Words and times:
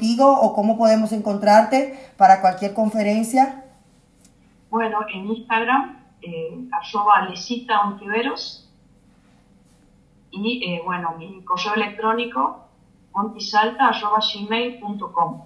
contigo 0.00 0.40
o 0.40 0.54
cómo 0.54 0.78
podemos 0.78 1.12
encontrarte 1.12 2.08
para 2.16 2.40
cualquier 2.40 2.72
conferencia? 2.72 3.66
Bueno, 4.70 5.00
en 5.12 5.26
Instagram, 5.26 5.98
eh, 6.22 6.56
arroba 6.72 7.28
Lesita 7.28 7.82
Ontiveros. 7.82 8.66
Y 10.30 10.64
eh, 10.64 10.80
bueno, 10.84 11.16
mi 11.18 11.44
correo 11.44 11.74
electrónico, 11.74 12.64
ontisalta.gmail.com. 13.12 15.42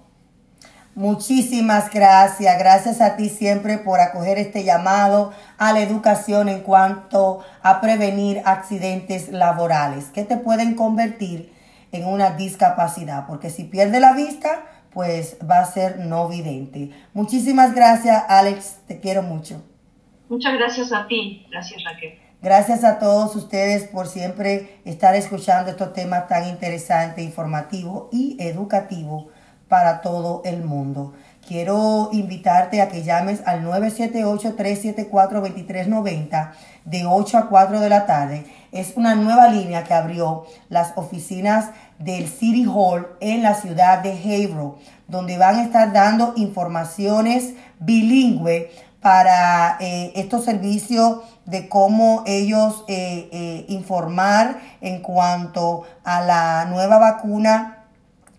Muchísimas 0.93 1.91
gracias. 1.91 2.57
Gracias 2.57 3.01
a 3.01 3.17
ti 3.17 3.27
siempre 3.27 3.79
por 3.79 3.99
acoger 3.99 4.37
este 4.37 4.63
llamado 4.63 5.33
a 5.57 5.73
la 5.73 5.81
educación 5.81 6.47
en 6.47 6.61
cuanto 6.61 7.41
a 7.61 7.81
prevenir 7.81 8.41
accidentes 8.45 9.27
laborales 9.29 10.11
que 10.11 10.23
te 10.23 10.37
pueden 10.37 10.75
convertir 10.75 11.54
en 11.95 12.05
una 12.05 12.31
discapacidad. 12.31 13.25
Porque 13.27 13.49
si 13.49 13.63
pierde 13.63 13.99
la 13.99 14.13
vista, 14.13 14.65
pues 14.91 15.37
va 15.49 15.59
a 15.59 15.65
ser 15.65 15.99
no 15.99 16.27
vidente. 16.27 16.91
Muchísimas 17.13 17.75
gracias, 17.75 18.23
Alex. 18.27 18.77
Te 18.87 18.99
quiero 18.99 19.23
mucho. 19.23 19.63
Muchas 20.29 20.53
gracias 20.53 20.93
a 20.93 21.07
ti. 21.07 21.45
Gracias, 21.51 21.83
Raquel. 21.83 22.19
Gracias 22.41 22.83
a 22.83 22.99
todos 22.99 23.35
ustedes 23.35 23.85
por 23.85 24.07
siempre 24.07 24.79
estar 24.85 25.15
escuchando 25.15 25.71
estos 25.71 25.93
temas 25.93 26.27
tan 26.27 26.47
interesantes, 26.47 27.23
informativos 27.23 28.07
y 28.11 28.37
educativos 28.39 29.25
para 29.67 30.01
todo 30.01 30.41
el 30.45 30.63
mundo. 30.63 31.13
Quiero 31.47 32.09
invitarte 32.11 32.81
a 32.81 32.87
que 32.87 33.03
llames 33.03 33.41
al 33.45 33.63
978-374-2390 33.65 36.51
de 36.85 37.05
8 37.05 37.37
a 37.37 37.49
4 37.49 37.79
de 37.79 37.89
la 37.89 38.05
tarde. 38.05 38.45
Es 38.71 38.93
una 38.95 39.15
nueva 39.15 39.49
línea 39.49 39.83
que 39.83 39.93
abrió 39.93 40.45
las 40.69 40.97
oficinas 40.97 41.71
del 41.99 42.27
City 42.27 42.65
Hall 42.65 43.07
en 43.19 43.43
la 43.43 43.55
ciudad 43.55 43.99
de 43.99 44.11
Haverhill, 44.11 44.73
donde 45.07 45.37
van 45.37 45.57
a 45.57 45.63
estar 45.63 45.93
dando 45.93 46.33
informaciones 46.35 47.53
bilingüe 47.79 48.71
para 49.01 49.77
eh, 49.79 50.13
estos 50.15 50.45
servicios 50.45 51.19
de 51.45 51.69
cómo 51.69 52.23
ellos 52.25 52.83
eh, 52.87 53.29
eh, 53.31 53.65
informar 53.69 54.59
en 54.81 55.01
cuanto 55.01 55.83
a 56.03 56.21
la 56.21 56.65
nueva 56.65 56.97
vacuna 56.97 57.83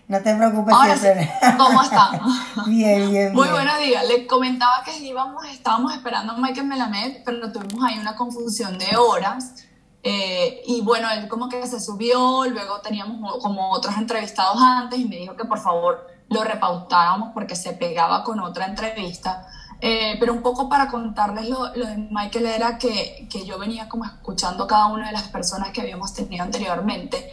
No 0.09 0.23
te 0.23 0.37
preocupes 0.37 0.75
siempre. 1.01 1.29
¿Cómo 1.59 1.83
están? 1.83 2.21
bien, 2.67 3.11
bien, 3.11 3.35
Muy 3.35 3.49
buenos 3.49 3.79
días. 3.81 4.07
Le 4.07 4.27
comentaba 4.27 4.83
que 4.85 4.97
íbamos, 4.99 5.45
estábamos 5.47 5.93
esperando 5.95 6.35
a 6.35 6.37
Michael 6.37 6.69
Melamed, 6.69 7.23
pero 7.25 7.51
tuvimos 7.51 7.83
ahí 7.85 7.99
una 7.99 8.15
confusión 8.15 8.79
de 8.79 8.97
horas. 8.97 9.67
Eh, 10.05 10.63
y 10.67 10.81
bueno, 10.83 11.09
él 11.11 11.27
como 11.27 11.49
que 11.49 11.67
se 11.67 11.81
subió, 11.81 12.45
luego 12.47 12.81
teníamos 12.81 13.43
como 13.43 13.73
otros 13.73 13.97
entrevistados 13.99 14.63
antes 14.63 15.01
y 15.01 15.07
me 15.07 15.17
dijo 15.17 15.35
que 15.35 15.45
por 15.45 15.59
favor 15.59 16.07
lo 16.29 16.45
repautáramos 16.45 17.31
porque 17.35 17.57
se 17.57 17.73
pegaba 17.73 18.23
con 18.23 18.39
otra 18.39 18.67
entrevista. 18.67 19.49
Eh, 19.81 20.17
pero 20.21 20.33
un 20.33 20.43
poco 20.43 20.69
para 20.69 20.87
contarles 20.87 21.49
lo, 21.49 21.75
lo, 21.75 21.85
de 21.85 21.97
Michael 22.11 22.47
era 22.47 22.79
que, 22.79 23.27
que 23.29 23.45
yo 23.45 23.59
venía 23.59 23.89
como 23.89 24.05
escuchando 24.05 24.69
cada 24.69 24.87
una 24.87 25.09
de 25.09 25.13
las 25.13 25.25
personas 25.25 25.71
que 25.71 25.81
habíamos 25.81 26.15
tenido 26.15 26.45
anteriormente 26.45 27.33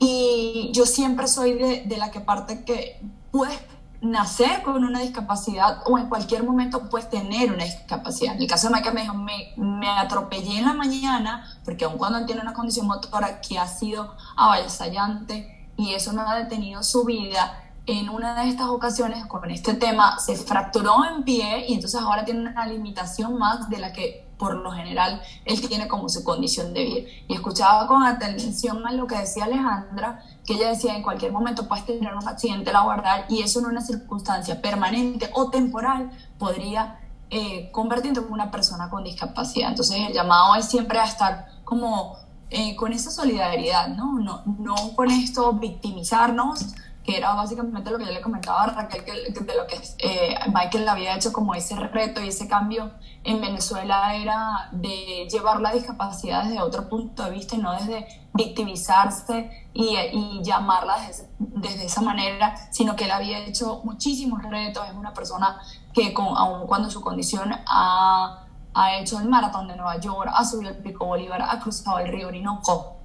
y 0.00 0.70
yo 0.72 0.86
siempre 0.86 1.28
soy 1.28 1.52
de, 1.52 1.84
de, 1.84 1.96
la 1.98 2.10
que 2.10 2.20
parte 2.20 2.64
que 2.64 3.00
puedes 3.30 3.60
nacer 4.00 4.62
con 4.62 4.82
una 4.82 5.00
discapacidad 5.00 5.82
o 5.84 5.98
en 5.98 6.08
cualquier 6.08 6.42
momento 6.42 6.88
puedes 6.88 7.10
tener 7.10 7.52
una 7.52 7.64
discapacidad. 7.64 8.34
En 8.34 8.40
el 8.40 8.48
caso 8.48 8.68
de 8.68 8.74
Michael 8.74 8.94
me 8.94 9.02
dijo, 9.02 9.14
me, 9.14 9.52
me 9.56 9.88
atropellé 9.90 10.58
en 10.58 10.64
la 10.64 10.72
mañana, 10.72 11.60
porque 11.66 11.84
aun 11.84 11.98
cuando 11.98 12.24
tiene 12.24 12.40
una 12.40 12.54
condición 12.54 12.86
motora 12.86 13.42
que 13.42 13.58
ha 13.58 13.68
sido 13.68 14.16
avasallante 14.36 15.68
y 15.76 15.92
eso 15.92 16.14
no 16.14 16.26
ha 16.26 16.34
detenido 16.34 16.82
su 16.82 17.04
vida, 17.04 17.62
en 17.86 18.08
una 18.08 18.42
de 18.42 18.48
estas 18.48 18.68
ocasiones 18.68 19.26
con 19.26 19.50
este 19.50 19.74
tema 19.74 20.18
se 20.18 20.36
fracturó 20.36 21.04
en 21.04 21.24
pie 21.24 21.66
y 21.68 21.74
entonces 21.74 22.00
ahora 22.00 22.24
tiene 22.24 22.48
una 22.48 22.66
limitación 22.66 23.38
más 23.38 23.68
de 23.68 23.78
la 23.78 23.92
que 23.92 24.29
por 24.40 24.56
lo 24.56 24.72
general 24.72 25.20
él 25.44 25.60
tiene 25.68 25.86
como 25.86 26.08
su 26.08 26.24
condición 26.24 26.72
de 26.72 26.84
vida. 26.84 27.08
Y 27.28 27.34
escuchaba 27.34 27.86
con 27.86 28.02
atención 28.02 28.84
a 28.86 28.92
lo 28.92 29.06
que 29.06 29.18
decía 29.18 29.44
Alejandra, 29.44 30.24
que 30.46 30.54
ella 30.54 30.70
decía 30.70 30.96
en 30.96 31.02
cualquier 31.02 31.30
momento 31.30 31.68
puedes 31.68 31.84
tener 31.84 32.14
un 32.14 32.26
accidente 32.26 32.72
laboral 32.72 33.26
y 33.28 33.42
eso 33.42 33.60
en 33.60 33.66
una 33.66 33.82
circunstancia 33.82 34.60
permanente 34.62 35.30
o 35.34 35.50
temporal 35.50 36.10
podría 36.38 36.98
eh, 37.28 37.70
convertirte 37.70 38.18
en 38.18 38.32
una 38.32 38.50
persona 38.50 38.88
con 38.88 39.04
discapacidad. 39.04 39.68
Entonces 39.68 39.98
el 40.08 40.14
llamado 40.14 40.56
es 40.56 40.64
siempre 40.64 40.98
a 40.98 41.04
estar 41.04 41.46
como 41.64 42.16
eh, 42.48 42.74
con 42.74 42.92
esa 42.92 43.10
solidaridad, 43.10 43.88
¿no? 43.88 44.18
¿no? 44.18 44.42
No 44.58 44.74
con 44.96 45.10
esto 45.10 45.52
victimizarnos, 45.52 46.74
que 47.04 47.16
era 47.16 47.34
básicamente 47.34 47.90
lo 47.90 47.98
que 47.98 48.04
yo 48.04 48.12
le 48.12 48.20
comentaba 48.20 48.64
a 48.64 48.66
Raquel, 48.66 49.04
que, 49.04 49.12
de 49.12 49.56
lo 49.56 49.66
que 49.66 49.80
eh, 49.98 50.34
Michael 50.52 50.88
había 50.88 51.16
hecho 51.16 51.32
como 51.32 51.54
ese 51.54 51.74
reto 51.76 52.22
y 52.22 52.28
ese 52.28 52.46
cambio 52.46 52.92
en 53.24 53.40
Venezuela 53.40 54.14
era 54.14 54.68
de 54.72 55.26
llevar 55.30 55.60
la 55.60 55.72
discapacidad 55.72 56.44
desde 56.44 56.60
otro 56.60 56.88
punto 56.88 57.24
de 57.24 57.30
vista 57.30 57.56
y 57.56 57.58
no 57.58 57.72
desde 57.72 58.06
victimizarse 58.34 59.68
y, 59.72 59.96
y 59.96 60.42
llamarla 60.42 60.96
desde, 61.06 61.28
desde, 61.38 61.86
esa 61.86 62.02
manera, 62.02 62.54
sino 62.70 62.96
que 62.96 63.04
él 63.04 63.10
había 63.10 63.38
hecho 63.46 63.80
muchísimos 63.84 64.42
retos, 64.42 64.86
es 64.86 64.94
una 64.94 65.14
persona 65.14 65.58
que 65.92 66.12
con, 66.12 66.26
aun 66.36 66.66
cuando 66.66 66.90
su 66.90 67.00
condición 67.00 67.50
ha, 67.66 68.46
ha 68.74 68.94
hecho 68.98 69.18
el 69.18 69.28
maratón 69.28 69.68
de 69.68 69.76
Nueva 69.76 69.98
York, 69.98 70.30
ha 70.34 70.44
subido 70.44 70.70
el 70.70 70.78
Pico 70.78 71.06
Bolívar, 71.06 71.42
ha 71.42 71.58
cruzado 71.60 71.98
el 71.98 72.12
río 72.12 72.28
Orinoco, 72.28 72.96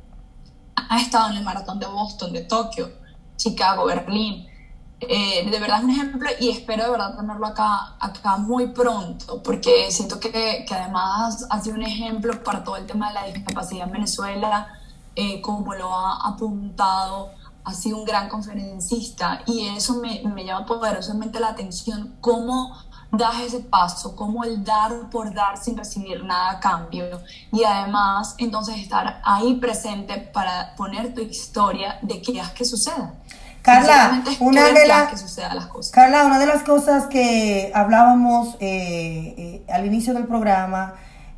ha 0.76 1.00
estado 1.00 1.32
en 1.32 1.38
el 1.38 1.44
maratón 1.44 1.80
de 1.80 1.88
Boston, 1.88 2.34
de 2.34 2.42
Tokio, 2.42 3.05
Chicago, 3.38 3.86
Berlín. 3.86 4.48
Eh, 5.02 5.50
de 5.50 5.60
verdad 5.60 5.80
es 5.80 5.84
un 5.84 5.90
ejemplo 5.92 6.30
y 6.40 6.50
espero 6.50 6.86
de 6.86 6.92
verdad 6.92 7.18
tenerlo 7.18 7.46
acá, 7.46 7.96
acá 8.00 8.38
muy 8.38 8.68
pronto, 8.68 9.44
porque 9.44 9.92
siento 9.92 10.20
que, 10.20 10.66
que 10.68 10.74
además 10.74 11.46
ha 11.50 11.62
sido 11.62 11.76
un 11.76 11.84
ejemplo 11.84 12.44
para 12.44 12.64
todo 12.64 12.78
el 12.78 12.86
tema 12.86 13.10
de 13.10 13.14
la 13.14 13.26
discapacidad 13.26 13.88
en 13.88 13.94
Venezuela, 13.94 14.68
eh, 15.16 15.42
como 15.42 15.74
lo 15.74 15.94
ha 15.94 16.28
apuntado, 16.28 17.32
ha 17.66 17.74
sido 17.74 17.98
un 17.98 18.06
gran 18.06 18.30
conferencista 18.30 19.42
y 19.46 19.68
eso 19.68 19.96
me, 19.96 20.22
me 20.24 20.46
llama 20.46 20.66
poderosamente 20.66 21.40
la 21.40 21.50
atención, 21.50 22.16
cómo 22.22 22.76
das 23.18 23.40
ese 23.42 23.60
paso, 23.60 24.16
como 24.16 24.44
el 24.44 24.64
dar 24.64 25.10
por 25.10 25.34
dar 25.34 25.58
sin 25.58 25.78
recibir 25.78 26.24
nada 26.24 26.52
a 26.52 26.60
cambio 26.60 27.06
y 27.52 27.64
además 27.64 28.36
entonces 28.38 28.78
estar 28.78 29.22
ahí 29.24 29.56
presente 29.56 30.18
para 30.18 30.76
poner 30.76 31.14
tu 31.14 31.22
historia 31.22 31.98
de 32.02 32.22
qué 32.22 32.40
es 32.40 32.50
que 32.50 32.66
suceda. 32.66 33.14
Carla, 33.66 34.24
una 34.42 34.72
de, 34.72 34.86
las, 34.86 35.08
que 35.08 35.42
las 35.42 35.66
cosas. 35.66 35.92
Carla, 35.92 36.26
una 36.26 36.38
de 36.38 36.46
las 36.46 36.62
cosas 36.62 37.08
que 37.08 37.72
hablábamos 37.74 38.58
eh, 38.60 39.34
eh, 39.38 39.66
al 39.74 39.88
inicio 39.88 40.14
del 40.14 40.26
programa 40.26 40.94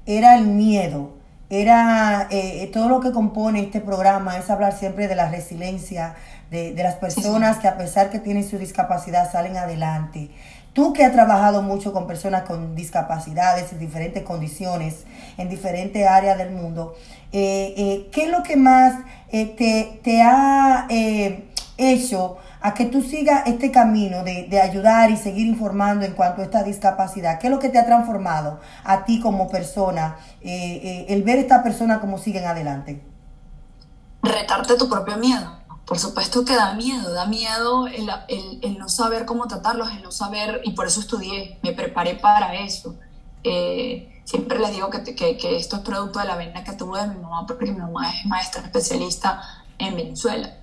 era 0.06 0.36
el 0.36 0.46
miedo, 0.46 1.16
era 1.50 2.28
eh, 2.30 2.70
todo 2.74 2.90
lo 2.90 3.00
que 3.00 3.14
compone 3.14 3.62
este 3.62 3.80
programa, 3.80 4.38
es 4.38 4.50
hablar 4.50 4.78
siempre 4.78 5.08
de 5.08 5.16
la 5.16 5.30
resiliencia 5.30 6.16
de, 6.52 6.74
de 6.74 6.84
las 6.84 6.96
personas 6.96 7.60
que 7.60 7.70
a 7.70 7.78
pesar 7.78 8.10
que 8.10 8.20
tienen 8.20 8.48
su 8.48 8.58
discapacidad 8.58 9.32
salen 9.32 9.56
adelante. 9.56 10.30
Tú 10.78 10.94
que 10.94 11.04
has 11.04 11.12
trabajado 11.12 11.64
mucho 11.64 11.92
con 11.92 12.06
personas 12.06 12.44
con 12.44 12.76
discapacidades 12.76 13.74
y 13.74 13.78
diferentes 13.78 14.22
condiciones 14.22 15.06
en 15.36 15.50
diferentes 15.50 16.08
áreas 16.08 16.38
del 16.38 16.52
mundo, 16.52 16.94
eh, 17.32 17.74
eh, 17.76 18.10
¿qué 18.12 18.26
es 18.26 18.30
lo 18.30 18.44
que 18.44 18.58
más 18.58 18.94
eh, 19.30 19.56
te, 19.58 20.00
te, 20.04 20.22
ha 20.22 20.86
hecho 21.78 22.38
a 22.62 22.76
que 22.76 22.86
tú 22.86 23.02
sigas 23.02 23.48
este 23.48 23.72
camino 23.72 24.24
de, 24.24 24.44
de, 24.44 24.62
ayudar 24.62 25.10
y 25.10 25.18
seguir 25.18 25.48
informando 25.48 26.06
en 26.06 26.14
cuanto 26.14 26.42
a 26.42 26.46
esta 26.46 26.62
discapacidad? 26.62 27.40
¿Qué 27.40 27.48
es 27.48 27.52
lo 27.52 27.58
que 27.58 27.70
te 27.70 27.80
ha 27.80 27.86
transformado 27.88 28.60
a 28.84 29.04
ti 29.04 29.20
como 29.20 29.50
persona, 29.50 30.18
el 30.44 31.24
ver 31.24 31.40
a 31.40 31.42
esta 31.42 31.64
persona 31.64 32.00
como 32.00 32.20
siguen 32.20 32.46
adelante? 32.46 33.02
Retarte 34.22 34.78
tu 34.78 34.88
propio 34.88 35.18
miedo 35.18 35.57
por 35.88 35.98
supuesto 35.98 36.44
que 36.44 36.54
da 36.54 36.74
miedo, 36.74 37.14
da 37.14 37.26
miedo 37.26 37.88
el, 37.88 38.10
el, 38.62 38.78
no 38.78 38.90
saber 38.90 39.26
cómo 39.26 39.48
tratarlos, 39.48 39.90
el 39.92 40.04
no 40.04 40.12
saber, 40.12 40.62
y 40.66 40.72
por 40.72 40.86
eso 40.86 41.00
estudié, 41.00 41.58
me 41.64 41.72
preparé 41.72 42.16
para 42.16 42.56
eso. 42.56 42.96
Eh, 43.44 44.22
siempre 44.26 44.60
les 44.60 44.72
digo 44.72 44.90
que, 44.90 45.02
que, 45.16 45.38
que, 45.38 45.56
esto 45.56 45.78
es 45.78 45.82
producto 45.84 46.20
de 46.20 46.26
la 46.26 46.36
vena 46.36 46.64
que 46.66 46.74
tuve 46.74 47.02
de 47.02 47.08
mi 47.08 47.22
mamá, 47.22 47.48
porque 47.48 47.72
mi 47.72 47.80
mamá 47.80 48.10
es 48.10 48.26
maestra 48.26 48.64
especialista 48.64 49.42
en 49.78 49.96
Venezuela 49.96 50.54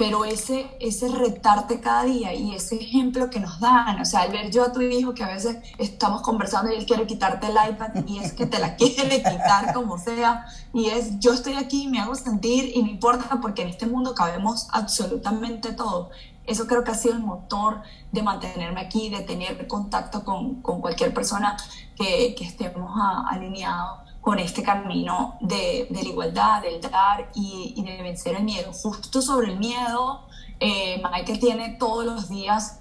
pero 0.00 0.24
ese, 0.24 0.66
ese 0.80 1.08
retarte 1.08 1.78
cada 1.78 2.04
día 2.04 2.32
y 2.32 2.54
ese 2.54 2.76
ejemplo 2.76 3.28
que 3.28 3.38
nos 3.38 3.60
dan, 3.60 4.00
o 4.00 4.04
sea, 4.06 4.22
al 4.22 4.32
ver 4.32 4.50
yo 4.50 4.64
a 4.64 4.72
tu 4.72 4.80
hijo 4.80 5.12
que 5.12 5.22
a 5.22 5.28
veces 5.28 5.58
estamos 5.76 6.22
conversando 6.22 6.72
y 6.72 6.76
él 6.76 6.86
quiere 6.86 7.06
quitarte 7.06 7.48
el 7.48 7.52
iPad 7.52 7.90
y 8.06 8.16
es 8.16 8.32
que 8.32 8.46
te 8.46 8.58
la 8.58 8.76
quiere 8.76 9.18
quitar 9.18 9.74
como 9.74 9.98
sea, 9.98 10.46
y 10.72 10.86
es 10.86 11.20
yo 11.20 11.34
estoy 11.34 11.52
aquí, 11.52 11.86
me 11.86 12.00
hago 12.00 12.14
sentir 12.14 12.72
y 12.74 12.82
no 12.82 12.88
importa 12.88 13.40
porque 13.42 13.60
en 13.60 13.68
este 13.68 13.84
mundo 13.84 14.14
cabemos 14.14 14.68
absolutamente 14.72 15.74
todo. 15.74 16.08
Eso 16.46 16.66
creo 16.66 16.82
que 16.82 16.92
ha 16.92 16.94
sido 16.94 17.16
el 17.16 17.20
motor 17.20 17.82
de 18.10 18.22
mantenerme 18.22 18.80
aquí, 18.80 19.10
de 19.10 19.20
tener 19.20 19.66
contacto 19.68 20.24
con, 20.24 20.62
con 20.62 20.80
cualquier 20.80 21.12
persona 21.12 21.58
que, 21.94 22.34
que 22.38 22.44
estemos 22.44 22.90
alineados 23.28 24.09
con 24.20 24.38
este 24.38 24.62
camino 24.62 25.38
de, 25.40 25.86
de, 25.90 26.02
la 26.02 26.08
igualdad, 26.08 26.62
del 26.62 26.80
dar 26.80 27.30
y, 27.34 27.74
y, 27.76 27.82
de 27.82 28.02
vencer 28.02 28.36
el 28.36 28.44
miedo. 28.44 28.72
Justo 28.72 29.22
sobre 29.22 29.48
el 29.52 29.58
miedo, 29.58 30.26
eh, 30.58 31.02
Michael 31.02 31.40
tiene 31.40 31.76
todos 31.78 32.04
los 32.04 32.28
días 32.28 32.80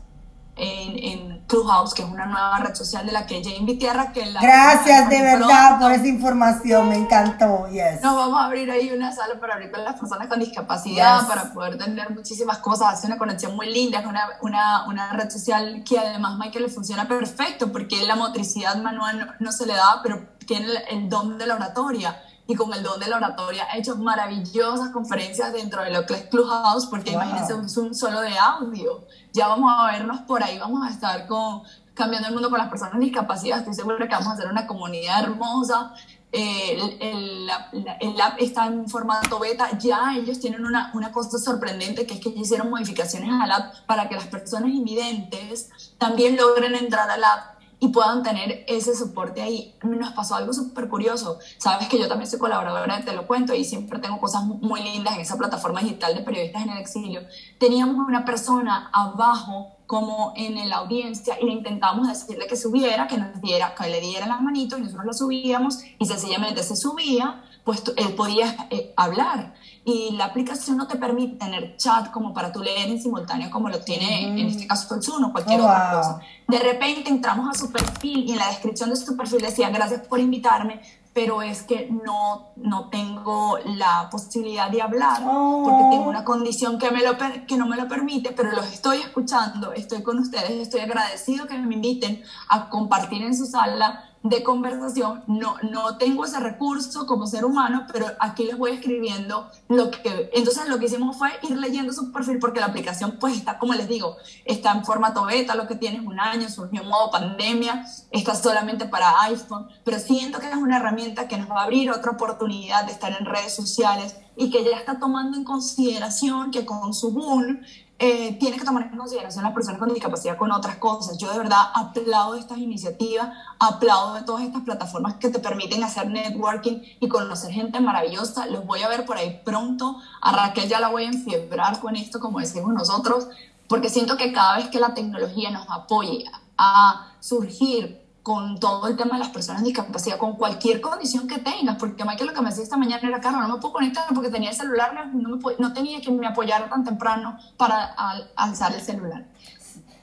en, 0.60 0.98
en, 0.98 1.40
Clubhouse, 1.48 1.94
que 1.94 2.04
es 2.04 2.08
una 2.10 2.26
nueva 2.26 2.60
red 2.60 2.76
social 2.76 3.06
de 3.06 3.12
la 3.14 3.26
que 3.26 3.42
ya 3.42 3.52
invité 3.52 3.90
a 3.90 3.94
Raquel. 3.94 4.36
Gracias 4.40 5.10
de 5.10 5.22
verdad 5.22 5.80
por 5.80 5.92
esa 5.92 6.06
información, 6.06 6.90
me 6.90 6.96
encantó. 6.96 7.68
Yes. 7.70 8.02
Nos 8.04 8.16
vamos 8.16 8.40
a 8.40 8.46
abrir 8.46 8.70
ahí 8.70 8.92
una 8.92 9.12
sala 9.12 9.40
para 9.40 9.54
abrir 9.54 9.72
con 9.72 9.84
las 9.84 9.98
personas 10.00 10.28
con 10.28 10.40
discapacidad, 10.40 11.22
yes. 11.22 11.30
para 11.30 11.54
poder 11.54 11.78
tener 11.78 12.12
muchísimas 12.12 12.60
cosas, 12.60 12.94
hace 12.94 13.08
una 13.08 13.18
conexión 13.18 13.56
muy 13.56 13.72
linda, 13.74 14.00
es 14.00 14.06
una, 14.06 14.28
una, 14.42 14.86
una, 14.88 15.14
red 15.14 15.30
social 15.30 15.84
que 15.88 15.98
además 15.98 16.38
Michael 16.38 16.66
le 16.66 16.70
funciona 16.70 17.08
perfecto, 17.08 17.72
porque 17.72 18.06
la 18.06 18.16
motricidad 18.16 18.76
manual 18.76 19.20
no, 19.20 19.26
no 19.40 19.52
se 19.52 19.66
le 19.66 19.74
da, 19.74 20.02
pero 20.04 20.28
tiene 20.50 20.66
el, 20.66 20.78
el 20.90 21.10
don 21.10 21.38
de 21.38 21.46
la 21.46 21.56
oratoria 21.56 22.24
y 22.48 22.56
con 22.56 22.74
el 22.74 22.82
don 22.82 23.00
de 23.00 23.08
la 23.08 23.18
oratoria 23.18 23.68
ha 23.72 23.78
hecho 23.78 23.96
maravillosas 23.96 24.90
conferencias 24.90 25.54
dentro 25.54 25.84
de 25.84 25.92
lo 25.92 26.04
que 26.08 26.16
es 26.16 26.24
Clubhouse, 26.24 26.88
porque 26.88 27.12
wow. 27.12 27.22
imagínense 27.22 27.54
un 27.54 27.70
Zoom 27.70 27.94
solo 27.94 28.22
de 28.22 28.36
audio. 28.36 29.06
Ya 29.32 29.48
vamos 29.48 29.72
a 29.72 29.92
vernos 29.92 30.22
por 30.22 30.44
ahí, 30.44 30.58
vamos 30.58 30.84
a 30.84 30.90
estar 30.90 31.28
con 31.28 31.62
cambiando 31.94 32.30
el 32.30 32.34
mundo 32.34 32.50
con 32.50 32.58
las 32.58 32.70
personas 32.70 32.94
con 32.94 33.02
discapacidad. 33.02 33.60
Estoy 33.60 33.76
segura 33.76 34.00
que 34.00 34.16
vamos 34.16 34.30
a 34.30 34.34
hacer 34.34 34.48
una 34.48 34.66
comunidad 34.66 35.24
hermosa. 35.26 35.94
Eh, 36.32 36.74
el, 36.74 37.02
el, 37.02 37.52
el, 38.00 38.22
app 38.22 38.40
está 38.40 38.66
en 38.66 38.90
formato 38.90 39.38
beta. 39.38 39.78
Ya 39.78 40.16
ellos 40.16 40.40
tienen 40.40 40.66
una, 40.66 40.90
una 40.96 41.12
cosa 41.12 41.38
sorprendente 41.38 42.08
que 42.08 42.16
es 42.16 42.20
que 42.20 42.30
hicieron 42.30 42.72
modificaciones 42.72 43.30
al 43.40 43.52
app 43.52 43.86
para 43.86 44.10
que 44.10 44.16
las 44.16 44.26
personas 44.26 44.72
invidentes 44.72 45.70
también 46.00 46.36
logren 46.36 46.74
entrar 46.74 47.12
al 47.12 47.24
app 47.24 47.59
y 47.80 47.90
puedan 47.90 48.24
tener 48.24 48.66
ese 48.68 48.96
soporte 48.96 49.42
ahí. 49.42 49.76
Nos 49.84 50.12
pasó 50.14 50.36
algo 50.36 50.54
súper 50.54 50.90
curioso. 50.90 51.40
Sabes 51.58 51.88
que 51.88 51.98
yo 51.98 52.08
también 52.08 52.30
soy 52.30 52.40
colaboradora 52.40 52.98
de 52.98 53.04
Te 53.04 53.14
lo 53.14 53.26
cuento 53.26 53.54
y 53.54 53.64
siempre 53.64 54.00
tengo 54.00 54.20
cosas 54.20 54.44
muy 54.44 54.82
lindas 54.82 55.16
en 55.16 55.22
esa 55.22 55.38
plataforma 55.38 55.82
digital 55.82 56.16
de 56.16 56.22
periodistas 56.22 56.64
en 56.64 56.70
el 56.72 56.78
exilio. 56.78 57.22
Teníamos 57.58 57.96
una 58.08 58.26
persona 58.26 58.90
abajo 58.92 59.76
como 59.88 60.34
en 60.36 60.70
la 60.70 60.78
audiencia 60.78 61.38
y 61.42 61.46
le 61.46 61.54
intentábamos 61.54 62.08
decirle 62.08 62.46
que 62.48 62.56
subiera, 62.56 63.08
que 63.08 63.18
nos 63.18 63.42
diera, 63.42 63.74
que 63.74 63.90
le 63.90 64.02
diera 64.02 64.28
la 64.28 64.40
manito 64.40 64.78
y 64.78 64.82
nosotros 64.82 65.06
lo 65.06 65.14
subíamos 65.14 65.80
y 65.98 66.06
sencillamente 66.06 66.62
se 66.62 66.76
subía, 66.76 67.44
pues 67.64 67.84
él 67.98 68.14
podía 68.14 68.68
eh, 68.70 68.94
hablar 68.96 69.56
y 69.90 70.12
la 70.12 70.26
aplicación 70.26 70.78
no 70.78 70.88
te 70.88 70.98
permite 70.98 71.38
tener 71.38 71.76
chat 71.78 72.12
como 72.12 72.34
para 72.34 72.52
tu 72.52 72.62
leer 72.62 72.90
en 72.90 73.02
simultáneo 73.02 73.50
como 73.50 73.70
lo 73.70 73.80
tiene 73.80 74.28
mm. 74.32 74.38
en 74.38 74.48
este 74.48 74.68
caso 74.68 74.94
el 74.96 75.02
Zoom 75.02 75.26
o 75.26 75.32
cualquier 75.32 75.62
oh, 75.62 75.66
otra 75.66 75.92
wow. 75.92 75.98
cosa. 75.98 76.20
De 76.48 76.60
repente 76.60 77.10
entramos 77.10 77.50
a 77.50 77.60
su 77.60 77.72
perfil 77.72 78.26
y 78.26 78.32
en 78.32 78.38
la 78.38 78.48
descripción 78.48 78.90
de 78.90 78.96
su 78.96 79.16
perfil 79.18 79.42
decía 79.42 79.70
gracias 79.70 80.08
por 80.08 80.20
invitarme, 80.20 80.82
pero 81.14 81.42
es 81.42 81.64
que 81.64 81.90
no, 81.90 82.50
no 82.56 82.90
tengo 82.90 83.58
la 83.66 84.10
posibilidad 84.12 84.70
de 84.70 84.82
hablar 84.82 85.22
oh. 85.26 85.64
porque 85.64 85.96
tengo 85.96 86.10
una 86.10 86.24
condición 86.24 86.78
que, 86.78 86.92
me 86.92 87.02
lo, 87.02 87.18
que 87.48 87.58
no 87.58 87.68
me 87.68 87.76
lo 87.76 87.88
permite, 87.88 88.32
pero 88.32 88.52
los 88.52 88.72
estoy 88.72 89.00
escuchando, 89.00 89.74
estoy 89.74 90.04
con 90.04 90.20
ustedes, 90.20 90.52
estoy 90.52 90.82
agradecido 90.82 91.48
que 91.48 91.58
me 91.58 91.76
inviten 91.76 92.22
a 92.50 92.70
compartir 92.70 93.24
en 93.24 93.36
su 93.36 93.46
sala 93.46 94.09
de 94.22 94.44
conversación, 94.44 95.24
no, 95.28 95.56
no 95.72 95.98
tengo 95.98 96.26
ese 96.26 96.40
recurso 96.40 97.06
como 97.06 97.26
ser 97.26 97.46
humano, 97.46 97.86
pero 97.92 98.06
aquí 98.20 98.44
les 98.44 98.58
voy 98.58 98.72
escribiendo 98.72 99.50
lo 99.70 99.92
que... 99.92 100.30
Entonces 100.34 100.68
lo 100.68 100.78
que 100.78 100.88
hicimos 100.88 101.18
fue 101.18 101.30
ir 101.44 101.58
leyendo 101.58 101.94
su 101.94 102.12
perfil 102.12 102.38
porque 102.40 102.60
la 102.60 102.66
aplicación 102.66 103.18
pues 103.18 103.38
está, 103.38 103.58
como 103.58 103.74
les 103.74 103.88
digo, 103.88 104.18
está 104.44 104.74
en 104.74 104.84
formato 104.84 105.26
beta, 105.26 105.56
lo 105.56 105.68
que 105.68 105.76
tiene 105.76 105.98
es 105.98 106.06
un 106.06 106.20
año, 106.20 106.50
surgió 106.50 106.82
en 106.82 106.90
modo 106.90 107.12
pandemia, 107.12 107.86
está 108.12 108.36
solamente 108.36 108.86
para 108.86 109.22
iPhone, 109.24 109.68
pero 109.86 110.00
siento 110.00 110.40
que 110.40 110.50
es 110.50 110.56
una 110.56 110.78
herramienta 110.78 111.30
que 111.30 111.38
nos 111.38 111.50
va 111.50 111.62
a 111.62 111.64
abrir 111.64 111.90
otra 111.90 112.12
oportunidad 112.12 112.86
de 112.86 112.92
estar 112.92 113.16
en 113.18 113.26
redes 113.26 113.56
sociales 113.56 114.18
y 114.36 114.50
que 114.50 114.66
ya 114.66 114.78
está 114.78 115.00
tomando 115.00 115.38
en 115.38 115.46
consideración 115.46 116.52
que 116.52 116.66
con 116.66 116.94
su 116.94 117.12
boom 117.12 117.62
eh, 118.02 118.38
tiene 118.40 118.58
que 118.58 118.64
tomar 118.64 118.84
en 118.84 118.98
consideración 118.98 119.44
las 119.44 119.54
personas 119.54 119.78
con 119.78 119.94
discapacidad 119.94 120.38
con 120.38 120.54
otras 120.54 120.78
cosas. 120.78 121.18
Yo 121.18 121.30
de 121.32 121.38
verdad 121.38 121.64
aplaudo 121.74 122.36
estas 122.36 122.58
iniciativas, 122.58 123.30
aplaudo 123.60 124.14
de 124.14 124.24
todas 124.24 124.44
estas 124.44 124.64
plataformas 124.64 125.16
que 125.16 125.30
te 125.30 125.40
permiten 125.40 125.84
hacer 125.84 126.10
networking 126.10 126.82
y 127.02 127.10
conocer 127.10 127.52
gente 127.52 127.82
maravillosa. 127.82 128.46
Los 128.46 128.66
voy 128.66 128.84
a 128.84 128.88
ver 128.88 129.06
por 129.06 129.18
ahí 129.18 129.42
pronto. 129.44 129.98
A 130.22 130.32
Raquel 130.32 130.70
ya 130.70 130.80
la 130.80 130.88
voy 130.88 131.04
a 131.04 131.08
enfiebrar 131.08 131.82
con 131.82 131.98
esto, 131.98 132.22
como 132.22 132.40
decimos 132.40 132.74
nosotros, 132.74 133.28
porque 133.68 133.90
siento 133.90 134.16
que 134.16 134.32
cada 134.32 134.58
vez 134.58 134.70
que 134.70 134.80
la 134.80 134.94
tecnología 134.94 135.52
nos 135.52 135.70
apoye 135.70 136.24
a 136.58 137.12
surgir 137.20 138.09
con 138.24 138.60
todo 138.60 138.88
el 138.88 138.98
tema 138.98 139.14
de 139.14 139.20
las 139.20 139.30
personas 139.30 139.64
discapacidad, 139.64 140.18
con 140.18 140.36
cualquier 140.36 140.82
condición 140.82 141.28
que 141.28 141.40
tengas, 141.40 141.78
porque 141.78 142.04
Michael 142.04 142.28
lo 142.28 142.34
que 142.34 142.42
me 142.42 142.50
decía 142.50 142.64
esta 142.64 142.78
mañana 142.78 143.08
era, 143.08 143.20
Carlos, 143.20 143.42
no 143.48 143.56
me 143.56 143.62
puedo 143.62 143.74
conectar 143.74 144.06
porque 144.14 144.30
tenía 144.30 144.50
el 144.50 144.56
celular, 144.56 144.94
no, 145.14 145.30
me, 145.30 145.40
no 145.58 145.74
tenía 145.74 146.02
que 146.02 146.12
me 146.12 146.28
apoyar 146.28 146.70
tan 146.70 146.84
temprano 146.84 147.38
para 147.58 147.86
al, 147.86 148.30
alzar 148.36 148.74
el 148.74 148.82
celular. 148.82 149.26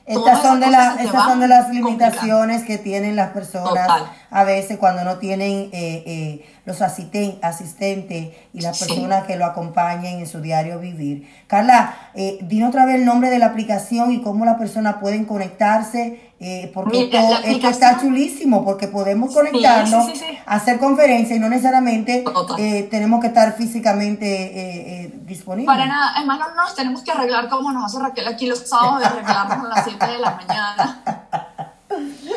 Estas 0.07 0.41
son, 0.41 0.61
de 0.61 0.71
la, 0.71 0.95
estas 1.00 1.25
son 1.25 1.41
de 1.41 1.49
las 1.49 1.69
limitaciones 1.71 2.62
que 2.62 2.79
tienen 2.79 3.17
las 3.17 3.31
personas 3.31 3.88
Total. 3.88 4.05
a 4.31 4.45
veces 4.45 4.79
cuando 4.79 5.02
no 5.02 5.19
tienen 5.19 5.69
eh, 5.73 6.05
eh, 6.07 6.47
los 6.64 6.81
asisten, 6.81 7.41
asistentes 7.43 8.29
y 8.52 8.61
las 8.61 8.79
personas 8.79 9.23
sí. 9.23 9.26
que 9.26 9.37
lo 9.37 9.45
acompañen 9.45 10.21
en 10.21 10.29
su 10.29 10.41
diario 10.41 10.79
vivir. 10.79 11.29
Carla, 11.49 11.97
eh, 12.14 12.38
dime 12.43 12.69
otra 12.69 12.87
vez 12.87 12.95
el 12.95 13.05
nombre 13.05 13.31
de 13.31 13.41
la 13.41 13.47
aplicación 13.47 14.12
y 14.12 14.23
cómo 14.23 14.45
las 14.45 14.59
personas 14.59 14.97
pueden 15.00 15.25
conectarse, 15.25 16.25
eh, 16.38 16.71
porque 16.75 17.07
Mira, 17.07 17.21
esto, 17.21 17.49
esto, 17.49 17.69
está 17.69 17.99
chulísimo, 17.99 18.62
porque 18.62 18.88
podemos 18.88 19.33
conectarnos, 19.33 20.07
sí, 20.07 20.16
sí, 20.16 20.38
hacer 20.45 20.78
conferencias 20.78 21.38
y 21.38 21.40
no 21.40 21.49
necesariamente 21.49 22.25
eh, 22.59 22.88
tenemos 22.90 23.23
que 23.23 23.28
estar 23.28 23.57
físicamente 23.57 25.12
disponibles. 25.25 25.75
Para 25.75 25.87
nada, 25.87 26.12
además 26.14 26.38
no 26.40 26.55
nos 26.55 26.75
tenemos 26.75 27.00
que 27.02 27.11
arreglar 27.11 27.49
como 27.49 27.73
nos 27.73 27.87
hace 27.87 28.02
Raquel 28.02 28.28
aquí 28.28 28.47
los 28.47 28.59
sábados, 28.69 29.00
de 29.00 29.07
arreglarnos 29.07 29.64
a 29.64 29.69
las 29.76 29.85
7 29.85 30.07
de 30.07 30.19
la 30.19 30.31
mañana. 30.33 31.02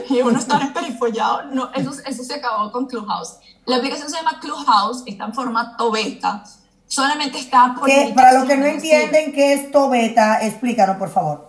y 0.10 0.22
uno 0.22 0.40
estar 0.40 0.62
emperifollado, 0.62 1.44
no, 1.52 1.70
eso, 1.74 1.92
eso 2.06 2.24
se 2.24 2.36
acabó 2.36 2.72
con 2.72 2.88
Clubhouse. 2.88 3.38
La 3.66 3.78
aplicación 3.78 4.10
se 4.10 4.16
llama 4.16 4.40
Clubhouse, 4.40 5.04
está 5.06 5.26
en 5.26 5.34
formato 5.34 5.92
beta, 5.92 6.44
solamente 6.88 7.38
está 7.38 7.76
por... 7.78 7.90
Para 8.16 8.34
los 8.34 8.46
que 8.46 8.56
no 8.56 8.66
entienden 8.66 9.34
qué 9.34 9.54
es 9.54 9.72
Tobeta, 9.72 10.42
explícanos 10.42 10.96
por 10.96 11.10
favor. 11.10 11.49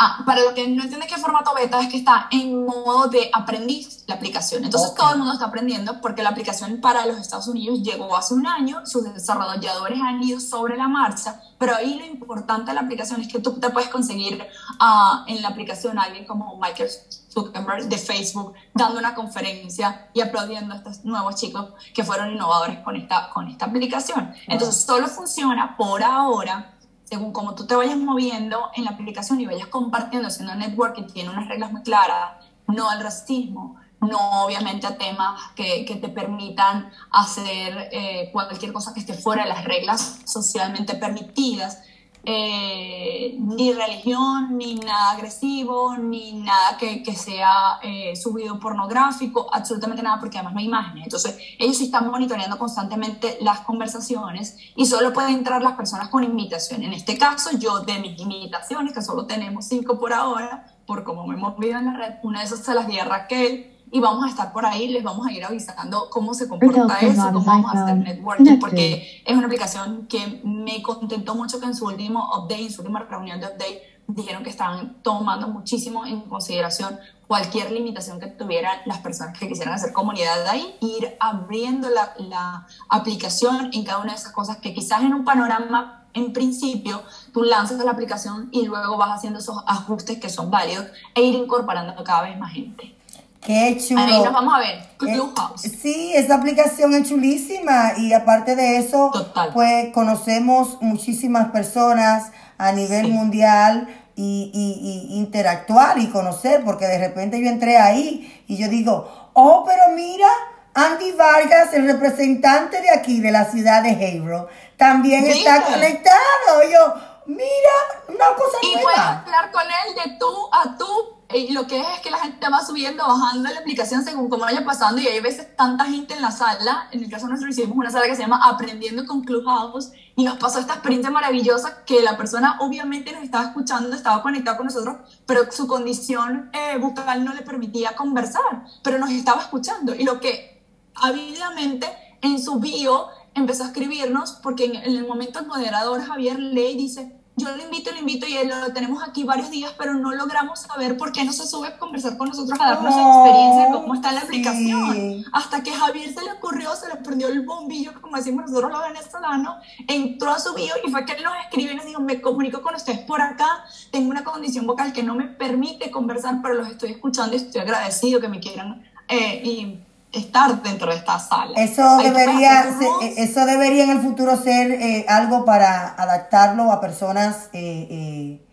Ah, 0.00 0.22
para 0.24 0.42
los 0.42 0.52
que 0.52 0.68
no 0.68 0.84
entienden 0.84 1.08
qué 1.08 1.16
formato 1.16 1.52
beta 1.56 1.80
es 1.80 1.88
que 1.88 1.96
está 1.96 2.28
en 2.30 2.64
modo 2.64 3.08
de 3.08 3.30
aprendiz 3.32 4.04
la 4.06 4.14
aplicación. 4.14 4.62
Entonces 4.62 4.90
okay. 4.90 5.02
todo 5.02 5.12
el 5.14 5.18
mundo 5.18 5.32
está 5.32 5.46
aprendiendo 5.46 6.00
porque 6.00 6.22
la 6.22 6.28
aplicación 6.28 6.80
para 6.80 7.04
los 7.04 7.18
Estados 7.18 7.48
Unidos 7.48 7.82
llegó 7.82 8.16
hace 8.16 8.34
un 8.34 8.46
año, 8.46 8.86
sus 8.86 9.12
desarrolladores 9.12 10.00
han 10.00 10.22
ido 10.22 10.38
sobre 10.38 10.76
la 10.76 10.86
marcha, 10.86 11.42
pero 11.58 11.74
ahí 11.74 11.98
lo 11.98 12.06
importante 12.06 12.70
de 12.70 12.74
la 12.76 12.82
aplicación 12.82 13.20
es 13.20 13.26
que 13.26 13.40
tú 13.40 13.58
te 13.58 13.70
puedes 13.70 13.88
conseguir 13.88 14.40
uh, 14.80 15.24
en 15.26 15.42
la 15.42 15.48
aplicación 15.48 15.98
a 15.98 16.02
alguien 16.02 16.24
como 16.26 16.56
Michael 16.60 16.90
Zuckerberg 17.28 17.88
de 17.88 17.98
Facebook 17.98 18.54
dando 18.74 19.00
una 19.00 19.16
conferencia 19.16 20.10
y 20.14 20.20
aplaudiendo 20.20 20.74
a 20.74 20.76
estos 20.76 21.04
nuevos 21.04 21.34
chicos 21.34 21.70
que 21.92 22.04
fueron 22.04 22.30
innovadores 22.30 22.78
con 22.84 22.94
esta, 22.94 23.30
con 23.30 23.48
esta 23.48 23.66
aplicación. 23.66 24.32
Entonces 24.46 24.80
solo 24.80 25.08
funciona 25.08 25.76
por 25.76 26.04
ahora 26.04 26.77
según 27.08 27.32
como 27.32 27.54
tú 27.54 27.66
te 27.66 27.74
vayas 27.74 27.96
moviendo 27.96 28.70
en 28.76 28.84
la 28.84 28.90
aplicación 28.90 29.40
y 29.40 29.46
vayas 29.46 29.68
compartiendo, 29.68 30.28
haciendo 30.28 30.54
networking, 30.54 31.04
tiene 31.04 31.30
unas 31.30 31.48
reglas 31.48 31.72
muy 31.72 31.82
claras, 31.82 32.44
no 32.66 32.90
al 32.90 33.02
racismo, 33.02 33.76
no 34.00 34.44
obviamente 34.44 34.86
a 34.86 34.98
temas 34.98 35.40
que, 35.54 35.86
que 35.86 35.96
te 35.96 36.10
permitan 36.10 36.90
hacer 37.10 37.88
eh, 37.92 38.28
cualquier 38.30 38.74
cosa 38.74 38.92
que 38.92 39.00
esté 39.00 39.14
fuera 39.14 39.44
de 39.44 39.48
las 39.48 39.64
reglas 39.64 40.20
socialmente 40.26 40.94
permitidas, 40.96 41.80
eh, 42.24 43.36
ni 43.38 43.72
religión, 43.72 44.58
ni 44.58 44.74
nada 44.74 45.12
agresivo, 45.12 45.96
ni 45.96 46.32
nada 46.32 46.76
que, 46.78 47.02
que 47.02 47.14
sea 47.14 47.78
eh, 47.82 48.14
subido 48.16 48.58
pornográfico, 48.58 49.48
absolutamente 49.52 50.02
nada, 50.02 50.20
porque 50.20 50.38
además 50.38 50.54
no 50.54 50.60
hay 50.60 50.66
imágenes. 50.66 51.04
Entonces, 51.04 51.38
ellos 51.58 51.80
están 51.80 52.10
monitoreando 52.10 52.58
constantemente 52.58 53.38
las 53.40 53.60
conversaciones 53.60 54.56
y 54.76 54.86
solo 54.86 55.12
pueden 55.12 55.34
entrar 55.34 55.62
las 55.62 55.74
personas 55.74 56.08
con 56.08 56.24
invitación. 56.24 56.82
En 56.82 56.92
este 56.92 57.16
caso, 57.16 57.56
yo 57.56 57.80
de 57.80 57.98
mis 58.00 58.20
invitaciones, 58.20 58.92
que 58.92 59.02
solo 59.02 59.26
tenemos 59.26 59.66
cinco 59.66 59.98
por 59.98 60.12
ahora, 60.12 60.66
por 60.86 61.04
cómo 61.04 61.26
me 61.26 61.34
hemos 61.34 61.54
movido 61.54 61.78
en 61.78 61.86
la 61.86 61.94
red, 61.94 62.14
una 62.22 62.40
de 62.40 62.46
esas 62.46 62.60
se 62.60 62.74
las 62.74 62.86
di 62.88 62.98
a 62.98 63.04
Raquel 63.04 63.77
y 63.90 64.00
vamos 64.00 64.24
a 64.24 64.28
estar 64.28 64.52
por 64.52 64.66
ahí, 64.66 64.88
les 64.88 65.02
vamos 65.02 65.26
a 65.26 65.32
ir 65.32 65.44
avisando 65.44 66.08
cómo 66.10 66.34
se 66.34 66.48
comporta 66.48 66.98
eso, 67.00 67.32
cómo 67.32 67.44
vamos 67.44 67.74
a 67.74 67.84
hacer 67.84 67.96
networking, 67.96 68.58
porque 68.58 69.22
es 69.24 69.36
una 69.36 69.46
aplicación 69.46 70.06
que 70.06 70.40
me 70.44 70.82
contentó 70.82 71.34
mucho 71.34 71.60
que 71.60 71.66
en 71.66 71.74
su 71.74 71.86
último 71.86 72.28
update, 72.36 72.62
en 72.62 72.72
su 72.72 72.82
última 72.82 73.00
reunión 73.00 73.40
de 73.40 73.46
update, 73.46 73.82
dijeron 74.06 74.42
que 74.42 74.50
estaban 74.50 75.02
tomando 75.02 75.48
muchísimo 75.48 76.06
en 76.06 76.22
consideración 76.22 76.98
cualquier 77.26 77.70
limitación 77.70 78.18
que 78.18 78.26
tuvieran 78.26 78.78
las 78.86 78.98
personas 78.98 79.38
que 79.38 79.46
quisieran 79.46 79.74
hacer 79.74 79.92
comunidad 79.92 80.44
de 80.44 80.48
ahí, 80.48 80.76
ir 80.80 81.16
abriendo 81.20 81.90
la, 81.90 82.14
la 82.18 82.66
aplicación 82.88 83.70
en 83.74 83.84
cada 83.84 83.98
una 83.98 84.12
de 84.12 84.18
esas 84.18 84.32
cosas 84.32 84.56
que 84.58 84.72
quizás 84.72 85.02
en 85.02 85.12
un 85.12 85.24
panorama 85.24 86.06
en 86.14 86.32
principio 86.32 87.02
tú 87.32 87.42
lanzas 87.42 87.84
la 87.84 87.90
aplicación 87.90 88.48
y 88.50 88.66
luego 88.66 88.96
vas 88.96 89.18
haciendo 89.18 89.40
esos 89.40 89.62
ajustes 89.66 90.18
que 90.18 90.30
son 90.30 90.50
válidos 90.50 90.86
e 91.14 91.22
ir 91.22 91.34
incorporando 91.34 92.02
cada 92.02 92.22
vez 92.22 92.38
más 92.38 92.52
gente. 92.52 92.97
Qué 93.40 93.78
chulo. 93.86 94.02
Ahí 94.02 94.22
nos 94.22 94.32
vamos 94.32 94.54
a 94.54 94.58
ver. 94.58 94.78
Eh, 95.06 95.20
sí, 95.56 96.12
esa 96.14 96.34
aplicación 96.34 96.92
es 96.94 97.08
chulísima 97.08 97.92
y 97.96 98.12
aparte 98.12 98.56
de 98.56 98.78
eso, 98.78 99.10
Total. 99.12 99.50
pues 99.52 99.92
conocemos 99.92 100.78
muchísimas 100.82 101.50
personas 101.50 102.32
a 102.58 102.72
nivel 102.72 103.06
Sí. 103.06 103.12
mundial 103.12 103.88
y, 104.16 104.50
y- 104.52 105.12
y 105.14 105.18
interactuar 105.18 105.98
y 105.98 106.08
conocer, 106.08 106.64
porque 106.64 106.86
de 106.86 106.98
repente 106.98 107.40
yo 107.40 107.48
entré 107.48 107.78
ahí 107.78 108.42
y 108.48 108.56
yo 108.56 108.68
digo, 108.68 109.30
oh, 109.34 109.64
pero 109.64 109.94
mira, 109.94 110.26
Andy 110.74 111.12
Vargas, 111.12 111.72
el 111.74 111.86
representante 111.86 112.80
de 112.82 112.90
aquí, 112.90 113.20
de 113.20 113.30
la 113.30 113.44
ciudad 113.44 113.82
de 113.84 113.90
Hebron, 113.90 114.46
también 114.76 115.24
está 115.26 115.62
conectado. 115.62 116.62
Y 116.68 116.72
yo, 116.72 116.94
mira, 117.26 117.76
una 118.08 118.34
cosa 118.36 118.58
Y 118.62 118.72
puedes 118.72 118.82
nueva. 118.84 119.20
hablar 119.20 119.50
con 119.52 119.62
él 119.62 119.94
de 120.10 120.18
tú 120.18 120.26
a 120.52 120.76
tú. 120.76 121.17
Y 121.34 121.52
lo 121.52 121.66
que 121.66 121.78
es 121.78 121.86
es 121.86 122.00
que 122.00 122.10
la 122.10 122.20
gente 122.20 122.48
va 122.48 122.64
subiendo, 122.64 123.06
bajando 123.06 123.50
la 123.50 123.60
aplicación 123.60 124.02
según 124.02 124.30
cómo 124.30 124.44
vaya 124.44 124.64
pasando. 124.64 124.98
Y 125.00 125.08
hay 125.08 125.20
veces 125.20 125.54
tanta 125.56 125.84
gente 125.84 126.14
en 126.14 126.22
la 126.22 126.30
sala. 126.30 126.88
En 126.90 127.04
el 127.04 127.10
caso 127.10 127.28
nuestro 127.28 127.50
hicimos 127.50 127.76
una 127.76 127.90
sala 127.90 128.06
que 128.06 128.16
se 128.16 128.22
llama 128.22 128.40
Aprendiendo 128.44 129.04
con 129.04 129.22
Clubhouse. 129.22 129.92
Y 130.16 130.24
nos 130.24 130.38
pasó 130.38 130.58
esta 130.58 130.74
experiencia 130.74 131.10
maravillosa 131.10 131.84
que 131.84 132.00
la 132.00 132.16
persona 132.16 132.56
obviamente 132.60 133.12
nos 133.12 133.22
estaba 133.22 133.44
escuchando, 133.44 133.94
estaba 133.94 134.22
conectada 134.22 134.56
con 134.56 134.66
nosotros, 134.66 134.96
pero 135.26 135.52
su 135.52 135.66
condición 135.66 136.50
eh, 136.54 136.78
bucal 136.78 137.22
no 137.22 137.34
le 137.34 137.42
permitía 137.42 137.94
conversar. 137.94 138.64
Pero 138.82 138.98
nos 138.98 139.10
estaba 139.10 139.42
escuchando. 139.42 139.94
Y 139.94 140.04
lo 140.04 140.20
que 140.20 140.62
ávidamente 140.94 141.88
en 142.22 142.42
su 142.42 142.58
bio 142.58 143.08
empezó 143.34 143.64
a 143.64 143.66
escribirnos, 143.66 144.32
porque 144.42 144.64
en, 144.64 144.76
en 144.76 144.96
el 144.96 145.06
momento 145.06 145.40
el 145.40 145.46
moderador 145.46 146.02
Javier 146.02 146.38
lee 146.38 146.70
y 146.70 146.76
dice, 146.76 147.18
yo 147.38 147.56
lo 147.56 147.62
invito, 147.62 147.90
lo 147.92 147.98
invito 147.98 148.26
y 148.26 148.34
lo 148.46 148.72
tenemos 148.72 149.02
aquí 149.02 149.24
varios 149.24 149.50
días, 149.50 149.72
pero 149.78 149.94
no 149.94 150.12
logramos 150.12 150.60
saber 150.60 150.96
por 150.96 151.12
qué 151.12 151.24
no 151.24 151.32
se 151.32 151.46
sube 151.46 151.68
a 151.68 151.78
conversar 151.78 152.16
con 152.18 152.28
nosotros, 152.28 152.58
a 152.60 152.64
darnos 152.70 152.94
su 152.94 153.00
Oh, 153.00 153.24
experiencia 153.24 153.64
de 153.66 153.72
cómo 153.72 153.94
está 153.94 154.12
la 154.12 154.20
sí. 154.20 154.26
aplicación. 154.26 155.24
Hasta 155.32 155.62
que 155.62 155.72
Javier 155.72 156.12
se 156.12 156.22
le 156.24 156.32
ocurrió, 156.32 156.74
se 156.76 156.88
le 156.88 156.96
prendió 156.96 157.28
el 157.28 157.46
bombillo, 157.46 157.92
como 158.00 158.16
decimos 158.16 158.46
nosotros 158.50 158.70
los 158.72 158.82
venezolanos, 158.82 159.56
entró 159.86 160.30
a 160.30 160.38
su 160.38 160.52
bio 160.54 160.74
y 160.84 160.90
fue 160.90 161.04
que 161.04 161.12
él 161.12 161.22
nos 161.24 161.34
escribió 161.44 161.72
y 161.72 161.76
nos 161.76 161.86
dijo, 161.86 162.00
me 162.00 162.20
comunico 162.20 162.60
con 162.62 162.74
ustedes 162.74 162.98
por 163.00 163.20
acá, 163.22 163.64
tengo 163.90 164.10
una 164.10 164.24
condición 164.24 164.66
vocal 164.66 164.92
que 164.92 165.02
no 165.02 165.14
me 165.14 165.24
permite 165.24 165.90
conversar, 165.90 166.40
pero 166.42 166.54
los 166.54 166.68
estoy 166.68 166.90
escuchando 166.92 167.34
y 167.34 167.38
estoy 167.38 167.60
agradecido 167.62 168.20
que 168.20 168.28
me 168.28 168.40
quieran 168.40 168.82
eh, 169.08 169.40
y 169.44 169.84
estar 170.12 170.62
dentro 170.62 170.90
de 170.90 170.96
esta 170.96 171.18
sala. 171.18 171.52
Eso 171.56 171.82
tú 171.98 172.02
debería, 172.04 172.64
se- 172.78 173.22
eso 173.22 173.44
debería 173.46 173.84
en 173.84 173.90
el 173.90 174.00
futuro 174.00 174.36
ser 174.36 174.70
eh, 174.72 175.04
algo 175.08 175.44
para 175.44 175.88
adaptarlo 175.94 176.72
a 176.72 176.80
personas 176.80 177.50
eh, 177.52 177.86
eh, 177.90 178.44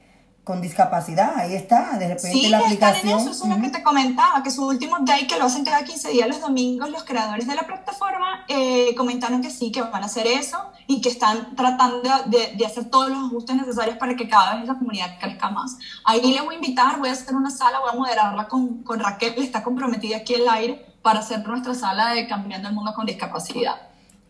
con 0.44 0.62
discapacidad. 0.62 1.38
Ahí 1.38 1.56
está, 1.56 1.94
de 1.98 2.08
repente 2.10 2.32
Sí, 2.32 2.50
la 2.50 2.58
están 2.60 2.72
en 2.72 2.78
aplicación. 3.00 3.20
eso, 3.20 3.32
eso 3.32 3.44
es 3.46 3.50
lo 3.50 3.62
que 3.62 3.70
te 3.70 3.82
comentaba, 3.82 4.44
que 4.44 4.52
su 4.52 4.68
último 4.68 4.98
update 5.00 5.26
que 5.28 5.38
lo 5.40 5.46
hacen 5.46 5.64
cada 5.66 5.84
15 5.84 6.10
días 6.10 6.28
los 6.28 6.40
domingos, 6.42 6.90
los 6.92 7.04
creadores 7.04 7.48
de 7.48 7.56
la 7.56 7.64
plataforma 7.64 8.46
eh, 8.48 8.94
comentaron 8.96 9.42
que 9.42 9.50
sí, 9.50 9.72
que 9.72 9.82
van 9.82 10.04
a 10.04 10.06
hacer 10.06 10.28
eso 10.28 10.58
y 10.88 11.02
que 11.02 11.10
están 11.10 11.56
tratando 11.56 12.10
de, 12.28 12.54
de 12.58 12.66
hacer 12.66 12.86
todos 12.92 13.10
los 13.10 13.18
ajustes 13.26 13.56
necesarios 13.56 13.98
para 13.98 14.16
que 14.16 14.28
cada 14.30 14.58
vez 14.58 14.68
la 14.68 14.76
comunidad 14.78 15.18
crezca 15.20 15.50
más. 15.50 15.78
Ahí 16.04 16.22
le 16.22 16.42
voy 16.42 16.56
a 16.56 16.58
invitar, 16.58 17.00
voy 17.00 17.10
a 17.10 17.14
hacer 17.14 17.34
una 17.34 17.50
sala, 17.50 17.80
voy 17.80 17.90
a 17.92 17.96
moderarla 17.96 18.48
con, 18.48 18.84
con 18.84 19.00
Raquel, 19.00 19.34
está 19.38 19.64
comprometida 19.64 20.18
aquí 20.18 20.36
en 20.36 20.42
el 20.42 20.50
aire 20.50 20.95
para 21.06 21.20
hacer 21.20 21.48
nuestra 21.48 21.76
sala 21.76 22.14
de 22.16 22.28
Cambiando 22.28 22.68
el 22.68 22.74
Mundo 22.74 22.92
con 22.96 23.06
Discapacidad. 23.06 23.76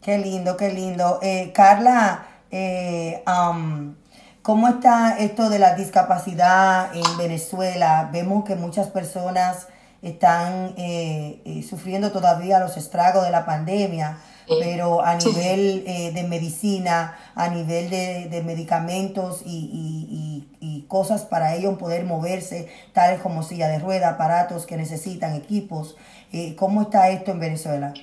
Qué 0.02 0.18
lindo, 0.18 0.58
qué 0.58 0.74
lindo. 0.74 1.20
Eh, 1.22 1.54
Carla, 1.56 2.26
eh, 2.52 3.24
am, 3.26 3.96
¿cómo 4.42 4.68
está 4.68 5.18
esto 5.18 5.50
de 5.50 5.58
la 5.58 5.76
discapacidad 5.76 6.94
en 6.94 7.18
Venezuela? 7.18 8.10
Vemos 8.12 8.44
que 8.44 8.58
muchas 8.58 8.88
personas 8.88 9.68
están 10.02 10.74
eh, 10.76 11.42
eh, 11.46 11.64
sufriendo 11.68 12.12
todavía 12.12 12.60
los 12.60 12.76
estragos 12.76 13.24
de 13.24 13.32
la 13.32 13.46
pandemia, 13.46 14.18
pero 14.60 15.02
a 15.04 15.16
nivel 15.16 15.86
eh, 15.88 16.12
de 16.14 16.24
medicina, 16.24 17.16
a 17.36 17.48
nivel 17.48 17.90
de, 17.90 18.28
de 18.30 18.44
medicamentos 18.44 19.42
y, 19.46 19.50
y- 19.50 20.08
y- 20.14 20.58
y 20.60 20.82
cosas 20.88 21.24
para 21.24 21.56
ellos 21.56 21.78
poder 21.80 22.04
moverse, 22.06 22.68
tales 22.94 23.22
como 23.22 23.42
silla 23.44 23.68
de 23.70 23.80
rueda, 23.80 24.10
aparatos 24.10 24.66
que 24.68 24.78
necesitan, 24.78 25.34
equipos. 25.36 25.96
Eh, 26.32 26.56
¿Cómo 26.56 26.82
está 26.84 27.10
esto 27.10 27.32
en 27.32 27.40
Venezuela? 27.40 27.94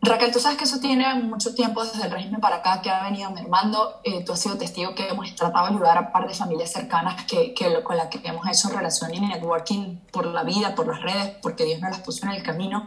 Raquel, 0.00 0.30
tú 0.30 0.38
sabes 0.38 0.56
que 0.56 0.62
eso 0.64 0.78
tiene 0.78 1.12
mucho 1.16 1.54
tiempo 1.56 1.82
desde 1.84 2.04
el 2.04 2.10
régimen 2.12 2.40
para 2.40 2.56
acá 2.56 2.80
que 2.80 2.88
ha 2.88 3.02
venido 3.02 3.30
mermando. 3.32 4.00
Eh, 4.04 4.22
tú 4.24 4.32
has 4.32 4.38
sido 4.38 4.56
testigo 4.56 4.94
que 4.94 5.08
hemos 5.08 5.34
tratado 5.34 5.66
de 5.66 5.72
ayudar 5.74 5.98
a 5.98 6.12
par 6.12 6.28
de 6.28 6.34
familias 6.34 6.70
cercanas 6.70 7.24
que, 7.24 7.52
que 7.52 7.68
lo- 7.68 7.82
con 7.82 7.96
las 7.96 8.06
que 8.06 8.20
hemos 8.22 8.46
hecho 8.46 8.68
relación 8.68 9.12
y 9.12 9.18
networking 9.20 9.96
por 10.12 10.24
la 10.26 10.44
vida, 10.44 10.76
por 10.76 10.86
las 10.86 11.02
redes, 11.02 11.34
porque 11.42 11.64
Dios 11.64 11.80
nos 11.80 11.90
las 11.90 12.00
puso 12.00 12.24
en 12.26 12.32
el 12.32 12.44
camino. 12.44 12.86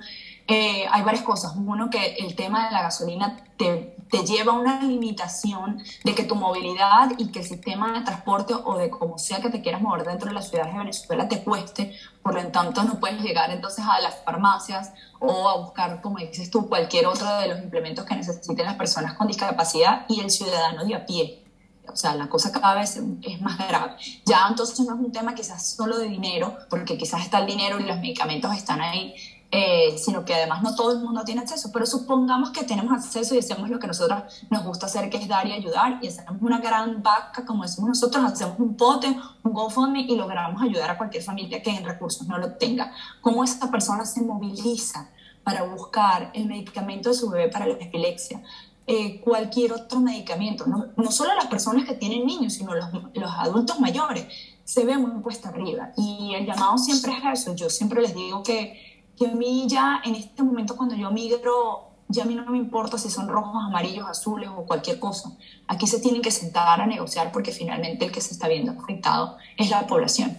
Eh, 0.53 0.86
hay 0.91 1.01
varias 1.03 1.24
cosas. 1.24 1.53
Uno, 1.55 1.89
que 1.89 2.15
el 2.15 2.36
tema 2.36 2.65
de 2.65 2.74
la 2.74 2.81
gasolina 2.81 3.41
te, 3.55 3.96
te 4.10 4.25
lleva 4.25 4.51
a 4.51 4.55
una 4.58 4.84
limitación 4.84 5.81
de 6.03 6.13
que 6.13 6.25
tu 6.25 6.36
movilidad 6.36 7.12
y 7.17 7.31
que 7.31 7.39
el 7.39 7.46
sistema 7.46 7.93
de 7.93 8.01
transporte 8.01 8.53
o 8.53 8.77
de 8.77 8.89
como 8.89 9.17
sea 9.17 9.39
que 9.39 9.50
te 9.50 9.62
quieras 9.62 9.81
mover 9.81 10.05
dentro 10.05 10.27
de 10.27 10.34
las 10.34 10.50
ciudades 10.50 10.74
de 10.74 10.79
Venezuela 10.79 11.29
te 11.29 11.41
cueste. 11.41 11.96
Por 12.22 12.34
lo 12.34 12.46
tanto, 12.50 12.84
no 12.84 13.00
puedes 13.00 13.22
llegar 13.22 13.50
entonces 13.50 13.86
a 13.89 14.01
las 14.01 14.24
farmacias 14.25 14.91
o 15.20 15.48
a 15.48 15.58
buscar, 15.58 16.01
como 16.01 16.17
dices 16.17 16.51
tú, 16.51 16.67
cualquier 16.67 17.08
otro 17.08 17.34
de 17.38 17.48
los 17.48 17.60
implementos 17.60 18.03
que 18.03 18.15
necesiten 18.15 18.65
las 18.65 18.75
personas 18.75 19.13
con 19.13 19.27
discapacidad 19.27 20.05
y 20.10 20.20
el 20.20 20.29
ciudadano 20.29 20.84
de 20.84 20.96
a 20.96 21.05
pie. 21.05 21.41
O 21.88 21.96
sea, 21.96 22.15
la 22.15 22.27
cosa 22.27 22.51
cada 22.51 22.75
vez 22.75 23.00
es 23.22 23.41
más 23.41 23.58
grave. 23.58 23.96
Ya 24.25 24.46
entonces 24.50 24.79
no 24.81 24.96
es 24.96 25.00
un 25.00 25.12
tema 25.12 25.34
quizás 25.34 25.75
solo 25.75 25.98
de 25.98 26.08
dinero, 26.08 26.58
porque 26.70 26.98
quizás 26.98 27.22
está 27.22 27.39
el 27.39 27.48
dinero 27.48 27.79
y 27.79 27.84
los 27.84 27.98
medicamentos 27.98 28.55
están 28.55 28.81
ahí, 28.81 29.15
eh, 29.51 29.98
sino 29.98 30.24
que 30.24 30.34
además 30.34 30.63
no 30.63 30.75
todo 30.75 30.93
el 30.93 31.00
mundo 31.00 31.24
tiene 31.24 31.41
acceso. 31.41 31.70
Pero 31.72 31.86
supongamos 31.86 32.51
que 32.51 32.63
tenemos 32.63 32.93
acceso 32.93 33.36
y 33.36 33.39
hacemos 33.39 33.70
lo 33.70 33.79
que 33.79 33.88
nosotros 33.88 34.24
nos 34.50 34.63
gusta 34.63 34.86
hacer, 34.86 35.10
que 35.10 35.17
es 35.17 35.27
dar 35.27 35.46
y 35.46 35.51
ayudar, 35.51 36.00
y 36.01 36.08
hacemos 36.08 36.41
una 36.41 36.60
gran 36.60 37.03
vaca, 37.03 37.46
como 37.46 37.63
decimos 37.63 37.89
nosotros, 37.89 38.24
hacemos 38.24 38.58
un 38.60 38.75
pote, 38.75 39.08
un 39.43 39.53
GoFundMe 39.53 40.01
y 40.01 40.15
logramos 40.15 40.62
ayudar 40.62 40.91
a 40.91 40.98
cualquier 40.98 41.24
familia 41.24 41.62
que 41.62 41.70
en 41.70 41.84
recursos 41.84 42.27
no 42.27 42.38
lo 42.38 42.53
tenga. 42.53 42.91
¿Cómo 43.22 43.43
esa 43.43 43.70
persona 43.70 44.05
se 44.05 44.22
moviliza 44.22 45.10
para 45.43 45.63
buscar 45.63 46.31
el 46.34 46.46
medicamento 46.46 47.10
de 47.10 47.15
su 47.15 47.29
bebé 47.29 47.50
para 47.50 47.67
la 47.67 47.74
epilepsia? 47.74 48.41
eh, 48.88 49.22
cualquier 49.22 49.74
otro 49.74 50.00
medicamento, 50.00 50.65
no, 50.65 50.88
no 50.98 51.12
solo 51.12 51.34
las 51.36 51.48
personas 51.48 51.86
que 51.86 51.93
tienen 51.93 52.25
niños, 52.25 52.53
sino 52.53 52.74
los, 52.74 52.88
los 53.13 53.31
adultos 53.38 53.79
mayores, 53.79 54.27
se 54.65 54.86
ve 54.86 54.98
muy 54.98 55.22
puesta 55.22 55.50
arriba. 55.50 55.91
Y 55.98 56.34
el 56.36 56.46
llamado 56.46 56.77
siempre 56.77 57.13
es 57.13 57.41
eso. 57.41 57.55
Yo 57.55 57.70
siempre 57.70 58.01
les 58.01 58.13
digo 58.13 58.43
que, 58.43 58.90
que 59.21 59.27
a 59.31 59.35
mí 59.35 59.65
ya 59.67 60.01
en 60.03 60.15
este 60.15 60.41
momento 60.43 60.75
cuando 60.75 60.95
yo 60.95 61.11
migro, 61.11 61.89
ya 62.07 62.23
a 62.23 62.25
mí 62.25 62.33
no 62.35 62.45
me 62.51 62.57
importa 62.57 62.97
si 62.97 63.09
son 63.09 63.27
rojos, 63.27 63.55
amarillos, 63.63 64.07
azules 64.09 64.49
o 64.49 64.65
cualquier 64.65 64.99
cosa. 64.99 65.31
Aquí 65.67 65.85
se 65.87 65.99
tienen 65.99 66.21
que 66.21 66.31
sentar 66.31 66.81
a 66.81 66.85
negociar 66.87 67.31
porque 67.31 67.51
finalmente 67.51 68.05
el 68.05 68.11
que 68.11 68.19
se 68.21 68.33
está 68.33 68.47
viendo 68.47 68.71
afectado 68.71 69.37
es 69.57 69.69
la 69.69 69.85
población, 69.87 70.37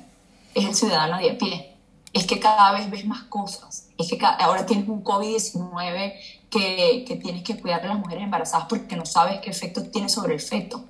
es 0.54 0.64
el 0.64 0.74
ciudadano 0.74 1.18
de 1.18 1.30
a 1.30 1.38
pie. 1.38 1.76
Es 2.12 2.26
que 2.26 2.40
cada 2.40 2.72
vez 2.72 2.90
ves 2.90 3.06
más 3.06 3.22
cosas. 3.22 3.88
Es 3.96 4.08
que 4.10 4.18
ca- 4.18 4.34
ahora 4.34 4.66
tienes 4.66 4.86
un 4.88 5.02
COVID-19 5.02 6.12
que, 6.50 7.04
que 7.06 7.16
tienes 7.16 7.42
que 7.42 7.58
cuidar 7.58 7.82
a 7.84 7.88
las 7.88 7.98
mujeres 7.98 8.24
embarazadas 8.24 8.66
porque 8.68 8.96
no 8.96 9.06
sabes 9.06 9.40
qué 9.40 9.50
efecto 9.50 9.82
tiene 9.84 10.08
sobre 10.08 10.34
el 10.34 10.40
feto. 10.40 10.84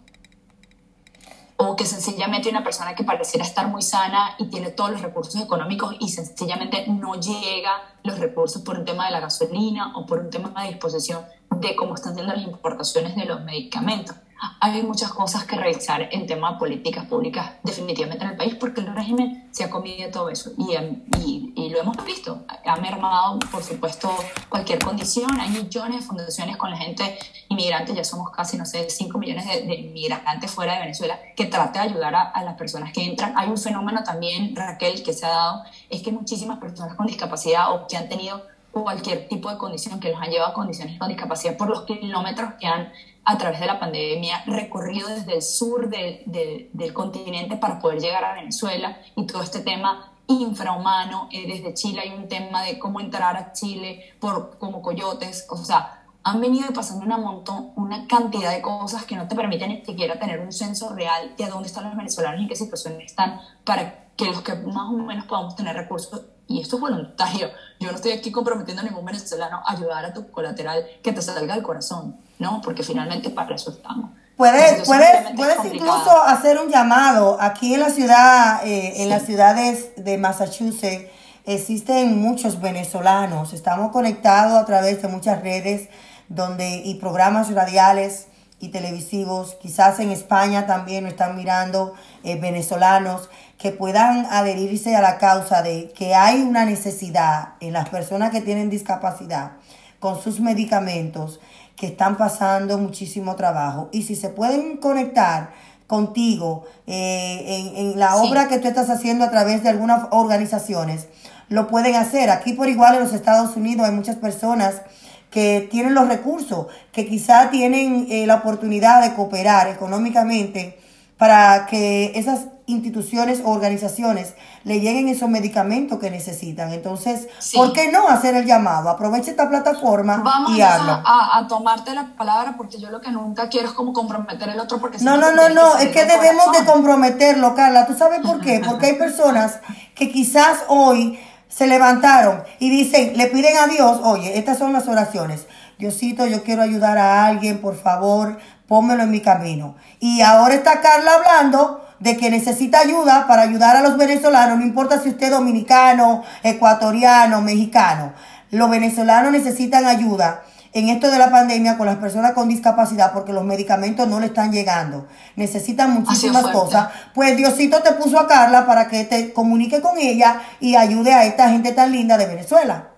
O 1.65 1.77
que 1.77 1.87
sencillamente 1.87 2.49
una 2.49 2.65
persona 2.65 2.95
que 2.95 3.05
pareciera 3.05 3.45
estar 3.45 3.69
muy 3.69 3.83
sana 3.83 4.35
y 4.39 4.47
tiene 4.47 4.71
todos 4.71 4.91
los 4.91 5.03
recursos 5.03 5.41
económicos 5.41 5.95
y 6.01 6.09
sencillamente 6.09 6.87
no 6.89 7.15
llega 7.15 7.83
los 8.03 8.19
recursos 8.19 8.63
por 8.63 8.79
un 8.79 8.85
tema 8.85 9.07
de 9.07 9.13
la 9.13 9.21
gasolina 9.21 9.93
o 9.95 10.05
por 10.05 10.19
un 10.19 10.31
tema 10.31 10.53
de 10.63 10.69
disposición 10.71 11.25
de 11.61 11.77
cómo 11.77 11.95
están 11.95 12.15
siendo 12.15 12.35
las 12.35 12.45
importaciones 12.45 13.17
de 13.17 13.25
los 13.25 13.43
medicamentos 13.43 14.17
hay 14.61 14.83
muchas 14.83 15.13
cosas 15.13 15.45
que 15.45 15.57
revisar 15.57 16.09
en 16.11 16.27
tema 16.27 16.53
de 16.53 16.59
políticas 16.59 17.07
públicas 17.07 17.53
definitivamente 17.63 18.25
en 18.25 18.31
el 18.33 18.37
país 18.37 18.55
porque 18.57 18.81
el 18.81 18.95
régimen 18.95 19.49
se 19.53 19.65
ha 19.65 19.71
comido 19.71 20.11
todo 20.11 20.29
eso 20.31 20.51
y, 20.59 20.75
y, 21.19 21.53
y, 21.55 21.71
lo 21.71 21.81
hemos 21.81 22.05
visto. 22.05 22.45
Ha 22.65 22.77
mermado, 22.77 23.39
por 23.51 23.63
supuesto, 23.63 24.11
cualquier 24.49 24.81
condición. 24.81 25.41
Hay 25.41 25.51
millones 25.51 26.01
de 26.01 26.07
fundaciones 26.07 26.57
con 26.57 26.71
la 26.71 26.77
gente 26.77 27.19
inmigrante, 27.49 27.95
ya 27.95 28.03
somos 28.03 28.31
casi, 28.31 28.57
no 28.57 28.67
sé, 28.67 28.89
5 28.89 29.17
millones 29.19 29.47
de, 29.47 29.75
inmigrantes 29.75 30.51
fuera 30.51 30.75
de 30.75 30.81
Venezuela 30.81 31.19
que 31.37 31.47
trate 31.47 31.79
de 31.79 31.85
ayudar 31.87 32.15
a, 32.15 32.23
a, 32.31 32.43
las 32.43 32.55
personas 32.55 32.93
que 32.93 33.05
entran. 33.05 33.35
Hay 33.37 33.49
un 33.49 33.59
fenómeno 33.59 34.03
también, 34.03 34.57
Raquel, 34.57 35.03
que 35.03 35.13
se 35.13 35.27
ha 35.27 35.31
dado, 35.31 35.63
es 35.89 36.03
que 36.03 36.11
muchísimas 36.11 36.59
personas 36.59 36.97
con 36.97 37.07
discapacidad 37.07 37.73
o 37.73 37.87
que 37.87 37.97
han 37.97 38.09
tenido 38.09 38.43
cualquier 38.73 39.29
tipo 39.29 39.51
de 39.51 39.59
condición 39.59 40.01
que 40.01 40.11
los 40.11 40.21
han 40.21 40.31
llevado 40.31 40.51
a 40.51 40.55
condiciones 40.55 40.99
con 40.99 41.09
discapacidad 41.09 41.57
por 41.57 41.69
los 41.69 41.83
kilómetros 41.83 42.55
que 42.59 42.67
han 42.67 42.91
a 43.25 43.39
través 43.39 43.61
de 43.61 43.67
la 43.67 43.79
pandemia 43.79 44.43
recorrido 44.47 45.09
desde 45.09 45.37
el 45.37 45.43
sur 45.43 45.89
del 45.89 46.93
continente 46.93 47.57
para 47.57 47.79
poder 47.79 48.01
llegar 48.01 48.25
a 48.25 48.35
Venezuela. 48.35 48.99
Y 49.15 49.27
todo 49.27 49.43
este 49.43 49.61
tema 49.61 50.13
infrahumano, 50.27 51.29
eh, 51.31 51.47
desde 51.47 51.75
Chile 51.75 52.01
hay 52.01 52.11
un 52.11 52.27
tema 52.27 52.63
de 52.63 52.79
cómo 52.79 53.01
entrar 53.01 53.37
a 53.37 53.53
Chile 53.53 54.15
por 54.19 54.59
como 54.59 54.83
coyotes, 54.83 55.47
o 55.51 55.57
sea, 55.57 56.03
han 56.25 56.41
venido 56.41 56.73
pasando 56.73 57.05
una 57.05 57.19
montón, 57.19 57.73
una 57.77 58.07
cantidad 58.07 58.53
de 58.53 58.63
cosas 58.63 59.05
que 59.05 59.17
no 59.17 59.27
te 59.27 59.35
permiten 59.35 59.71
ni 59.71 59.85
siquiera 59.85 60.19
tener 60.19 60.41
un 60.41 60.53
censo 60.53 60.95
real 60.95 61.35
de 61.37 61.45
a 61.45 61.49
dónde 61.49 61.67
están 61.67 61.85
los 61.85 61.97
venezolanos 61.97 62.41
y 62.41 62.43
en 62.45 62.49
qué 62.49 62.57
situación 62.57 63.01
están 63.01 63.41
para 63.65 64.07
que 64.17 64.27
los 64.27 64.43
que 64.43 64.55
más 64.55 64.89
o 64.89 64.93
menos 64.93 65.27
podamos 65.27 65.57
tener 65.57 65.75
recursos 65.75 66.23
y 66.53 66.61
esto 66.61 66.77
es 66.77 66.83
voluntario. 66.83 67.49
Yo 67.81 67.91
no 67.91 67.97
estoy 67.97 68.13
aquí 68.13 68.31
comprometiendo 68.31 68.83
a 68.83 68.85
ningún 68.85 69.05
venezolano 69.05 69.63
a 69.65 69.73
ayudar 69.73 70.05
a 70.05 70.13
tu 70.13 70.31
colateral 70.31 70.85
que 71.03 71.13
te 71.13 71.23
salga 71.23 71.55
del 71.55 71.63
corazón, 71.63 72.17
¿no? 72.39 72.61
Porque 72.63 72.83
finalmente 72.83 73.31
para 73.31 73.55
eso 73.55 73.71
estamos. 73.71 74.11
Puedes, 74.37 74.87
puedes, 74.87 75.37
puedes 75.37 75.65
incluso 75.73 76.23
hacer 76.23 76.59
un 76.59 76.71
llamado. 76.71 77.39
Aquí 77.41 77.75
en 77.75 77.81
la 77.81 77.91
ciudad, 77.91 78.67
eh, 78.67 79.03
en 79.03 79.09
las 79.09 79.25
ciudades 79.25 79.91
de 79.97 80.19
Massachusetts, 80.19 81.11
existen 81.45 82.21
muchos 82.21 82.61
venezolanos. 82.61 83.53
Estamos 83.53 83.93
conectados 83.93 84.61
a 84.61 84.65
través 84.65 85.01
de 85.03 85.09
muchas 85.09 85.43
redes 85.43 85.89
donde, 86.29 86.83
y 86.85 86.95
programas 86.97 87.53
radiales 87.53 88.27
y 88.59 88.69
televisivos. 88.69 89.57
Quizás 89.61 89.99
en 90.01 90.11
España 90.11 90.67
también 90.67 91.05
nos 91.05 91.13
están 91.13 91.37
mirando 91.37 91.95
eh, 92.25 92.41
venezolanos 92.41 93.29
que 93.63 93.71
puedan 93.71 94.27
adherirse 94.29 94.97
a 94.97 95.01
la 95.01 95.19
causa 95.19 95.63
de 95.63 95.93
que 95.97 96.17
hay 96.17 96.43
una 96.43 96.65
necesidad 96.65 97.51
en 97.61 97.73
las 97.73 97.89
personas 97.91 98.33
que 98.33 98.41
tienen 98.41 98.71
discapacidad 98.71 99.53
con 100.01 100.21
sus 100.21 100.41
medicamentos 100.41 101.39
que 101.77 101.87
están 101.87 102.17
pasando 102.17 102.77
muchísimo 102.79 103.37
trabajo. 103.37 103.89
Y 103.93 104.03
si 104.03 104.17
se 104.17 104.31
pueden 104.31 104.79
conectar 104.79 105.51
contigo 105.87 106.65
eh, 106.89 107.71
en, 107.77 108.01
la 108.01 108.17
obra 108.17 108.49
que 108.49 108.59
tú 108.59 108.67
estás 108.67 108.91
haciendo 108.91 109.25
a 109.25 109.31
través 109.31 109.63
de 109.63 109.69
algunas 109.69 110.09
organizaciones, 110.11 111.07
lo 111.49 111.69
pueden 111.69 111.95
hacer. 111.95 112.31
Aquí 112.31 112.55
por 112.55 112.69
igual 112.69 112.97
en 112.97 113.03
los 113.03 113.13
Estados 113.13 113.55
Unidos 113.55 113.87
hay 113.87 113.95
muchas 113.95 114.17
personas 114.17 114.83
que 115.31 115.69
tienen 115.71 115.95
los 115.95 116.09
recursos, 116.09 116.67
que 116.91 117.07
quizá 117.07 117.51
tienen 117.51 118.09
eh, 118.11 118.27
la 118.27 118.35
oportunidad 118.35 119.03
de 119.03 119.15
cooperar 119.15 119.69
económicamente 119.69 120.82
para 121.23 121.67
que 121.67 122.11
esas 122.17 122.47
instituciones 122.67 123.43
o 123.45 123.51
organizaciones 123.53 124.35
le 124.65 124.81
lleguen 124.81 125.07
esos 125.07 125.29
medicamentos 125.29 126.01
que 126.01 126.11
necesitan. 126.11 126.73
Entonces, 126.73 127.29
¿por 127.55 127.73
qué 127.73 127.93
no 127.93 128.09
hacer 128.09 128.35
el 128.35 128.45
llamado? 128.45 128.91
Aprovecha 128.91 129.31
esta 129.31 129.49
plataforma 129.49 130.25
y 130.49 130.61
habla. 130.63 131.01
A, 131.07 131.39
a, 131.39 131.47
tomarte 131.47 131.95
la 131.95 132.17
palabra 132.17 132.55
porque 132.57 132.81
yo 132.81 132.91
lo 132.91 133.01
que 133.01 133.13
nunca 133.13 133.49
quiero 133.49 133.69
es 133.69 133.73
como 133.73 133.93
comprometer 133.93 134.49
el 134.49 134.59
otro 134.59 134.81
porque 134.81 134.99
No, 134.99 135.17
no, 135.17 135.31
no, 135.31 135.49
no, 135.49 135.79
es 135.79 135.91
que 135.91 136.07
debemos 136.07 136.51
de 136.59 136.65
comprometerlo, 136.65 137.55
Carla. 137.55 137.87
¿Tú 137.87 137.95
sabes 137.95 138.19
por 138.19 138.41
qué? 138.41 138.61
Porque 138.67 138.87
hay 138.87 138.95
personas 138.95 139.61
que 139.95 140.11
quizás 140.11 140.65
hoy 140.67 141.21
se 141.47 141.69
levantaron 141.69 142.43
y 142.59 142.69
dicen, 142.69 143.17
le 143.17 143.29
piden 143.29 143.59
a 143.59 143.69
Dios, 143.69 144.01
oye, 144.03 144.37
estas 144.37 144.59
son 144.59 144.73
las 144.73 144.89
oraciones. 144.89 145.47
Diosito, 145.79 146.27
yo 146.27 146.43
quiero 146.43 146.63
ayudar 146.63 146.99
a 146.99 147.27
alguien, 147.27 147.61
por 147.61 147.77
favor, 147.77 148.39
pónmelo 148.73 149.03
en 149.03 149.11
mi 149.11 149.21
camino. 149.21 149.75
Y 150.01 150.23
ahora 150.23 150.55
está 150.55 150.81
Carla 150.81 151.11
hablando 151.17 151.85
de 152.01 152.17
que 152.17 152.31
necesita 152.31 152.81
ayuda 152.81 153.27
para 153.27 153.43
ayudar 153.43 153.77
a 153.77 153.83
los 153.83 153.99
venezolanos, 153.99 154.59
no 154.59 154.65
importa 154.65 154.99
si 154.99 155.11
usted 155.11 155.27
es 155.27 155.31
dominicano, 155.31 156.23
ecuatoriano, 156.43 157.43
mexicano. 157.43 158.15
Los 158.51 158.71
venezolanos 158.71 159.31
necesitan 159.31 159.85
ayuda 159.85 160.41
en 160.73 160.89
esto 160.89 161.11
de 161.11 161.19
la 161.19 161.31
pandemia 161.31 161.77
con 161.77 161.85
las 161.85 161.97
personas 161.97 162.33
con 162.33 162.49
discapacidad 162.49 163.13
porque 163.13 163.35
los 163.35 163.45
medicamentos 163.45 164.09
no 164.09 164.21
le 164.21 164.29
están 164.29 164.51
llegando. 164.53 165.07
Necesitan 165.37 165.91
muchísimas 165.91 166.47
cosas. 166.47 166.89
Pues 167.13 167.37
Diosito 167.37 167.83
te 167.83 167.93
puso 167.93 168.19
a 168.19 168.27
Carla 168.27 168.65
para 168.65 168.89
que 168.89 169.05
te 169.05 169.35
comunique 169.35 169.83
con 169.83 169.99
ella 169.99 170.41
y 170.61 170.77
ayude 170.77 171.13
a 171.13 171.27
esta 171.27 171.51
gente 171.51 171.73
tan 171.73 171.93
linda 171.93 172.17
de 172.17 172.25
Venezuela. 172.25 172.92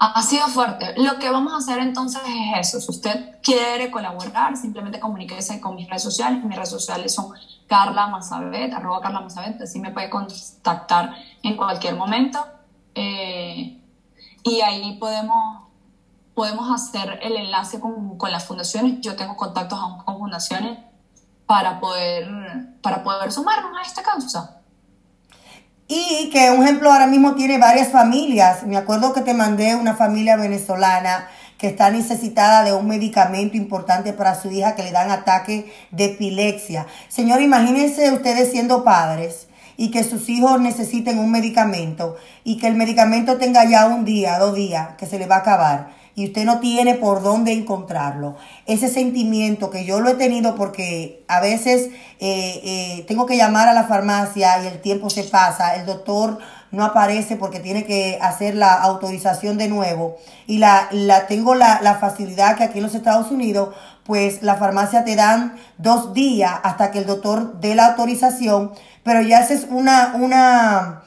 Ha 0.00 0.22
sido 0.22 0.46
fuerte. 0.46 0.94
Lo 0.96 1.18
que 1.18 1.28
vamos 1.28 1.52
a 1.52 1.56
hacer 1.56 1.80
entonces 1.80 2.22
es 2.24 2.68
eso. 2.68 2.80
Si 2.80 2.88
usted 2.88 3.40
quiere 3.42 3.90
colaborar, 3.90 4.56
simplemente 4.56 5.00
comuníquese 5.00 5.60
con 5.60 5.74
mis 5.74 5.88
redes 5.88 6.04
sociales. 6.04 6.44
Mis 6.44 6.54
redes 6.54 6.70
sociales 6.70 7.12
son 7.12 7.32
Carla 7.66 8.06
Mazabet, 8.06 8.72
arroba 8.72 9.00
Carla 9.00 9.20
Mazabet, 9.20 9.60
así 9.60 9.80
me 9.80 9.90
puede 9.90 10.08
contactar 10.08 11.16
en 11.42 11.56
cualquier 11.56 11.96
momento. 11.96 12.38
Eh, 12.94 13.82
y 14.44 14.60
ahí 14.60 14.96
podemos, 14.98 15.64
podemos 16.32 16.70
hacer 16.70 17.18
el 17.20 17.36
enlace 17.36 17.80
con, 17.80 18.16
con, 18.18 18.30
las 18.30 18.44
fundaciones. 18.44 19.00
Yo 19.00 19.16
tengo 19.16 19.36
contactos 19.36 19.80
aún 19.80 19.98
con 20.04 20.16
fundaciones 20.16 20.78
para 21.44 21.80
poder, 21.80 22.28
para 22.82 23.02
poder 23.02 23.32
sumarnos 23.32 23.76
a 23.76 23.82
esta 23.82 24.04
causa. 24.04 24.57
Y 25.90 26.28
que 26.30 26.50
un 26.50 26.62
ejemplo 26.62 26.92
ahora 26.92 27.06
mismo 27.06 27.34
tiene 27.34 27.56
varias 27.56 27.88
familias. 27.88 28.64
Me 28.64 28.76
acuerdo 28.76 29.14
que 29.14 29.22
te 29.22 29.32
mandé 29.32 29.74
una 29.74 29.96
familia 29.96 30.36
venezolana 30.36 31.28
que 31.56 31.68
está 31.68 31.90
necesitada 31.90 32.62
de 32.62 32.74
un 32.74 32.86
medicamento 32.86 33.56
importante 33.56 34.12
para 34.12 34.34
su 34.34 34.50
hija 34.50 34.74
que 34.74 34.82
le 34.82 34.92
dan 34.92 35.10
ataque 35.10 35.72
de 35.90 36.04
epilepsia. 36.04 36.86
Señor, 37.08 37.40
imagínense 37.40 38.12
ustedes 38.12 38.50
siendo 38.50 38.84
padres 38.84 39.48
y 39.78 39.90
que 39.90 40.04
sus 40.04 40.28
hijos 40.28 40.60
necesiten 40.60 41.18
un 41.18 41.30
medicamento 41.30 42.16
y 42.44 42.58
que 42.58 42.66
el 42.66 42.74
medicamento 42.74 43.38
tenga 43.38 43.64
ya 43.64 43.86
un 43.86 44.04
día, 44.04 44.38
dos 44.38 44.54
días, 44.54 44.90
que 44.98 45.06
se 45.06 45.18
le 45.18 45.26
va 45.26 45.36
a 45.36 45.40
acabar 45.40 45.97
y 46.18 46.26
usted 46.26 46.44
no 46.44 46.58
tiene 46.58 46.94
por 46.94 47.22
dónde 47.22 47.52
encontrarlo. 47.52 48.34
Ese 48.66 48.88
sentimiento 48.88 49.70
que 49.70 49.84
yo 49.84 50.00
lo 50.00 50.10
he 50.10 50.14
tenido 50.14 50.56
porque 50.56 51.24
a 51.28 51.38
veces 51.38 51.90
eh, 52.18 52.60
eh, 52.64 53.04
tengo 53.06 53.24
que 53.24 53.36
llamar 53.36 53.68
a 53.68 53.72
la 53.72 53.84
farmacia 53.84 54.64
y 54.64 54.66
el 54.66 54.80
tiempo 54.80 55.10
se 55.10 55.22
pasa, 55.22 55.76
el 55.76 55.86
doctor 55.86 56.40
no 56.72 56.84
aparece 56.84 57.36
porque 57.36 57.60
tiene 57.60 57.84
que 57.84 58.18
hacer 58.20 58.56
la 58.56 58.74
autorización 58.74 59.58
de 59.58 59.68
nuevo 59.68 60.16
y 60.48 60.58
la, 60.58 60.88
la 60.90 61.28
tengo 61.28 61.54
la, 61.54 61.80
la 61.82 61.94
facilidad 61.94 62.56
que 62.56 62.64
aquí 62.64 62.78
en 62.78 62.84
los 62.84 62.96
Estados 62.96 63.30
Unidos 63.30 63.76
pues 64.02 64.42
la 64.42 64.56
farmacia 64.56 65.04
te 65.04 65.14
dan 65.14 65.54
dos 65.76 66.14
días 66.14 66.52
hasta 66.64 66.90
que 66.90 66.98
el 66.98 67.06
doctor 67.06 67.60
dé 67.60 67.76
la 67.76 67.86
autorización, 67.86 68.72
pero 69.04 69.22
ya 69.22 69.38
esa 69.38 69.54
es 69.54 69.68
una, 69.70 70.14
una, 70.16 71.02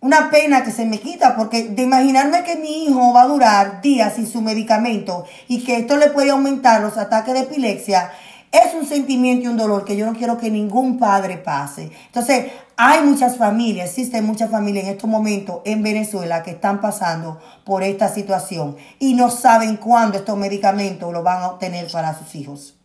una 0.00 0.30
pena 0.30 0.64
que 0.64 0.70
se 0.70 0.86
me 0.86 0.98
quita, 0.98 1.36
porque 1.36 1.68
de 1.68 1.82
imaginarme 1.82 2.42
que 2.42 2.56
mi 2.56 2.84
hijo 2.84 3.12
va 3.12 3.22
a 3.22 3.26
durar 3.26 3.82
días 3.82 4.14
sin 4.14 4.26
su 4.26 4.40
medicamento 4.40 5.24
y 5.46 5.62
que 5.62 5.76
esto 5.76 5.96
le 5.96 6.08
puede 6.08 6.30
aumentar 6.30 6.80
los 6.80 6.96
ataques 6.96 7.34
de 7.34 7.40
epilepsia, 7.40 8.10
es 8.52 8.74
un 8.74 8.84
sentimiento 8.84 9.44
y 9.44 9.48
un 9.48 9.56
dolor 9.56 9.84
que 9.84 9.96
yo 9.96 10.06
no 10.06 10.14
quiero 10.14 10.36
que 10.36 10.50
ningún 10.50 10.98
padre 10.98 11.36
pase. 11.36 11.92
Entonces, 12.06 12.50
hay 12.76 13.02
muchas 13.02 13.36
familias, 13.36 13.90
existen 13.90 14.24
muchas 14.24 14.50
familias 14.50 14.86
en 14.86 14.92
estos 14.92 15.08
momentos 15.08 15.60
en 15.64 15.82
Venezuela 15.82 16.42
que 16.42 16.52
están 16.52 16.80
pasando 16.80 17.38
por 17.64 17.82
esta 17.82 18.08
situación 18.08 18.76
y 18.98 19.14
no 19.14 19.30
saben 19.30 19.76
cuándo 19.76 20.18
estos 20.18 20.36
medicamentos 20.36 21.12
los 21.12 21.22
van 21.22 21.42
a 21.42 21.48
obtener 21.48 21.90
para 21.92 22.18
sus 22.18 22.34
hijos. 22.34 22.76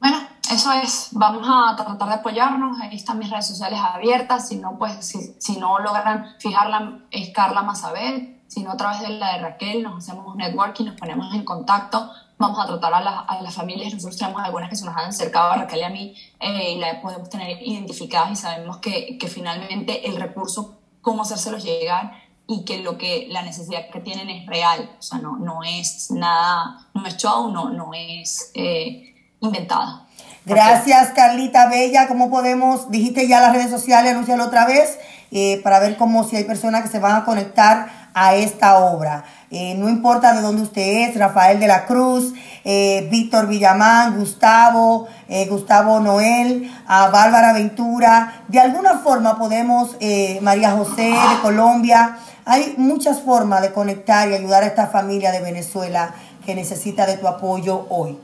Bueno, 0.00 0.18
eso 0.50 0.72
es, 0.72 1.08
vamos 1.12 1.46
a 1.48 1.74
tratar 1.76 2.08
de 2.08 2.14
apoyarnos, 2.14 2.78
ahí 2.80 2.96
están 2.96 3.18
mis 3.18 3.30
redes 3.30 3.46
sociales 3.46 3.80
abiertas, 3.80 4.48
si 4.48 4.56
no, 4.56 4.78
pues, 4.78 5.04
si, 5.06 5.34
si 5.38 5.58
no 5.58 5.78
logran 5.78 6.34
fijarla, 6.38 7.00
es 7.10 7.30
Carla 7.30 7.62
Mazabel, 7.62 8.42
si 8.46 8.62
no 8.62 8.72
a 8.72 8.76
través 8.76 9.00
de 9.00 9.08
la 9.10 9.34
de 9.34 9.38
Raquel, 9.38 9.82
nos 9.82 9.98
hacemos 9.98 10.36
networking, 10.36 10.84
nos 10.84 10.96
ponemos 10.96 11.34
en 11.34 11.44
contacto, 11.44 12.10
vamos 12.38 12.58
a 12.58 12.66
tratar 12.66 12.94
a, 12.94 13.20
a 13.20 13.42
las 13.42 13.54
familias, 13.54 13.94
nosotros 13.94 14.18
tenemos 14.18 14.42
algunas 14.42 14.68
que 14.68 14.76
se 14.76 14.84
nos 14.84 14.96
han 14.96 15.08
acercado 15.08 15.52
a 15.52 15.56
Raquel 15.56 15.80
y 15.80 15.82
a 15.82 15.90
mí, 15.90 16.14
eh, 16.40 16.72
y 16.72 16.78
las 16.78 16.96
podemos 16.96 17.30
tener 17.30 17.62
identificadas 17.62 18.32
y 18.32 18.36
sabemos 18.36 18.78
que, 18.78 19.16
que 19.18 19.28
finalmente 19.28 20.08
el 20.08 20.16
recurso, 20.16 20.78
cómo 21.00 21.22
hacérselos 21.22 21.64
llegar, 21.64 22.22
y 22.46 22.66
que 22.66 22.82
lo 22.82 22.98
que 22.98 23.26
la 23.30 23.40
necesidad 23.40 23.88
que 23.90 24.00
tienen 24.00 24.28
es 24.28 24.46
real, 24.46 24.90
o 24.98 25.02
sea, 25.02 25.18
no, 25.18 25.38
no 25.38 25.62
es 25.62 26.10
nada, 26.10 26.86
no 26.92 27.06
es 27.06 27.16
show, 27.16 27.50
no, 27.50 27.70
no 27.70 27.92
es... 27.94 28.50
Eh, 28.54 29.12
inventada. 29.44 30.03
Gracias, 30.46 31.12
Carlita 31.12 31.70
Bella. 31.70 32.06
¿Cómo 32.06 32.28
podemos? 32.28 32.90
Dijiste 32.90 33.26
ya 33.26 33.40
las 33.40 33.54
redes 33.54 33.70
sociales, 33.70 34.12
anúncialo 34.12 34.44
otra 34.44 34.66
vez, 34.66 34.98
eh, 35.30 35.58
para 35.64 35.78
ver 35.78 35.96
cómo 35.96 36.22
si 36.24 36.36
hay 36.36 36.44
personas 36.44 36.82
que 36.82 36.88
se 36.88 36.98
van 36.98 37.16
a 37.16 37.24
conectar 37.24 38.10
a 38.12 38.34
esta 38.34 38.76
obra. 38.76 39.24
Eh, 39.50 39.74
no 39.78 39.88
importa 39.88 40.34
de 40.34 40.42
dónde 40.42 40.60
usted 40.60 41.08
es, 41.08 41.16
Rafael 41.18 41.58
de 41.60 41.66
la 41.66 41.86
Cruz, 41.86 42.34
eh, 42.62 43.08
Víctor 43.10 43.46
Villamán, 43.46 44.18
Gustavo, 44.18 45.08
Gustavo 45.48 46.00
Noel, 46.00 46.70
a 46.86 47.08
Bárbara 47.08 47.54
Ventura. 47.54 48.44
De 48.48 48.60
alguna 48.60 48.98
forma 48.98 49.38
podemos, 49.38 49.96
María 50.42 50.72
José 50.72 51.12
de 51.12 51.40
Colombia. 51.40 52.18
Hay 52.44 52.74
muchas 52.76 53.22
formas 53.22 53.62
de 53.62 53.72
conectar 53.72 54.28
y 54.28 54.34
ayudar 54.34 54.62
a 54.62 54.66
esta 54.66 54.88
familia 54.88 55.32
de 55.32 55.40
Venezuela 55.40 56.14
que 56.44 56.54
necesita 56.54 57.06
de 57.06 57.16
tu 57.16 57.26
apoyo 57.26 57.86
hoy. 57.88 58.18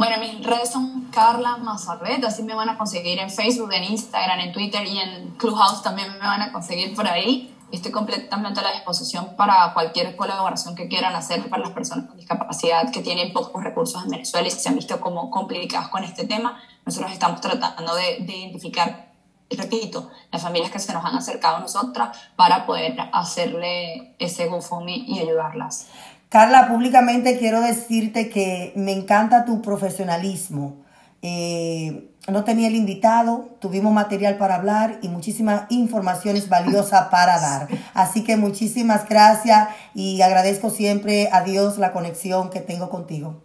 Bueno, 0.00 0.16
mis 0.18 0.42
redes 0.42 0.70
son 0.70 1.08
Carla 1.12 1.58
Mazarbet, 1.58 2.24
así 2.24 2.42
me 2.42 2.54
van 2.54 2.70
a 2.70 2.78
conseguir 2.78 3.18
en 3.18 3.28
Facebook, 3.28 3.70
en 3.70 3.84
Instagram, 3.84 4.40
en 4.40 4.50
Twitter 4.50 4.82
y 4.86 4.98
en 4.98 5.32
Clubhouse 5.36 5.82
también 5.82 6.10
me 6.12 6.20
van 6.20 6.40
a 6.40 6.52
conseguir 6.52 6.94
por 6.94 7.06
ahí. 7.06 7.54
Estoy 7.70 7.92
completamente 7.92 8.60
a 8.60 8.62
la 8.62 8.72
disposición 8.72 9.36
para 9.36 9.74
cualquier 9.74 10.16
colaboración 10.16 10.74
que 10.74 10.88
quieran 10.88 11.14
hacer 11.14 11.50
para 11.50 11.64
las 11.64 11.72
personas 11.72 12.06
con 12.06 12.16
discapacidad 12.16 12.90
que 12.90 13.02
tienen 13.02 13.34
pocos 13.34 13.62
recursos 13.62 14.02
en 14.02 14.08
Venezuela 14.08 14.48
y 14.48 14.50
se 14.50 14.70
han 14.70 14.76
visto 14.76 14.98
como 15.02 15.30
complicadas 15.30 15.88
con 15.88 16.02
este 16.02 16.26
tema. 16.26 16.58
Nosotros 16.86 17.12
estamos 17.12 17.42
tratando 17.42 17.94
de, 17.94 18.20
de 18.20 18.36
identificar, 18.38 19.12
repito, 19.50 20.08
las 20.32 20.40
familias 20.40 20.70
que 20.70 20.78
se 20.78 20.94
nos 20.94 21.04
han 21.04 21.14
acercado 21.14 21.56
a 21.56 21.60
nosotras 21.60 22.16
para 22.36 22.64
poder 22.64 22.96
hacerle 23.12 24.14
ese 24.18 24.46
GoFundMe 24.46 24.96
y 24.96 25.18
ayudarlas. 25.18 25.88
Carla, 26.30 26.68
públicamente 26.68 27.40
quiero 27.40 27.60
decirte 27.60 28.28
que 28.28 28.72
me 28.76 28.92
encanta 28.92 29.44
tu 29.44 29.60
profesionalismo. 29.60 30.76
Eh, 31.22 32.08
no 32.28 32.44
tenía 32.44 32.68
el 32.68 32.76
invitado, 32.76 33.56
tuvimos 33.58 33.92
material 33.92 34.36
para 34.36 34.54
hablar 34.54 35.00
y 35.02 35.08
muchísimas 35.08 35.64
informaciones 35.70 36.48
valiosas 36.48 37.08
para 37.08 37.40
dar. 37.40 37.66
Así 37.94 38.22
que 38.22 38.36
muchísimas 38.36 39.08
gracias 39.08 39.70
y 39.92 40.22
agradezco 40.22 40.70
siempre 40.70 41.28
a 41.32 41.42
Dios 41.42 41.78
la 41.78 41.90
conexión 41.90 42.50
que 42.50 42.60
tengo 42.60 42.90
contigo. 42.90 43.42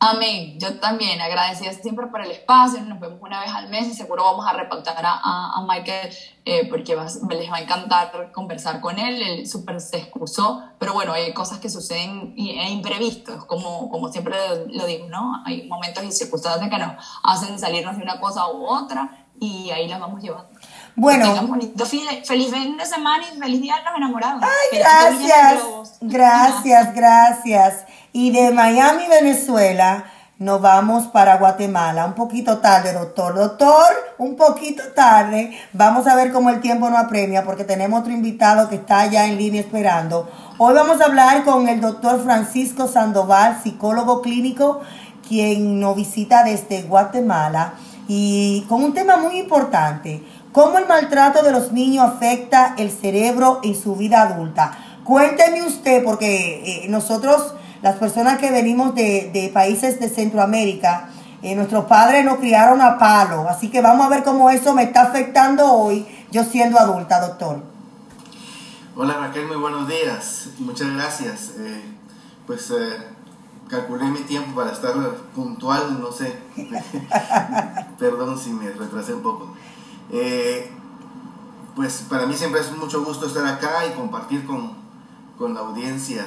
Amén. 0.00 0.58
Yo 0.60 0.78
también 0.78 1.20
agradecida 1.20 1.72
siempre 1.72 2.06
por 2.06 2.20
el 2.20 2.30
espacio. 2.30 2.80
Nos 2.82 3.00
vemos 3.00 3.18
una 3.20 3.40
vez 3.40 3.50
al 3.50 3.68
mes 3.68 3.88
y 3.88 3.94
seguro 3.94 4.22
vamos 4.22 4.46
a 4.46 4.52
repactar 4.52 5.04
a, 5.04 5.18
a, 5.56 5.60
Michael 5.66 6.14
eh, 6.44 6.68
porque 6.68 6.96
les 7.30 7.50
va 7.50 7.56
a 7.56 7.60
encantar 7.60 8.30
conversar 8.32 8.80
con 8.80 8.98
él. 8.98 9.20
Él 9.20 9.48
súper 9.48 9.80
se 9.80 9.98
excusó, 9.98 10.62
pero 10.78 10.92
bueno, 10.92 11.12
hay 11.12 11.32
cosas 11.34 11.58
que 11.58 11.68
suceden 11.68 12.34
e 12.36 12.70
imprevistos, 12.70 13.44
como, 13.46 13.90
como 13.90 14.12
siempre 14.12 14.36
lo 14.68 14.86
digo, 14.86 15.08
¿no? 15.08 15.42
Hay 15.44 15.66
momentos 15.66 16.04
y 16.04 16.12
circunstancias 16.12 16.70
que 16.70 16.78
nos 16.78 16.92
hacen 17.24 17.58
salirnos 17.58 17.96
de 17.96 18.02
una 18.02 18.20
cosa 18.20 18.48
u 18.52 18.66
otra 18.66 19.26
y 19.40 19.70
ahí 19.70 19.88
las 19.88 20.00
vamos 20.00 20.22
llevando. 20.22 20.48
Bueno. 20.94 21.56
feliz 22.24 22.50
fin 22.50 22.76
de 22.76 22.86
semana 22.86 23.24
y 23.32 23.38
feliz 23.38 23.60
día 23.60 23.76
de 23.76 23.84
los 23.84 23.96
enamorados. 23.96 24.42
Ay, 24.42 24.78
gracias. 24.78 25.98
Gracias, 26.00 26.94
gracias. 26.94 27.84
Y 28.20 28.32
de 28.32 28.50
Miami, 28.50 29.04
Venezuela, 29.08 30.06
nos 30.40 30.60
vamos 30.60 31.06
para 31.06 31.36
Guatemala. 31.36 32.04
Un 32.04 32.14
poquito 32.14 32.58
tarde, 32.58 32.92
doctor. 32.92 33.36
Doctor, 33.36 33.86
un 34.18 34.34
poquito 34.34 34.82
tarde. 34.92 35.56
Vamos 35.72 36.04
a 36.08 36.16
ver 36.16 36.32
cómo 36.32 36.50
el 36.50 36.60
tiempo 36.60 36.90
nos 36.90 36.98
apremia 36.98 37.44
porque 37.44 37.62
tenemos 37.62 38.00
otro 38.00 38.12
invitado 38.12 38.68
que 38.68 38.74
está 38.74 39.06
ya 39.06 39.26
en 39.26 39.38
línea 39.38 39.60
esperando. 39.60 40.28
Hoy 40.58 40.74
vamos 40.74 41.00
a 41.00 41.04
hablar 41.04 41.44
con 41.44 41.68
el 41.68 41.80
doctor 41.80 42.20
Francisco 42.24 42.88
Sandoval, 42.88 43.60
psicólogo 43.62 44.20
clínico, 44.20 44.80
quien 45.28 45.78
nos 45.78 45.94
visita 45.94 46.42
desde 46.42 46.82
Guatemala 46.82 47.74
y 48.08 48.66
con 48.68 48.82
un 48.82 48.94
tema 48.94 49.16
muy 49.16 49.38
importante. 49.38 50.24
¿Cómo 50.50 50.78
el 50.78 50.88
maltrato 50.88 51.44
de 51.44 51.52
los 51.52 51.70
niños 51.70 52.04
afecta 52.04 52.74
el 52.78 52.90
cerebro 52.90 53.60
en 53.62 53.76
su 53.76 53.94
vida 53.94 54.22
adulta? 54.22 54.76
Cuénteme 55.04 55.62
usted, 55.62 56.02
porque 56.02 56.82
eh, 56.82 56.88
nosotros 56.88 57.54
las 57.82 57.96
personas 57.96 58.38
que 58.38 58.50
venimos 58.50 58.94
de, 58.94 59.50
países 59.52 60.00
de 60.00 60.08
Centroamérica, 60.08 61.10
eh, 61.42 61.54
nuestros 61.54 61.84
padres 61.84 62.24
nos 62.24 62.38
criaron 62.38 62.80
a 62.80 62.98
palo, 62.98 63.48
así 63.48 63.70
que 63.70 63.80
vamos 63.80 64.06
a 64.06 64.08
ver 64.08 64.24
cómo 64.24 64.50
eso 64.50 64.74
me 64.74 64.82
está 64.82 65.02
afectando 65.02 65.72
hoy, 65.72 66.06
yo 66.30 66.44
siendo 66.44 66.78
adulta, 66.78 67.20
doctor. 67.20 67.62
Hola 68.96 69.18
Raquel, 69.18 69.46
muy 69.46 69.56
buenos 69.56 69.86
días, 69.86 70.48
muchas 70.58 70.92
gracias. 70.92 71.52
Eh, 71.58 71.84
pues 72.48 72.72
eh, 72.72 72.96
calculé 73.68 74.06
mi 74.06 74.20
tiempo 74.20 74.56
para 74.56 74.72
estar 74.72 74.94
puntual, 75.34 76.00
no 76.00 76.10
sé, 76.10 76.36
perdón 77.98 78.36
si 78.36 78.50
me 78.50 78.70
retrasé 78.70 79.14
un 79.14 79.22
poco. 79.22 79.54
pues 81.76 82.04
para 82.08 82.26
mí 82.26 82.34
siempre 82.34 82.60
es 82.60 82.76
mucho 82.76 83.04
gusto 83.04 83.26
estar 83.26 83.46
acá 83.46 83.86
y 83.86 83.94
compartir 83.94 84.44
con, 84.44 84.72
con 85.38 85.54
la 85.54 85.60
audiencia 85.60 86.24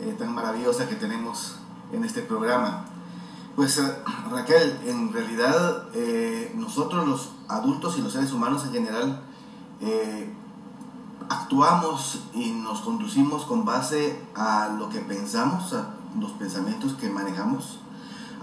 eh, 0.00 0.14
tan 0.18 0.34
maravillosa 0.34 0.88
que 0.88 0.96
tenemos 0.96 1.56
en 1.92 2.04
este 2.04 2.20
programa. 2.20 2.84
Pues 3.54 3.78
eh, 3.78 3.96
Raquel, 4.30 4.78
en 4.84 5.12
realidad 5.12 5.84
eh, 5.94 6.52
nosotros 6.54 7.08
los 7.08 7.30
adultos 7.48 7.96
y 7.96 8.02
los 8.02 8.12
seres 8.12 8.32
humanos 8.32 8.64
en 8.66 8.72
general 8.72 9.22
actuamos 11.28 12.20
y 12.34 12.50
nos 12.50 12.80
conducimos 12.80 13.44
con 13.44 13.64
base 13.64 14.22
a 14.34 14.68
lo 14.78 14.88
que 14.88 15.00
pensamos, 15.00 15.72
a 15.72 15.94
los 16.18 16.32
pensamientos 16.32 16.94
que 16.94 17.10
manejamos, 17.10 17.78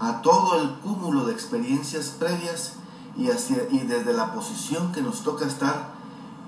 a 0.00 0.22
todo 0.22 0.60
el 0.60 0.70
cúmulo 0.80 1.24
de 1.24 1.32
experiencias 1.32 2.16
previas 2.18 2.74
y, 3.16 3.30
hacia, 3.30 3.68
y 3.70 3.80
desde 3.80 4.12
la 4.12 4.32
posición 4.32 4.92
que 4.92 5.02
nos 5.02 5.22
toca 5.22 5.46
estar 5.46 5.92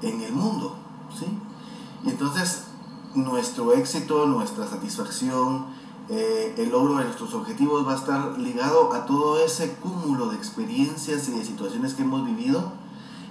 en 0.03 0.21
el 0.21 0.33
mundo. 0.33 0.77
¿sí? 1.19 1.27
Y 2.05 2.11
entonces 2.11 2.66
nuestro 3.17 3.73
éxito, 3.73 4.27
nuestra 4.27 4.69
satisfacción, 4.69 5.67
eh, 6.09 6.55
el 6.59 6.71
logro 6.71 6.99
de 6.99 7.05
nuestros 7.05 7.35
objetivos 7.35 7.87
va 7.87 7.95
a 7.95 7.97
estar 7.97 8.39
ligado 8.39 8.93
a 8.93 9.07
todo 9.07 9.45
ese 9.45 9.73
cúmulo 9.75 10.29
de 10.29 10.37
experiencias 10.37 11.29
y 11.29 11.33
de 11.33 11.45
situaciones 11.45 11.95
que 11.95 12.03
hemos 12.03 12.25
vivido 12.25 12.73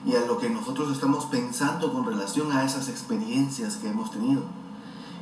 y 0.06 0.16
a 0.16 0.26
lo 0.26 0.38
que 0.38 0.50
nosotros 0.50 0.92
estamos 0.92 1.26
pensando 1.26 1.94
con 1.94 2.06
relación 2.06 2.52
a 2.52 2.66
esas 2.66 2.90
experiencias 2.90 3.78
que 3.78 3.90
hemos 3.90 4.12
tenido. 4.12 4.42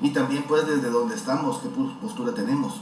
Y 0.01 0.09
también 0.09 0.45
pues 0.47 0.65
desde 0.65 0.89
dónde 0.89 1.15
estamos, 1.15 1.59
qué 1.59 1.69
postura 2.01 2.33
tenemos. 2.33 2.81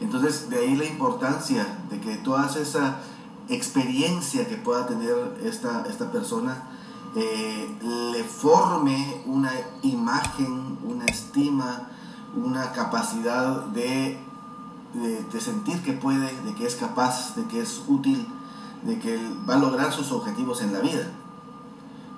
Entonces 0.00 0.48
de 0.48 0.58
ahí 0.58 0.76
la 0.76 0.84
importancia 0.84 1.66
de 1.90 2.00
que 2.00 2.16
toda 2.18 2.46
esa 2.46 3.00
experiencia 3.48 4.48
que 4.48 4.56
pueda 4.56 4.86
tener 4.86 5.40
esta, 5.42 5.84
esta 5.88 6.12
persona, 6.12 6.62
eh, 7.16 7.68
le 8.12 8.22
forme 8.22 9.22
una 9.26 9.52
una 12.34 12.72
capacidad 12.72 13.64
de, 13.66 14.18
de, 14.94 15.40
sentir 15.40 15.82
que 15.82 15.92
puede, 15.92 16.34
de 16.42 16.54
que 16.54 16.66
es 16.66 16.76
capaz, 16.76 17.34
de 17.36 17.44
que 17.44 17.60
es 17.60 17.82
útil, 17.88 18.26
de 18.82 18.98
que 18.98 19.18
va 19.48 19.54
a 19.54 19.58
lograr 19.58 19.92
sus 19.92 20.12
objetivos 20.12 20.62
en 20.62 20.72
la 20.72 20.80
vida. 20.80 21.10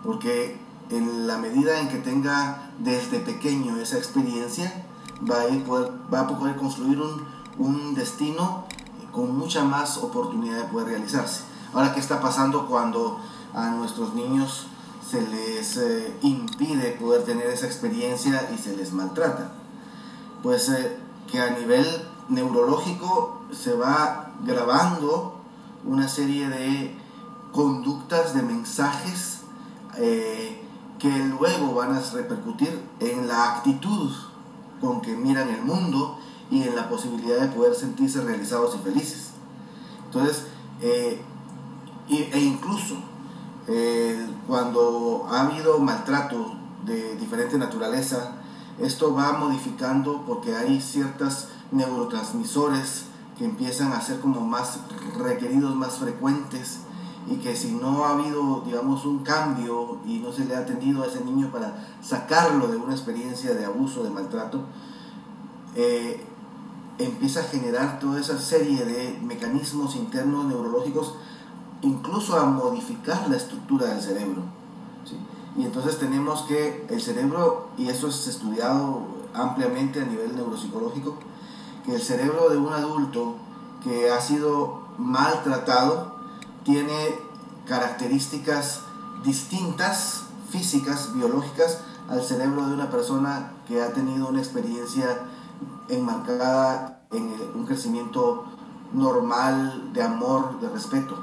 Porque 0.03 0.59
en 0.91 1.27
la 1.27 1.39
medida 1.39 1.81
en 1.81 1.89
que 1.89 1.99
tenga 1.99 2.71
desde 2.79 3.21
pequeño 3.21 3.77
esa 3.77 3.99
experiencia, 3.99 4.85
va 5.29 5.43
a, 5.43 5.65
poder, 5.65 5.93
va 6.13 6.21
a 6.21 6.29
poder 6.29 6.57
construir 6.57 7.01
un, 7.01 7.25
un 7.59 7.95
destino 7.95 8.65
con 9.13 9.37
mucha 9.37 9.65
más 9.65 9.99
oportunidad 9.99 10.57
de 10.57 10.65
poder 10.65 10.89
realizarse. 10.89 11.43
Ahora, 11.73 11.95
¿qué 11.95 12.01
está 12.01 12.21
pasando 12.21 12.67
cuando 12.67 13.21
a 13.55 13.71
nuestros 13.71 14.15
niños 14.15 14.67
se 15.09 15.21
les 15.21 15.77
eh, 15.77 16.17
impide 16.23 16.93
poder 16.93 17.25
tener 17.25 17.47
esa 17.49 17.67
experiencia 17.67 18.49
y 18.55 18.59
se 18.59 18.75
les 18.77 18.93
maltrata. 18.93 19.53
Pues 20.43 20.69
eh, 20.69 20.99
que 21.31 21.41
a 21.41 21.51
nivel 21.51 21.87
neurológico 22.29 23.43
se 23.53 23.75
va 23.75 24.33
grabando 24.45 25.37
una 25.85 26.09
serie 26.09 26.49
de 26.49 26.97
conductas, 27.53 28.35
de 28.35 28.43
mensajes 28.43 29.41
eh, 29.99 30.61
que 30.99 31.11
luego 31.11 31.75
van 31.75 31.95
a 31.95 32.01
repercutir 32.01 32.81
en 33.01 33.29
la 33.29 33.57
actitud 33.57 34.11
con 34.81 35.01
que 35.01 35.15
miran 35.17 35.49
el 35.49 35.63
mundo 35.63 36.19
y 36.51 36.63
en 36.63 36.75
la 36.75 36.89
posibilidad 36.89 37.41
de 37.41 37.49
poder 37.49 37.75
sentirse 37.75 38.21
realizados 38.23 38.75
y 38.77 38.79
felices. 38.79 39.31
Entonces, 40.07 40.47
e 40.81 42.41
incluso 42.41 42.97
eh, 43.69 44.27
cuando 44.47 45.27
ha 45.31 45.43
habido 45.43 45.79
maltrato 45.79 46.55
de 46.85 47.17
diferente 47.17 47.57
naturaleza, 47.59 48.33
esto 48.81 49.15
va 49.15 49.33
modificando 49.33 50.23
porque 50.27 50.55
hay 50.57 50.81
ciertos 50.81 51.49
neurotransmisores 51.71 53.05
que 53.37 53.45
empiezan 53.45 53.93
a 53.93 54.01
ser 54.01 54.21
como 54.21 54.41
más 54.41 54.81
requeridos, 55.19 55.75
más 55.75 55.95
frecuentes 55.95 56.81
y 57.29 57.37
que 57.37 57.55
si 57.55 57.73
no 57.73 58.05
ha 58.05 58.11
habido, 58.11 58.63
digamos, 58.67 59.05
un 59.05 59.21
cambio 59.21 59.99
y 60.07 60.19
no 60.19 60.33
se 60.33 60.45
le 60.45 60.57
ha 60.57 60.61
atendido 60.61 61.03
a 61.03 61.07
ese 61.07 61.25
niño 61.25 61.51
para 61.53 61.97
sacarlo 62.03 62.67
de 62.69 62.77
una 62.77 62.93
experiencia 62.93 63.55
de 63.55 63.65
abuso, 63.65 64.03
de 64.03 64.11
maltrato, 64.11 64.63
eh, 65.77 66.25
empieza 66.99 67.41
a 67.41 67.45
generar 67.45 67.99
toda 68.01 68.21
esa 68.21 68.39
serie 68.39 68.85
de 68.85 69.19
mecanismos 69.23 69.97
internos 69.97 70.47
neurológicos, 70.47 71.15
incluso 71.83 72.39
a 72.39 72.45
modificar 72.45 73.29
la 73.29 73.37
estructura 73.37 73.87
del 73.87 74.01
cerebro. 74.01 74.43
Y 75.57 75.65
entonces 75.65 75.99
tenemos 75.99 76.43
que 76.43 76.87
el 76.89 77.01
cerebro, 77.01 77.69
y 77.77 77.89
eso 77.89 78.09
es 78.09 78.27
estudiado 78.27 79.03
ampliamente 79.35 80.01
a 80.01 80.05
nivel 80.05 80.35
neuropsicológico, 80.35 81.17
que 81.85 81.95
el 81.95 82.01
cerebro 82.01 82.49
de 82.49 82.57
un 82.57 82.73
adulto 82.73 83.37
que 83.83 84.11
ha 84.11 84.21
sido 84.21 84.83
maltratado 84.99 86.15
tiene 86.65 86.95
características 87.67 88.83
distintas, 89.25 90.25
físicas, 90.51 91.15
biológicas, 91.15 91.81
al 92.09 92.23
cerebro 92.23 92.67
de 92.67 92.75
una 92.75 92.91
persona 92.91 93.53
que 93.67 93.83
ha 93.83 93.93
tenido 93.93 94.29
una 94.29 94.41
experiencia 94.41 95.21
enmarcada 95.89 97.03
en 97.11 97.33
un 97.55 97.67
crecimiento 97.67 98.45
normal 98.93 99.93
de 99.93 100.03
amor, 100.03 100.61
de 100.61 100.69
respeto. 100.69 101.23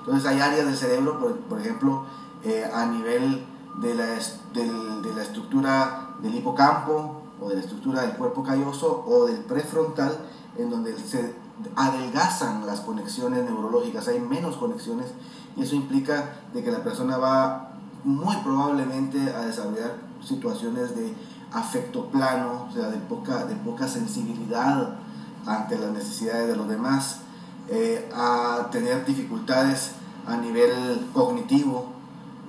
Entonces 0.00 0.26
hay 0.26 0.40
áreas 0.40 0.66
del 0.66 0.76
cerebro, 0.76 1.18
por, 1.48 1.60
ejemplo, 1.60 2.04
eh, 2.44 2.70
a 2.72 2.86
nivel 2.86 3.44
de 3.80 3.94
la, 3.94 4.04
de 4.04 5.14
la 5.14 5.22
estructura 5.22 6.16
del 6.20 6.34
hipocampo 6.34 7.22
o 7.40 7.48
de 7.48 7.56
la 7.56 7.60
estructura 7.60 8.02
del 8.02 8.12
cuerpo 8.12 8.42
calloso 8.42 9.04
o 9.06 9.26
del 9.26 9.38
prefrontal, 9.38 10.16
en 10.56 10.70
donde 10.70 10.96
se 10.96 11.34
adelgazan 11.76 12.66
las 12.66 12.80
conexiones 12.80 13.44
neurológicas, 13.44 14.08
hay 14.08 14.20
menos 14.20 14.56
conexiones 14.56 15.06
y 15.56 15.62
eso 15.62 15.74
implica 15.74 16.40
de 16.52 16.62
que 16.62 16.70
la 16.70 16.82
persona 16.82 17.16
va 17.16 17.70
muy 18.04 18.36
probablemente 18.38 19.18
a 19.32 19.46
desarrollar 19.46 19.96
situaciones 20.22 20.96
de 20.96 21.14
afecto 21.52 22.06
plano, 22.06 22.66
o 22.68 22.72
sea, 22.72 22.88
de 22.88 22.98
poca, 22.98 23.44
de 23.44 23.54
poca 23.56 23.86
sensibilidad 23.86 24.96
ante 25.46 25.78
las 25.78 25.92
necesidades 25.92 26.48
de 26.48 26.56
los 26.56 26.68
demás, 26.68 27.20
eh, 27.68 28.10
a 28.14 28.68
tener 28.70 29.04
dificultades 29.06 29.92
a 30.26 30.36
nivel 30.36 31.08
cognitivo. 31.12 31.93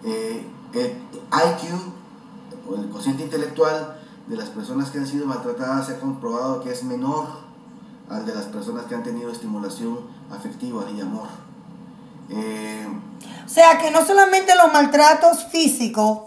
Eh, 0.05 0.45
el 0.73 0.85
IQ, 0.85 2.69
o 2.69 2.75
el 2.75 2.89
cociente 2.89 3.23
intelectual 3.23 3.97
de 4.27 4.35
las 4.35 4.49
personas 4.49 4.89
que 4.89 4.99
han 4.99 5.07
sido 5.07 5.25
maltratadas, 5.25 5.87
se 5.87 5.93
ha 5.93 5.99
comprobado 5.99 6.61
que 6.61 6.71
es 6.71 6.83
menor 6.83 7.25
al 8.09 8.25
de 8.25 8.35
las 8.35 8.45
personas 8.45 8.85
que 8.85 8.95
han 8.95 9.03
tenido 9.03 9.31
estimulación 9.31 9.99
afectiva 10.31 10.83
y 10.95 11.01
amor. 11.01 11.27
Eh, 12.29 12.87
o 13.45 13.49
sea 13.49 13.77
que 13.77 13.91
no 13.91 14.05
solamente 14.05 14.55
los 14.55 14.71
maltratos 14.73 15.45
físicos 15.45 16.19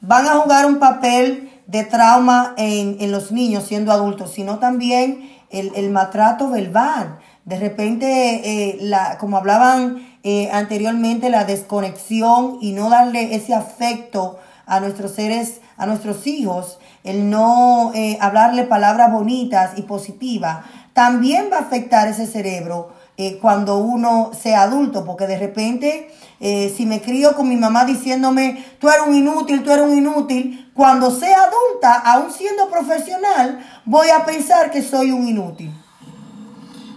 van 0.00 0.26
a 0.26 0.40
jugar 0.40 0.66
un 0.66 0.78
papel 0.78 1.62
de 1.66 1.84
trauma 1.84 2.54
en, 2.56 3.10
los 3.10 3.32
niños 3.32 3.64
siendo 3.64 3.90
adultos, 3.92 4.32
sino 4.32 4.58
también 4.58 5.30
el, 5.50 5.90
maltrato 5.90 6.50
verbal. 6.50 7.18
De 7.44 7.58
repente, 7.58 8.06
eh, 8.44 8.78
la, 8.80 9.18
como 9.18 9.36
hablaban 9.36 10.13
eh, 10.24 10.50
anteriormente, 10.52 11.30
la 11.30 11.44
desconexión 11.44 12.58
y 12.60 12.72
no 12.72 12.90
darle 12.90 13.36
ese 13.36 13.54
afecto 13.54 14.38
a 14.66 14.80
nuestros 14.80 15.12
seres, 15.12 15.60
a 15.76 15.86
nuestros 15.86 16.26
hijos, 16.26 16.78
el 17.04 17.30
no 17.30 17.92
eh, 17.94 18.18
hablarle 18.20 18.64
palabras 18.64 19.12
bonitas 19.12 19.78
y 19.78 19.82
positivas, 19.82 20.64
también 20.94 21.50
va 21.52 21.58
a 21.58 21.60
afectar 21.60 22.08
ese 22.08 22.26
cerebro 22.26 22.92
cuando 23.40 23.78
uno 23.78 24.32
sea 24.36 24.62
adulto, 24.62 25.04
porque 25.04 25.28
de 25.28 25.38
repente 25.38 26.08
eh, 26.40 26.74
si 26.76 26.84
me 26.84 27.00
crío 27.00 27.34
con 27.34 27.48
mi 27.48 27.56
mamá 27.56 27.84
diciéndome, 27.84 28.64
tú 28.78 28.88
eres 28.88 29.06
un 29.06 29.14
inútil, 29.14 29.62
tú 29.62 29.70
eres 29.70 29.86
un 29.86 29.96
inútil, 29.96 30.70
cuando 30.74 31.10
sea 31.10 31.38
adulta, 31.44 31.94
aún 31.94 32.30
siendo 32.30 32.68
profesional, 32.68 33.64
voy 33.84 34.08
a 34.10 34.24
pensar 34.24 34.70
que 34.70 34.82
soy 34.82 35.10
un 35.10 35.26
inútil. 35.26 35.72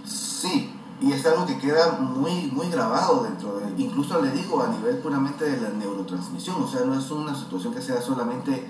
Sí, 0.06 0.70
y 0.99 1.12
es 1.12 1.25
algo 1.25 1.45
que 1.45 1.57
queda 1.60 1.99
muy, 1.99 2.49
muy 2.51 2.69
grabado 2.69 3.23
dentro 3.23 3.60
de, 3.60 3.81
incluso 3.81 4.19
le 4.21 4.31
digo 4.31 4.62
a 4.62 4.69
nivel 4.69 4.97
puramente 4.97 5.45
de 5.45 5.62
la 5.62 5.69
neurotransmisión, 5.69 6.62
o 6.62 6.67
sea, 6.67 6.86
no 6.86 6.99
es 6.99 7.10
una 7.12 7.36
situación 7.36 7.73
que 7.73 7.81
sea 7.81 8.01
solamente 8.01 8.67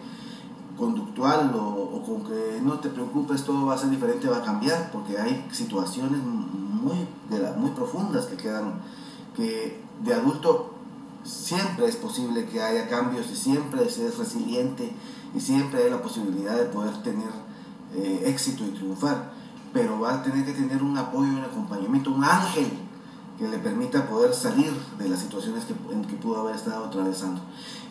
conductual 0.78 1.54
o, 1.56 2.04
con 2.06 2.24
que 2.24 2.60
no 2.62 2.80
te 2.80 2.90
preocupes, 2.90 3.44
todo 3.44 3.66
va 3.66 3.76
a 3.76 3.78
ser 3.78 3.90
diferente, 3.90 4.28
va 4.28 4.38
a 4.38 4.44
cambiar, 4.44 4.92
porque 4.92 5.18
hay 5.18 5.48
situaciones 5.52 6.22
muy, 6.22 7.08
muy 7.58 7.72
profundas 7.72 8.26
que 8.26 8.38
quedan, 8.38 8.76
que 9.36 9.82
de 10.04 10.14
adulto 10.14 10.74
siempre 11.24 11.88
es 11.88 11.96
posible 11.96 12.46
que 12.46 12.62
haya 12.62 12.88
cambios 12.88 13.30
y 13.32 13.36
siempre 13.36 13.90
se 13.90 14.08
es 14.08 14.18
resiliente 14.18 14.92
y 15.36 15.40
siempre 15.40 15.84
hay 15.84 15.90
la 15.90 16.02
posibilidad 16.02 16.56
de 16.56 16.66
poder 16.66 17.02
tener 17.04 17.30
eh, 17.96 18.24
éxito 18.26 18.64
y 18.64 18.70
triunfar, 18.70 19.32
pero 19.74 20.00
va 20.00 20.16
a 20.16 20.24
tener 20.24 20.46
que 20.46 20.54
tener 20.54 20.82
un 20.82 20.98
apoyo 20.98 21.30
un 21.30 21.44
acompañamiento, 21.44 22.12
un 22.12 22.24
ángel 22.24 22.68
que 23.38 23.48
le 23.48 23.58
permita 23.60 24.08
poder 24.08 24.34
salir 24.34 24.72
de 24.98 25.10
las 25.10 25.20
situaciones 25.20 25.66
que, 25.66 25.74
en 25.94 26.04
que 26.06 26.16
pudo 26.16 26.42
haber 26.42 26.56
estado 26.56 26.86
atravesando. 26.86 27.42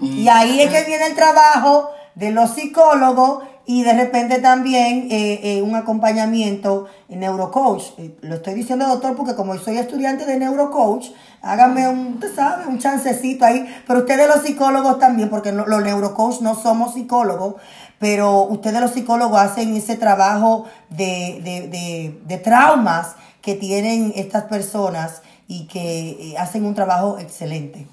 Y, 0.01 0.27
ahí 0.29 0.61
es 0.61 0.71
que 0.73 0.85
viene 0.85 1.07
el 1.07 1.15
trabajo 1.15 1.91
de 2.15 2.33
los 2.33 2.51
psicólogos 2.51 3.45
y 3.65 3.83
de 3.83 3.95
repente 3.95 4.39
también 4.39 5.09
eh, 5.11 5.41
eh, 5.43 5.63
un 5.63 5.75
acompañamiento 5.75 6.87
en 7.09 7.21
neurocoach. 7.21 7.83
lo 8.23 8.37
estoy 8.37 8.55
diciendo, 8.55 8.87
doctor, 8.87 9.17
porque 9.17 9.35
como 9.35 9.57
soy 9.59 9.79
estudiante 9.79 10.25
de 10.25 10.39
neurocoach, 10.39 11.09
háganme 11.43 11.89
un, 11.89 12.15
usted 12.15 12.35
sabe, 12.35 12.67
un 12.67 12.79
chancecito 12.79 13.45
ahí. 13.45 13.67
Pero 13.87 14.01
ustedes 14.01 14.29
los 14.29 14.45
psicólogos 14.45 15.01
también, 15.01 15.31
porque 15.31 15.51
los 15.51 15.83
neurocoach 15.83 16.41
no 16.41 16.55
somos 16.55 16.95
psicólogos, 16.95 17.57
pero 17.99 18.43
ustedes 18.43 18.81
los 18.81 18.93
psicólogos 18.93 19.39
hacen 19.39 19.75
ese 19.75 19.97
trabajo 19.97 20.67
de, 20.91 21.41
de, 21.43 22.21
de, 22.25 22.39
traumas 22.39 23.17
que 23.41 23.55
tienen 23.55 24.13
estas 24.17 24.45
personas 24.45 25.23
y 25.49 25.67
que 25.67 26.33
eh, 26.33 26.39
hacen 26.39 26.65
un 26.65 26.75
trabajo 26.75 27.19
excelente. 27.19 27.87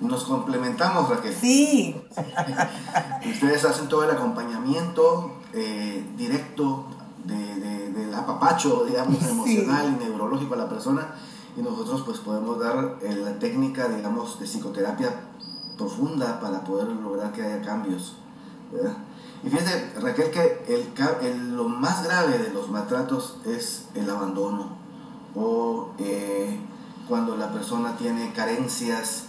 Nos 0.00 0.24
complementamos, 0.24 1.08
Raquel. 1.08 1.34
Sí. 1.34 1.94
Ustedes 3.30 3.64
hacen 3.64 3.88
todo 3.88 4.04
el 4.04 4.10
acompañamiento 4.10 5.36
eh, 5.54 6.04
directo 6.16 6.86
de, 7.24 7.90
del 7.90 8.14
apapacho, 8.14 8.84
digamos, 8.84 9.22
emocional 9.22 9.96
y 9.96 10.04
neurológico 10.04 10.54
a 10.54 10.58
la 10.58 10.68
persona 10.68 11.06
y 11.56 11.60
nosotros 11.60 12.02
pues 12.04 12.18
podemos 12.18 12.58
dar 12.58 12.96
eh, 13.02 13.14
la 13.14 13.38
técnica, 13.38 13.88
digamos, 13.88 14.38
de 14.40 14.46
psicoterapia 14.46 15.10
profunda 15.76 16.40
para 16.40 16.64
poder 16.64 16.88
lograr 16.88 17.32
que 17.32 17.42
haya 17.42 17.62
cambios. 17.62 18.16
Y 19.44 19.50
fíjate, 19.50 19.94
Raquel, 20.00 20.30
que 20.30 20.64
el, 21.22 21.56
lo 21.56 21.68
más 21.68 22.04
grave 22.04 22.38
de 22.38 22.50
los 22.50 22.70
maltratos 22.70 23.38
es 23.44 23.86
el 23.94 24.08
abandono 24.08 24.76
o 25.34 25.90
eh, 25.98 26.58
cuando 27.08 27.36
la 27.36 27.52
persona 27.52 27.96
tiene 27.96 28.32
carencias 28.32 29.24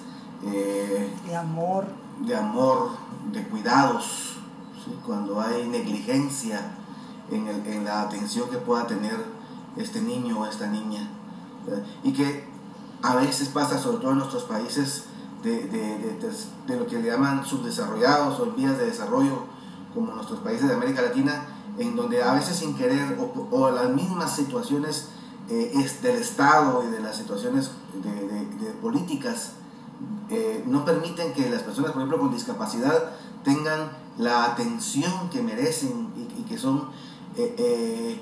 eh, 0.45 1.10
de 1.26 1.36
amor, 1.36 1.86
de 2.19 2.36
amor, 2.36 2.89
de 3.32 3.43
cuidados, 3.47 4.38
cuando 5.06 5.41
hay 5.41 5.67
negligencia 5.67 6.76
en, 7.32 7.47
el, 7.47 7.65
en 7.65 7.86
la 7.86 8.02
atención 8.02 8.49
que 8.49 8.58
pueda 8.58 8.86
tener 8.86 9.17
este 9.78 10.02
niño 10.02 10.41
o 10.41 10.45
esta 10.45 10.67
niña 10.67 11.10
y 12.04 12.12
que 12.12 12.45
a 13.02 13.15
veces 13.15 13.49
pasa, 13.49 13.78
sobre 13.78 13.97
todo 13.97 14.12
en 14.12 14.17
nuestros 14.19 14.43
países 14.43 15.06
de, 15.43 15.67
de, 15.67 16.17
de, 16.67 16.78
lo 16.78 16.88
que 16.88 16.99
le 16.99 17.10
llaman 17.10 17.45
subdesarrollados 17.45 18.39
o 18.39 18.45
en 18.45 18.56
vías 18.56 18.78
de 18.78 18.86
desarrollo, 18.86 19.43
como 19.93 20.13
nuestros 20.13 20.39
países 20.39 20.67
de 20.67 20.75
América 20.75 21.01
Latina, 21.01 21.45
en 21.77 21.95
donde 21.95 22.21
a 22.21 22.34
veces 22.34 22.58
sin 22.58 22.75
querer 22.75 23.17
o, 23.51 23.71
las 23.71 23.89
mismas 23.89 24.36
situaciones 24.36 25.10
eh, 25.49 25.71
es 25.75 26.01
del 26.01 26.17
Estado 26.17 26.84
y 26.88 26.91
de 26.91 26.99
las 26.99 27.17
situaciones 27.17 27.71
de, 28.01 28.71
políticas 28.82 29.53
eh, 30.29 30.63
no 30.67 30.84
permiten 30.84 31.34
que 31.34 31.49
las 31.49 31.63
personas, 31.63 31.91
por 31.91 32.01
ejemplo, 32.01 32.19
con 32.19 32.34
discapacidad 32.34 33.12
tengan 33.43 33.91
la 34.17 34.45
atención 34.45 35.29
que 35.29 35.41
merecen 35.41 36.10
y, 36.15 36.43
que 36.43 36.58
son 36.58 36.89
eh, 37.38 38.19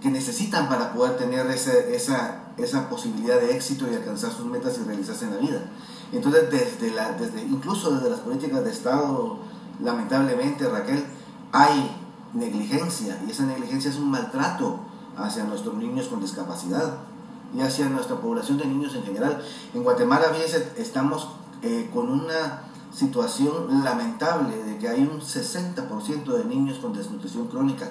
que 0.00 0.10
necesitan 0.10 0.68
para 0.68 0.92
poder 0.92 1.16
tener 1.16 1.46
ese, 1.46 1.94
esa, 1.94 2.52
esa 2.56 2.88
posibilidad 2.88 3.40
de 3.40 3.54
éxito 3.54 3.86
y 3.90 3.94
alcanzar 3.94 4.32
sus 4.32 4.46
metas 4.46 4.78
y 4.78 4.84
realizarse 4.84 5.24
en 5.24 5.34
la 5.34 5.36
vida. 5.38 5.70
Entonces, 6.12 6.50
desde 6.50 6.94
la, 6.94 7.12
desde, 7.12 7.42
incluso 7.42 7.90
desde 7.92 8.10
las 8.10 8.20
políticas 8.20 8.64
de 8.64 8.70
Estado, 8.70 9.38
lamentablemente, 9.82 10.68
Raquel, 10.68 11.04
hay 11.52 11.90
negligencia 12.34 13.20
y 13.26 13.30
esa 13.30 13.44
negligencia 13.44 13.90
es 13.90 13.98
un 13.98 14.10
maltrato 14.10 14.80
hacia 15.16 15.44
nuestros 15.44 15.74
niños 15.74 16.08
con 16.08 16.20
discapacidad 16.20 16.94
y 17.54 17.60
hacia 17.60 17.88
nuestra 17.88 18.16
población 18.16 18.58
de 18.58 18.66
niños 18.66 18.94
en 18.94 19.04
general. 19.04 19.42
En 19.74 19.82
Guatemala, 19.82 20.26
fíjense, 20.32 20.72
estamos 20.78 21.28
eh, 21.62 21.90
con 21.92 22.10
una 22.10 22.62
situación 22.94 23.84
lamentable 23.84 24.56
de 24.64 24.78
que 24.78 24.88
hay 24.88 25.02
un 25.02 25.20
60% 25.20 26.24
de 26.24 26.44
niños 26.44 26.78
con 26.78 26.92
desnutrición 26.92 27.48
crónica. 27.48 27.88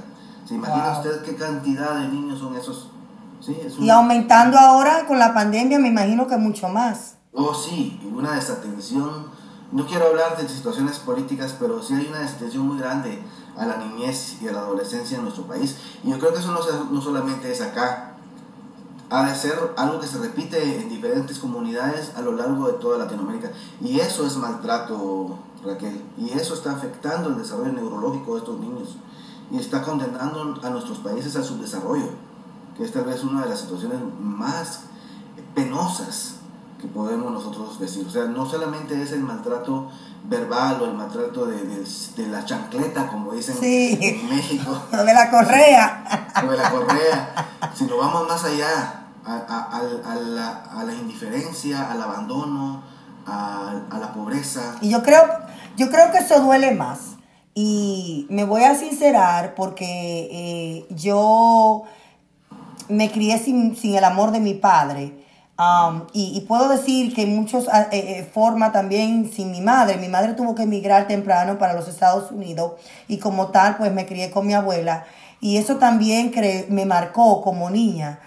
¿Se 0.48 0.56
imagina 0.56 0.94
usted 0.98 1.24
qué 1.24 1.36
cantidad 1.36 2.00
de 2.00 2.08
niños 2.08 2.40
son 2.40 2.56
esos? 2.56 2.90
Y 3.80 3.90
aumentando 3.90 4.58
ahora 4.58 5.08
con 5.08 5.18
la 5.18 5.34
pandemia, 5.34 5.80
me 5.80 5.88
imagino 5.88 6.28
que 6.28 6.38
mucho 6.38 6.68
más. 6.70 7.16
Oh, 7.34 7.54
sí, 7.54 8.00
una 8.16 8.34
desatención. 8.34 9.26
No 9.72 9.88
quiero 9.88 10.08
hablar 10.08 10.38
de 10.38 10.48
situaciones 10.50 11.00
políticas, 11.00 11.56
pero 11.58 11.82
sí 11.82 11.94
hay 11.94 12.08
una 12.08 12.20
desatención 12.20 12.68
muy 12.68 12.78
grande 12.78 13.22
a 13.58 13.66
la 13.66 13.78
niñez 13.78 14.42
y 14.42 14.48
a 14.48 14.52
la 14.52 14.60
adolescencia 14.60 15.18
en 15.18 15.24
nuestro 15.24 15.46
país. 15.46 15.78
Y 16.04 16.10
yo 16.10 16.20
creo 16.20 16.34
que 16.34 16.40
eso 16.40 16.52
no, 16.52 16.60
no 16.92 17.02
solamente 17.02 17.52
es 17.52 17.62
acá, 17.62 18.12
ha 19.10 19.30
de 19.30 19.36
ser 19.36 19.74
algo 19.76 20.00
que 20.00 20.08
se 20.08 20.20
repite 20.20 20.82
en 20.82 20.88
diferentes 20.88 21.38
comunidades 21.38 22.14
a 22.16 22.22
lo 22.22 22.32
largo 22.32 22.68
de 22.68 22.74
toda 22.74 22.98
Latinoamérica. 22.98 23.52
Y 23.82 24.00
eso 24.00 24.26
es 24.26 24.38
maltrato, 24.38 25.38
Raquel. 25.66 26.02
Y 26.18 26.32
eso 26.32 26.54
está 26.54 26.72
afectando 26.72 27.30
el 27.30 27.38
desarrollo 27.38 27.74
neurológico 27.74 28.34
de 28.34 28.40
estos 28.40 28.60
niños. 28.60 28.96
Y 29.52 29.58
está 29.58 29.82
condenando 29.82 30.60
a 30.64 30.70
nuestros 30.70 31.00
países 31.00 31.36
al 31.36 31.44
subdesarrollo, 31.44 32.10
que 32.78 32.86
es 32.86 32.92
tal 32.94 33.04
vez 33.04 33.22
una 33.24 33.44
de 33.44 33.50
las 33.50 33.60
situaciones 33.60 34.00
más 34.18 34.84
penosas 35.54 36.36
que 36.82 36.88
podemos 36.88 37.32
nosotros 37.32 37.80
decir. 37.80 38.06
O 38.08 38.10
sea, 38.10 38.26
no 38.26 38.46
solamente 38.46 39.00
es 39.02 39.12
el 39.12 39.22
maltrato 39.22 39.90
verbal 40.24 40.82
o 40.82 40.86
el 40.86 40.94
maltrato 40.94 41.46
de, 41.46 41.58
de, 41.64 42.28
la 42.28 42.44
chancleta, 42.44 43.08
como 43.08 43.34
dicen 43.34 43.56
en 43.62 44.30
México. 44.30 44.82
O 44.92 44.98
de 45.04 45.14
la 45.14 45.30
correa. 45.30 46.28
O 46.44 46.50
de 46.50 46.58
la 46.58 46.70
correa. 46.72 47.48
Sino 47.76 47.98
vamos 47.98 48.28
más 48.28 48.44
allá, 48.44 49.06
a, 49.24 49.34
a, 49.34 49.78
a, 49.78 50.16
la, 50.16 50.64
a 50.64 50.84
la, 50.84 50.94
indiferencia, 50.94 51.92
al 51.92 52.02
abandono, 52.02 52.82
a, 53.28 53.98
la 54.00 54.14
pobreza. 54.14 54.76
Y 54.82 54.90
yo 54.90 55.04
creo, 55.04 55.24
yo 55.78 55.90
creo 55.90 56.12
que 56.12 56.20
eso 56.20 56.42
duele 56.42 56.74
más. 56.74 57.18
Y 57.54 58.28
me 58.30 58.46
voy 58.46 58.64
a 58.64 58.76
sincerar 58.76 59.56
porque 59.56 60.30
eh, 60.32 60.88
yo 60.96 61.84
me 62.88 63.12
crié 63.12 63.38
sin, 63.38 63.76
sin 63.76 63.96
el 63.96 64.04
amor 64.04 64.32
de 64.32 64.40
mi 64.40 64.54
padre. 64.54 65.21
Um, 65.62 66.08
y, 66.12 66.42
puedo 66.48 66.70
decir 66.70 67.14
que 67.14 67.22
en 67.22 67.36
muchas 67.36 67.68
ah, 67.72 67.88
eh, 67.92 68.18
eh, 68.18 68.30
formas 68.34 68.74
también 68.74 69.32
sin 69.32 69.52
mi 69.52 69.62
madre. 69.62 69.98
Mi 69.98 70.08
madre 70.08 70.34
tuvo 70.34 70.56
que 70.56 70.64
emigrar 70.64 71.08
temprano 71.08 71.60
para 71.60 71.74
los 71.74 71.88
Estados 71.88 72.32
Unidos 72.32 72.74
y 73.08 73.20
como 73.20 73.48
tal 73.50 73.78
pues 73.78 73.94
me 73.94 74.08
crié 74.08 74.32
con 74.32 74.48
mi 74.48 74.56
abuela 74.56 75.06
y 75.40 75.58
eso 75.58 75.76
también 75.76 76.32
me 76.70 76.86
marcó 76.86 77.44
como 77.44 77.70
niña. 77.70 78.20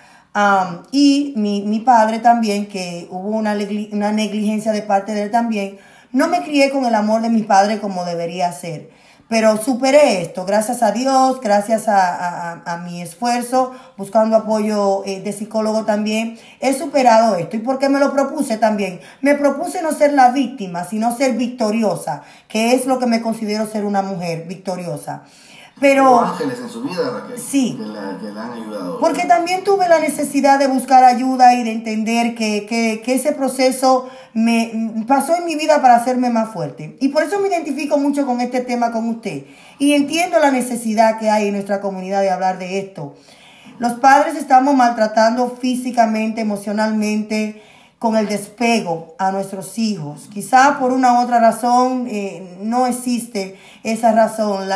Y 0.92 1.32
mi, 1.36 1.62
mi, 1.62 1.80
padre 1.80 2.20
también, 2.20 2.66
que 2.66 3.08
hubo 3.10 3.30
una, 3.30 3.56
una 3.92 4.12
negligencia 4.12 4.70
de 4.72 4.82
parte 4.82 5.12
de 5.12 5.24
él 5.24 5.30
también, 5.30 5.78
no 6.12 6.28
me 6.28 6.42
crié 6.42 6.70
con 6.70 6.84
el 6.84 6.94
amor 6.94 7.22
de 7.22 7.30
mi 7.30 7.42
padre 7.42 7.80
como 7.80 8.04
debería 8.04 8.52
ser. 8.52 8.90
Pero 9.34 9.60
superé 9.60 10.22
esto, 10.22 10.44
gracias 10.44 10.80
a 10.84 10.92
Dios, 10.92 11.40
gracias 11.40 11.86
a, 11.88 12.80
mi 12.84 13.02
esfuerzo, 13.02 13.72
buscando 13.96 14.36
apoyo 14.36 15.02
eh, 15.06 15.22
de 15.22 15.32
psicólogo 15.32 15.84
también, 15.84 16.38
he 16.60 16.72
superado 16.72 17.34
esto. 17.34 17.56
¿Y 17.56 17.58
por 17.58 17.80
qué 17.80 17.88
me 17.88 17.98
lo 17.98 18.12
propuse 18.12 18.58
también? 18.58 19.00
Me 19.22 19.34
propuse 19.34 19.82
no 19.82 19.90
ser 19.90 20.12
la 20.12 20.30
víctima, 20.30 20.84
sino 20.84 21.16
ser 21.16 21.32
victoriosa, 21.32 22.22
que 22.46 22.74
es 22.74 22.86
lo 22.86 23.00
que 23.00 23.06
me 23.06 23.22
considero 23.22 23.66
ser 23.66 23.84
una 23.84 24.02
mujer 24.02 24.46
victoriosa. 24.46 25.24
Pero, 25.80 26.20
ángeles 26.20 26.60
en 26.60 26.68
su 26.68 26.82
vida, 26.82 27.10
Raquel, 27.10 27.38
sí, 27.38 27.76
que, 27.76 28.30
la, 28.30 28.44
han 28.44 28.52
ayudado. 28.52 29.00
Porque 29.00 29.24
también 29.24 29.64
tuve 29.64 29.88
la 29.88 29.98
necesidad 29.98 30.58
de 30.58 30.68
buscar 30.68 31.02
ayuda 31.02 31.54
y 31.54 31.64
de 31.64 31.72
entender 31.72 32.36
que, 32.36 32.64
que, 32.66 33.02
que, 33.04 33.14
ese 33.14 33.32
proceso 33.32 34.08
me 34.34 35.04
pasó 35.08 35.34
en 35.34 35.44
mi 35.44 35.56
vida 35.56 35.82
para 35.82 35.96
hacerme 35.96 36.30
más 36.30 36.50
fuerte. 36.50 36.96
Y 37.00 37.08
por 37.08 37.24
eso 37.24 37.40
me 37.40 37.48
identifico 37.48 37.98
mucho 37.98 38.24
con 38.24 38.40
este 38.40 38.60
tema 38.60 38.92
con 38.92 39.08
usted. 39.08 39.46
Y 39.78 39.94
entiendo 39.94 40.38
la 40.38 40.52
necesidad 40.52 41.18
que 41.18 41.28
hay 41.28 41.48
en 41.48 41.54
nuestra 41.54 41.80
comunidad 41.80 42.20
de 42.20 42.30
hablar 42.30 42.58
de 42.58 42.78
esto. 42.78 43.16
Los 43.78 43.94
padres 43.94 44.36
estamos 44.36 44.76
maltratando 44.76 45.56
físicamente, 45.60 46.40
emocionalmente, 46.40 47.60
con 48.04 48.18
el 48.18 48.28
despego 48.28 49.14
a 49.16 49.32
nuestros 49.32 49.78
hijos. 49.78 50.28
Quizá 50.30 50.78
por 50.78 50.92
una 50.92 51.14
u 51.14 51.22
otra 51.24 51.40
razón 51.40 52.06
eh, 52.06 52.58
no 52.60 52.86
existe 52.86 53.56
esa 53.82 54.12
razón. 54.12 54.68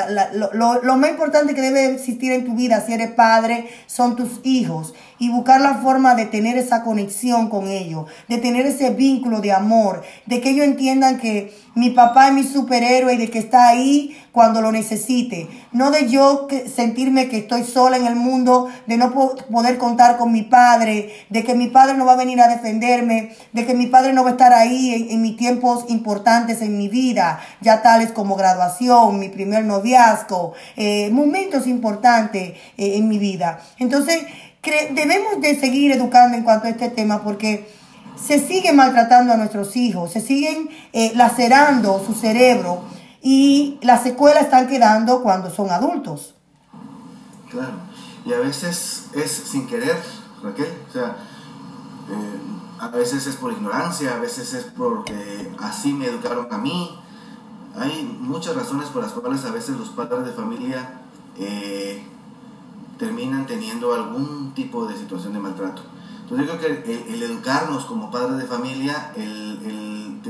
lo, 0.55 0.83
lo, 0.83 0.97
más 0.97 1.11
importante 1.11 1.55
que 1.55 1.61
debe 1.61 1.93
existir 1.93 2.33
en 2.33 2.47
tu 2.47 2.55
vida 2.55 2.81
si 2.81 2.95
eres 2.95 3.11
padre 3.11 3.69
son 3.87 4.17
tus 4.17 4.41
hijos 4.45 4.95
y 5.19 5.29
buscar 5.31 5.61
la 5.61 5.77
forma 5.77 6.15
de 6.15 6.27
tener 6.27 6.57
esa 6.57 6.83
conexión 6.83 7.49
con 7.49 7.69
ellos, 7.69 8.07
de 8.29 8.39
tener 8.39 8.67
ese 8.67 8.91
vínculo 8.91 9.41
de 9.41 9.53
amor, 9.53 10.03
de 10.27 10.41
que 10.41 10.51
ellos 10.51 10.65
entiendan 10.67 11.19
que 11.19 11.53
mi 11.75 11.91
papá 11.91 12.29
es 12.29 12.35
mi 12.35 12.43
superhéroe 12.43 13.15
y 13.15 13.19
de 13.19 13.31
que 13.31 13.39
está 13.39 13.69
ahí 13.69 14.17
cuando 14.33 14.61
lo 14.61 14.73
necesite. 14.73 15.49
No 15.73 15.91
de 15.91 16.09
yo 16.09 16.49
sentirme 16.75 17.29
que 17.29 17.39
estoy 17.39 17.65
sola 17.65 17.97
en 17.97 18.07
el 18.07 18.17
mundo, 18.17 18.69
de 18.87 18.97
no 18.97 19.13
poder 19.13 19.79
contar 19.79 20.17
con 20.17 20.33
mi 20.33 20.43
padre, 20.43 21.13
de 21.31 21.45
que 21.45 21.55
mi 21.55 21.69
padre 21.69 21.97
no 21.97 22.05
va 22.05 22.13
a 22.13 22.17
venir 22.17 22.41
a 22.41 22.49
defenderme, 22.49 23.31
de 23.53 23.65
que 23.67 23.75
mi 23.75 23.87
padre 23.87 24.13
no 24.13 24.25
va 24.25 24.31
a 24.31 24.33
estar 24.33 24.53
ahí 24.53 25.09
en, 25.11 25.23
mis 25.23 25.37
tiempos 25.37 25.85
importantes 25.89 26.63
en 26.63 26.79
mi 26.79 26.89
vida, 26.89 27.41
ya 27.61 27.81
tales 27.81 28.13
como 28.13 28.37
graduación, 28.37 29.19
mi 29.19 29.29
primer 29.29 29.65
noviazgo, 29.65 30.55
eh, 30.77 31.11
momentos 31.13 31.67
importantes 31.67 32.55
eh, 32.77 32.97
en 32.97 33.09
mi 33.09 33.19
vida. 33.19 33.61
Entonces, 33.79 34.25
debemos 34.91 35.41
de 35.41 35.59
seguir 35.59 35.93
educando 35.93 36.37
en 36.37 36.45
cuanto 36.45 36.67
a 36.67 36.71
este 36.71 36.91
tema 36.91 37.23
porque 37.23 37.73
se 38.17 38.45
sigue 38.45 38.73
maltratando 38.73 39.33
a 39.33 39.37
nuestros 39.37 39.77
hijos, 39.77 40.13
se 40.13 40.21
siguen 40.21 40.69
eh, 40.93 41.13
lacerando 41.15 42.03
su 42.05 42.15
cerebro 42.15 42.83
y 43.23 43.79
las 43.83 44.03
secuelas 44.03 44.45
están 44.45 44.69
quedando 44.69 45.23
cuando 45.23 45.51
son 45.51 45.71
adultos. 45.71 46.35
Claro, 47.51 47.75
y 48.25 48.33
a 48.33 48.39
veces 48.39 49.07
es 49.15 49.31
sin 49.31 49.67
querer, 49.67 49.97
Raquel, 50.43 50.73
o 50.89 50.93
sea, 50.93 51.17
eh, 52.11 52.81
a 52.81 52.89
veces 52.89 53.27
es 53.27 53.37
por 53.37 53.53
ignorancia, 53.53 54.15
a 54.15 54.19
veces 54.19 54.55
es 54.55 54.65
porque 54.65 55.51
así 55.59 55.93
me 55.93 56.07
educaron 56.07 56.49
a 56.51 56.59
mí. 56.59 56.99
Hay 57.77 58.03
muchas 58.21 58.55
razones 58.55 58.89
por 58.89 59.03
las 59.03 59.13
cuales 59.13 59.45
a 59.45 59.51
veces 59.51 59.77
los 59.77 59.91
padres 59.91 60.27
de 60.27 60.33
familia 60.33 61.01
eh, 61.37 62.05
terminan 62.99 63.47
teniendo 63.47 63.95
algún 63.95 64.53
tipo 64.55 64.87
de 64.87 64.97
situación 64.97 65.33
de 65.33 65.39
maltrato. 65.39 65.83
Entonces 66.23 66.47
yo 66.47 66.59
creo 66.59 66.83
que 66.83 67.15
el, 67.15 67.23
educarnos 67.23 67.87
como 67.87 68.11
padres 68.11 68.37
de 68.37 68.45
familia, 68.45 69.13
el, 69.17 70.21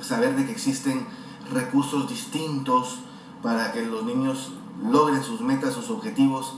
saber 0.00 0.36
de 0.36 0.44
que 0.44 0.52
existen 0.52 1.06
recursos 1.50 2.08
distintos 2.08 2.98
para 3.42 3.72
que 3.72 3.82
los 3.82 4.04
niños 4.04 4.52
logren 4.82 5.24
sus 5.24 5.40
metas, 5.40 5.74
sus 5.74 5.88
objetivos, 5.90 6.54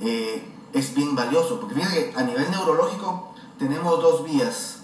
eh, 0.00 0.46
es 0.72 0.94
bien 0.94 1.16
valioso. 1.16 1.58
Porque 1.58 1.76
fíjate 1.76 2.10
que 2.10 2.16
a 2.16 2.22
nivel 2.22 2.50
neurológico 2.50 3.32
tenemos 3.58 4.02
dos 4.02 4.24
vías. 4.24 4.82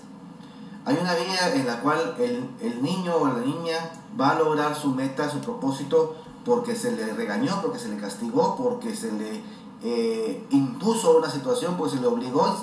Hay 0.86 0.96
una 1.00 1.14
vía 1.14 1.54
en 1.54 1.66
la 1.66 1.80
cual 1.82 2.16
el, 2.18 2.48
el 2.60 2.82
niño 2.82 3.14
o 3.16 3.28
la 3.28 3.40
niña 3.40 3.92
va 4.18 4.30
a 4.30 4.38
lograr 4.38 4.74
su 4.74 4.88
meta, 4.92 5.30
su 5.30 5.40
propósito, 5.40 6.16
porque 6.44 6.74
se 6.74 6.92
le 6.92 7.12
regañó, 7.12 7.60
porque 7.60 7.78
se 7.78 7.88
le 7.88 7.96
castigó, 7.96 8.56
porque 8.56 8.96
se 8.96 9.12
le 9.12 9.42
eh, 9.82 10.46
impuso 10.50 11.16
una 11.16 11.30
situación, 11.30 11.76
pues 11.76 11.92
se 11.92 12.00
le 12.00 12.06
obligó 12.06 12.54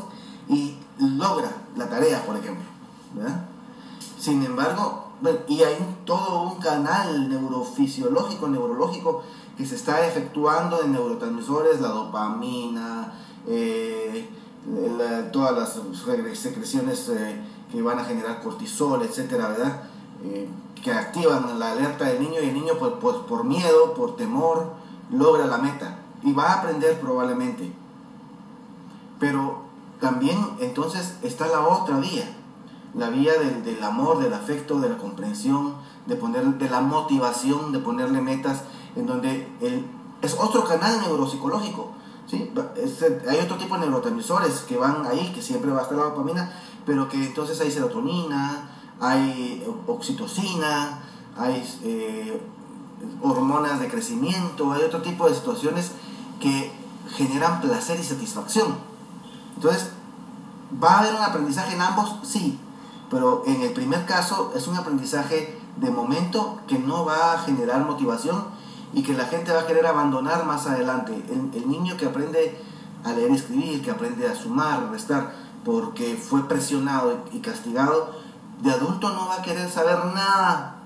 y 0.48 0.78
logra 1.00 1.52
la 1.76 1.90
tarea, 1.90 2.24
por 2.26 2.38
ejemplo. 2.38 2.64
Sin 4.20 4.44
embargo, 4.44 5.06
y 5.48 5.64
hay 5.64 5.78
todo 6.06 6.44
un 6.44 6.60
canal 6.60 7.28
neurofisiológico, 7.30 8.48
neurológico, 8.48 9.24
que 9.58 9.66
se 9.66 9.76
está 9.76 10.06
efectuando 10.06 10.78
de 10.78 10.90
neurotransmisores, 10.90 11.82
la 11.82 11.88
dopamina, 11.88 13.14
eh, 13.48 14.30
todas 15.32 15.58
las 15.58 15.80
secreciones 16.38 17.10
eh, 17.10 17.42
que 17.72 17.82
van 17.82 17.98
a 17.98 18.04
generar 18.04 18.44
cortisol, 18.44 19.02
etcétera, 19.02 19.50
¿verdad? 19.50 19.84
que 20.84 20.92
activan 20.92 21.58
la 21.58 21.72
alerta 21.72 22.06
del 22.06 22.22
niño 22.22 22.42
y 22.42 22.50
el 22.50 22.54
niño 22.54 22.74
pues, 22.78 22.94
pues, 23.02 23.16
por 23.28 23.44
miedo, 23.44 23.94
por 23.96 24.16
temor, 24.16 24.74
logra 25.12 25.48
la 25.48 25.58
meta 25.58 25.97
y 26.24 26.34
va 26.34 26.52
a 26.52 26.54
aprender 26.60 27.00
probablemente. 27.00 27.72
Pero 29.20 29.64
también 30.00 30.38
entonces 30.60 31.18
está 31.24 31.48
la 31.48 31.62
otra 31.68 31.98
vía, 31.98 32.26
la 32.94 33.10
vía 33.10 33.34
del, 33.34 33.84
amor, 33.84 34.20
del 34.20 34.34
afecto, 34.34 34.80
de 34.80 34.90
la 34.90 34.98
comprensión, 34.98 35.76
de, 36.06 36.16
poner, 36.16 36.46
de 36.46 36.70
la 36.70 36.82
motivación, 36.82 37.72
de 37.72 37.80
ponerle 37.80 38.22
metas, 38.22 38.64
en 38.96 39.06
donde 39.06 39.48
el, 39.62 39.86
es 40.22 40.36
otro 40.40 40.64
canal 40.64 41.00
neuropsicológico. 41.02 41.92
¿sí? 42.28 42.52
hay 43.30 43.40
otro 43.40 43.58
tipo 43.58 43.76
de 43.76 43.82
neurotransmisores 43.82 44.62
que 44.62 44.78
van 44.78 45.06
ahí, 45.06 45.32
que 45.34 45.42
siempre 45.42 45.72
va 45.72 45.80
a 45.80 45.84
estar 45.84 45.98
la 45.98 46.06
dopamina, 46.06 46.52
pero 46.86 47.08
que 47.10 47.18
entonces 47.18 47.60
hay 47.62 47.72
serotonina, 47.72 48.70
hay 49.00 49.66
oxitocina, 49.86 51.00
hay 51.38 51.64
eh, 51.84 52.42
hormonas 53.22 53.80
de 53.80 53.88
crecimiento, 53.88 54.72
hay 54.72 54.84
otro 54.84 55.02
tipo 55.02 55.28
de 55.28 55.36
situaciones 55.36 55.92
que 56.40 56.72
generan 57.10 57.62
placer 57.62 58.00
y 58.00 58.04
satisfacción. 58.04 58.76
Entonces, 59.56 59.92
¿va 60.82 60.96
a 60.96 61.00
haber 61.00 61.16
un 61.16 61.22
aprendizaje 61.24 61.76
en 61.76 61.82
ambos? 61.82 62.18
Sí, 62.24 62.60
pero 63.10 63.44
en 63.46 63.62
el 63.62 63.72
primer 63.72 64.06
caso 64.06 64.52
es 64.56 64.68
un 64.68 64.76
aprendizaje 64.76 65.60
de 65.78 65.92
momento 65.92 66.60
que 66.68 66.80
no 66.80 67.06
va 67.06 67.34
a 67.34 67.40
generar 67.40 67.86
motivación 67.86 68.46
y 68.94 69.04
que 69.04 69.14
la 69.14 69.26
gente 69.26 69.52
va 69.52 69.62
a 69.62 69.68
querer 69.68 69.86
abandonar 69.86 70.46
más 70.46 70.68
adelante. 70.68 71.14
El, 71.30 71.70
niño 71.70 71.98
que 71.98 72.06
aprende 72.06 72.60
a 73.04 73.14
leer 73.14 73.32
y 73.32 73.36
escribir, 73.36 73.84
que 73.84 73.92
aprende 73.92 74.28
a 74.28 74.36
sumar, 74.36 74.84
a 74.84 74.90
restar, 74.90 75.34
porque 75.64 76.16
fue 76.16 76.48
presionado 76.48 77.26
y 77.32 77.40
castigado, 77.40 78.16
de 78.62 78.72
adulto 78.72 79.10
no 79.10 79.28
va 79.28 79.36
a 79.36 79.42
querer 79.42 79.70
saber 79.70 79.98
nada 80.14 80.78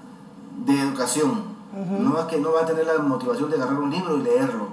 de 0.65 0.79
educación, 0.79 1.51
no, 1.99 2.13
va, 2.13 2.27
que 2.27 2.37
no 2.39 2.51
va 2.51 2.61
a 2.61 2.65
tener 2.65 2.85
la 2.85 2.97
motivación 2.99 3.49
de 3.49 3.55
agarrar 3.55 3.79
un 3.79 3.89
libro 3.89 4.17
y 4.17 4.23
leerlo. 4.23 4.67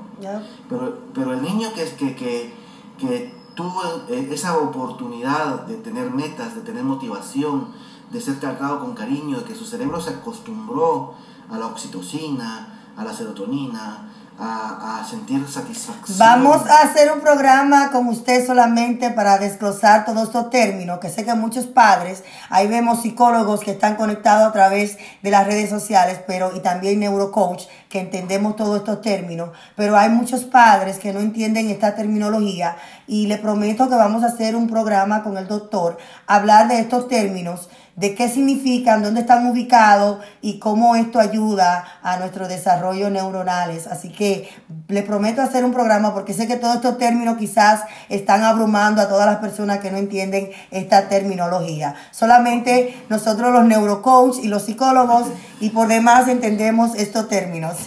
Pero, 0.68 0.98
pero 1.14 1.32
el 1.32 1.42
niño 1.42 1.68
que, 1.74 1.84
que, 1.84 2.14
que, 2.14 2.54
que 2.98 3.34
tuvo 3.54 3.82
eh, 4.08 4.28
esa 4.32 4.56
oportunidad 4.56 5.66
de 5.66 5.76
tener 5.76 6.10
metas, 6.10 6.54
de 6.54 6.60
tener 6.62 6.84
motivación, 6.84 7.68
de 8.10 8.20
ser 8.20 8.40
tratado 8.40 8.80
con 8.80 8.94
cariño, 8.94 9.38
de 9.38 9.44
que 9.44 9.54
su 9.54 9.64
cerebro 9.64 10.00
se 10.00 10.10
acostumbró 10.10 11.14
a 11.50 11.58
la 11.58 11.66
oxitocina, 11.66 12.92
a 12.96 13.04
la 13.04 13.12
serotonina, 13.12 14.12
a, 14.40 15.04
sentir 15.08 15.46
satisfacción. 15.48 16.18
Vamos 16.18 16.66
a 16.68 16.82
hacer 16.82 17.10
un 17.12 17.20
programa 17.20 17.90
con 17.90 18.06
usted 18.08 18.46
solamente 18.46 19.10
para 19.10 19.38
desglosar 19.38 20.04
todos 20.04 20.24
estos 20.24 20.50
términos, 20.50 20.98
que 20.98 21.08
sé 21.08 21.24
que 21.24 21.34
muchos 21.34 21.66
padres, 21.66 22.22
ahí 22.50 22.66
vemos 22.68 23.02
psicólogos 23.02 23.60
que 23.60 23.72
están 23.72 23.96
conectados 23.96 24.48
a 24.48 24.52
través 24.52 24.98
de 25.22 25.30
las 25.30 25.46
redes 25.46 25.70
sociales, 25.70 26.20
pero 26.26 26.54
y 26.54 26.60
también 26.60 27.00
neurocoach, 27.00 27.64
que 27.88 28.00
entendemos 28.00 28.56
todos 28.56 28.78
estos 28.78 29.00
términos, 29.00 29.50
pero 29.76 29.96
hay 29.96 30.10
muchos 30.10 30.44
padres 30.44 30.98
que 30.98 31.12
no 31.12 31.20
entienden 31.20 31.70
esta 31.70 31.94
terminología 31.94 32.76
y 33.06 33.26
le 33.26 33.38
prometo 33.38 33.88
que 33.88 33.94
vamos 33.94 34.22
a 34.22 34.26
hacer 34.26 34.54
un 34.54 34.68
programa 34.68 35.22
con 35.22 35.36
el 35.36 35.48
doctor, 35.48 35.98
hablar 36.26 36.68
de 36.68 36.80
estos 36.80 37.08
términos 37.08 37.68
de 37.98 38.14
qué 38.14 38.28
significan, 38.28 39.02
dónde 39.02 39.22
están 39.22 39.44
ubicados 39.48 40.18
y 40.40 40.60
cómo 40.60 40.94
esto 40.94 41.18
ayuda 41.18 41.84
a 42.00 42.16
nuestro 42.18 42.46
desarrollo 42.46 43.10
neuronales. 43.10 43.88
Así 43.88 44.08
que 44.10 44.48
le 44.86 45.02
prometo 45.02 45.42
hacer 45.42 45.64
un 45.64 45.72
programa 45.72 46.14
porque 46.14 46.32
sé 46.32 46.46
que 46.46 46.56
todos 46.56 46.76
estos 46.76 46.96
términos 46.96 47.38
quizás 47.38 47.82
están 48.08 48.44
abrumando 48.44 49.02
a 49.02 49.08
todas 49.08 49.26
las 49.26 49.38
personas 49.38 49.80
que 49.80 49.90
no 49.90 49.96
entienden 49.96 50.50
esta 50.70 51.08
terminología. 51.08 51.96
Solamente 52.12 52.94
nosotros 53.08 53.52
los 53.52 53.64
neurocoach 53.64 54.44
y 54.44 54.46
los 54.46 54.62
psicólogos 54.62 55.26
y 55.60 55.70
por 55.70 55.88
demás 55.88 56.28
entendemos 56.28 56.94
estos 56.94 57.28
términos. 57.28 57.78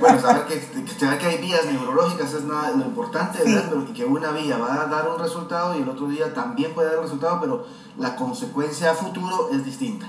Bueno, 0.00 0.20
saber 0.20 0.46
que, 0.46 0.84
que 0.84 1.26
hay 1.26 1.38
vías 1.38 1.66
neurológicas 1.66 2.32
es 2.32 2.44
nada, 2.44 2.70
lo 2.70 2.84
importante, 2.84 3.38
¿verdad? 3.44 3.70
y 3.88 3.92
que 3.92 4.04
una 4.04 4.30
vía 4.30 4.56
va 4.58 4.82
a 4.82 4.86
dar 4.86 5.08
un 5.08 5.18
resultado 5.18 5.78
y 5.78 5.82
el 5.82 5.88
otro 5.88 6.08
día 6.08 6.32
también 6.32 6.72
puede 6.74 6.88
dar 6.88 6.98
un 6.98 7.04
resultado, 7.04 7.40
pero 7.40 7.66
la 7.98 8.16
consecuencia 8.16 8.90
a 8.90 8.94
futuro 8.94 9.50
es 9.52 9.64
distinta. 9.64 10.06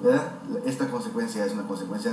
¿verdad? 0.00 0.32
Esta 0.64 0.88
consecuencia 0.88 1.44
es 1.44 1.52
una 1.52 1.66
consecuencia 1.66 2.12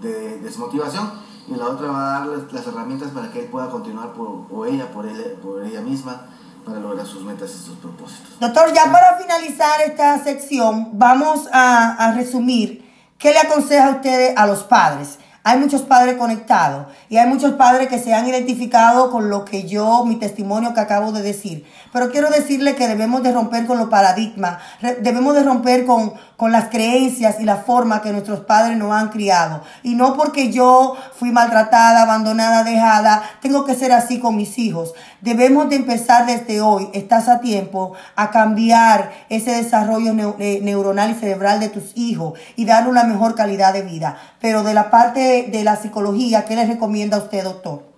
de 0.00 0.38
desmotivación 0.38 1.10
y 1.48 1.54
la 1.54 1.66
otra 1.66 1.88
va 1.88 2.16
a 2.16 2.20
dar 2.20 2.26
las, 2.52 2.66
herramientas 2.66 3.10
para 3.10 3.30
que 3.30 3.40
él 3.40 3.46
pueda 3.46 3.68
continuar 3.68 4.12
por, 4.12 4.46
o 4.50 4.66
ella 4.66 4.90
por, 4.90 5.06
él, 5.06 5.38
por 5.42 5.64
ella 5.64 5.80
misma 5.80 6.26
para 6.64 6.78
lograr 6.78 7.04
sus 7.04 7.24
metas 7.24 7.50
y 7.50 7.58
sus 7.58 7.76
propósitos. 7.78 8.38
Doctor, 8.38 8.72
ya 8.72 8.90
para 8.92 9.18
finalizar 9.18 9.80
esta 9.80 10.22
sección, 10.22 10.90
vamos 10.92 11.48
a, 11.52 11.94
a 11.94 12.12
resumir 12.14 12.88
qué 13.18 13.32
le 13.32 13.40
aconseja 13.40 13.88
a 13.88 13.90
ustedes 13.96 14.36
a 14.36 14.46
los 14.46 14.62
padres 14.62 15.18
hay 15.44 15.58
muchos 15.58 15.82
padres 15.82 16.16
conectados 16.16 16.86
y 17.08 17.16
hay 17.16 17.28
muchos 17.28 17.52
padres 17.54 17.88
que 17.88 17.98
se 17.98 18.14
han 18.14 18.28
identificado 18.28 19.10
con 19.10 19.28
lo 19.28 19.44
que 19.44 19.64
yo, 19.68 20.04
mi 20.04 20.16
testimonio 20.16 20.74
que 20.74 20.80
acabo 20.80 21.12
de 21.12 21.22
decir. 21.22 21.66
Pero 21.92 22.10
quiero 22.10 22.30
decirle 22.30 22.74
que 22.74 22.88
debemos 22.88 23.22
de 23.22 23.32
romper 23.32 23.66
con 23.66 23.76
los 23.76 23.90
paradigmas, 23.90 24.58
debemos 25.02 25.34
de 25.34 25.42
romper 25.42 25.84
con, 25.84 26.14
con 26.38 26.50
las 26.50 26.68
creencias 26.68 27.38
y 27.38 27.44
la 27.44 27.56
forma 27.56 28.00
que 28.00 28.12
nuestros 28.12 28.40
padres 28.40 28.78
nos 28.78 28.92
han 28.92 29.10
criado. 29.10 29.60
Y 29.82 29.94
no 29.94 30.16
porque 30.16 30.50
yo 30.50 30.96
fui 31.14 31.32
maltratada, 31.32 32.02
abandonada, 32.02 32.64
dejada, 32.64 33.22
tengo 33.42 33.66
que 33.66 33.74
ser 33.74 33.92
así 33.92 34.18
con 34.18 34.36
mis 34.36 34.58
hijos. 34.58 34.94
Debemos 35.20 35.68
de 35.68 35.76
empezar 35.76 36.24
desde 36.24 36.62
hoy, 36.62 36.88
estás 36.94 37.28
a 37.28 37.40
tiempo, 37.40 37.92
a 38.16 38.30
cambiar 38.30 39.12
ese 39.28 39.50
desarrollo 39.52 40.14
eh, 40.38 40.60
neuronal 40.62 41.10
y 41.10 41.14
cerebral 41.14 41.60
de 41.60 41.68
tus 41.68 41.92
hijos 41.94 42.38
y 42.56 42.64
darle 42.64 42.88
una 42.88 43.04
mejor 43.04 43.34
calidad 43.34 43.74
de 43.74 43.82
vida. 43.82 44.16
Pero 44.40 44.62
de 44.62 44.72
la 44.72 44.90
parte 44.90 45.48
de 45.52 45.62
la 45.62 45.76
psicología, 45.76 46.46
¿qué 46.46 46.56
les 46.56 46.68
recomienda 46.68 47.18
a 47.18 47.20
usted, 47.20 47.44
doctor? 47.44 47.91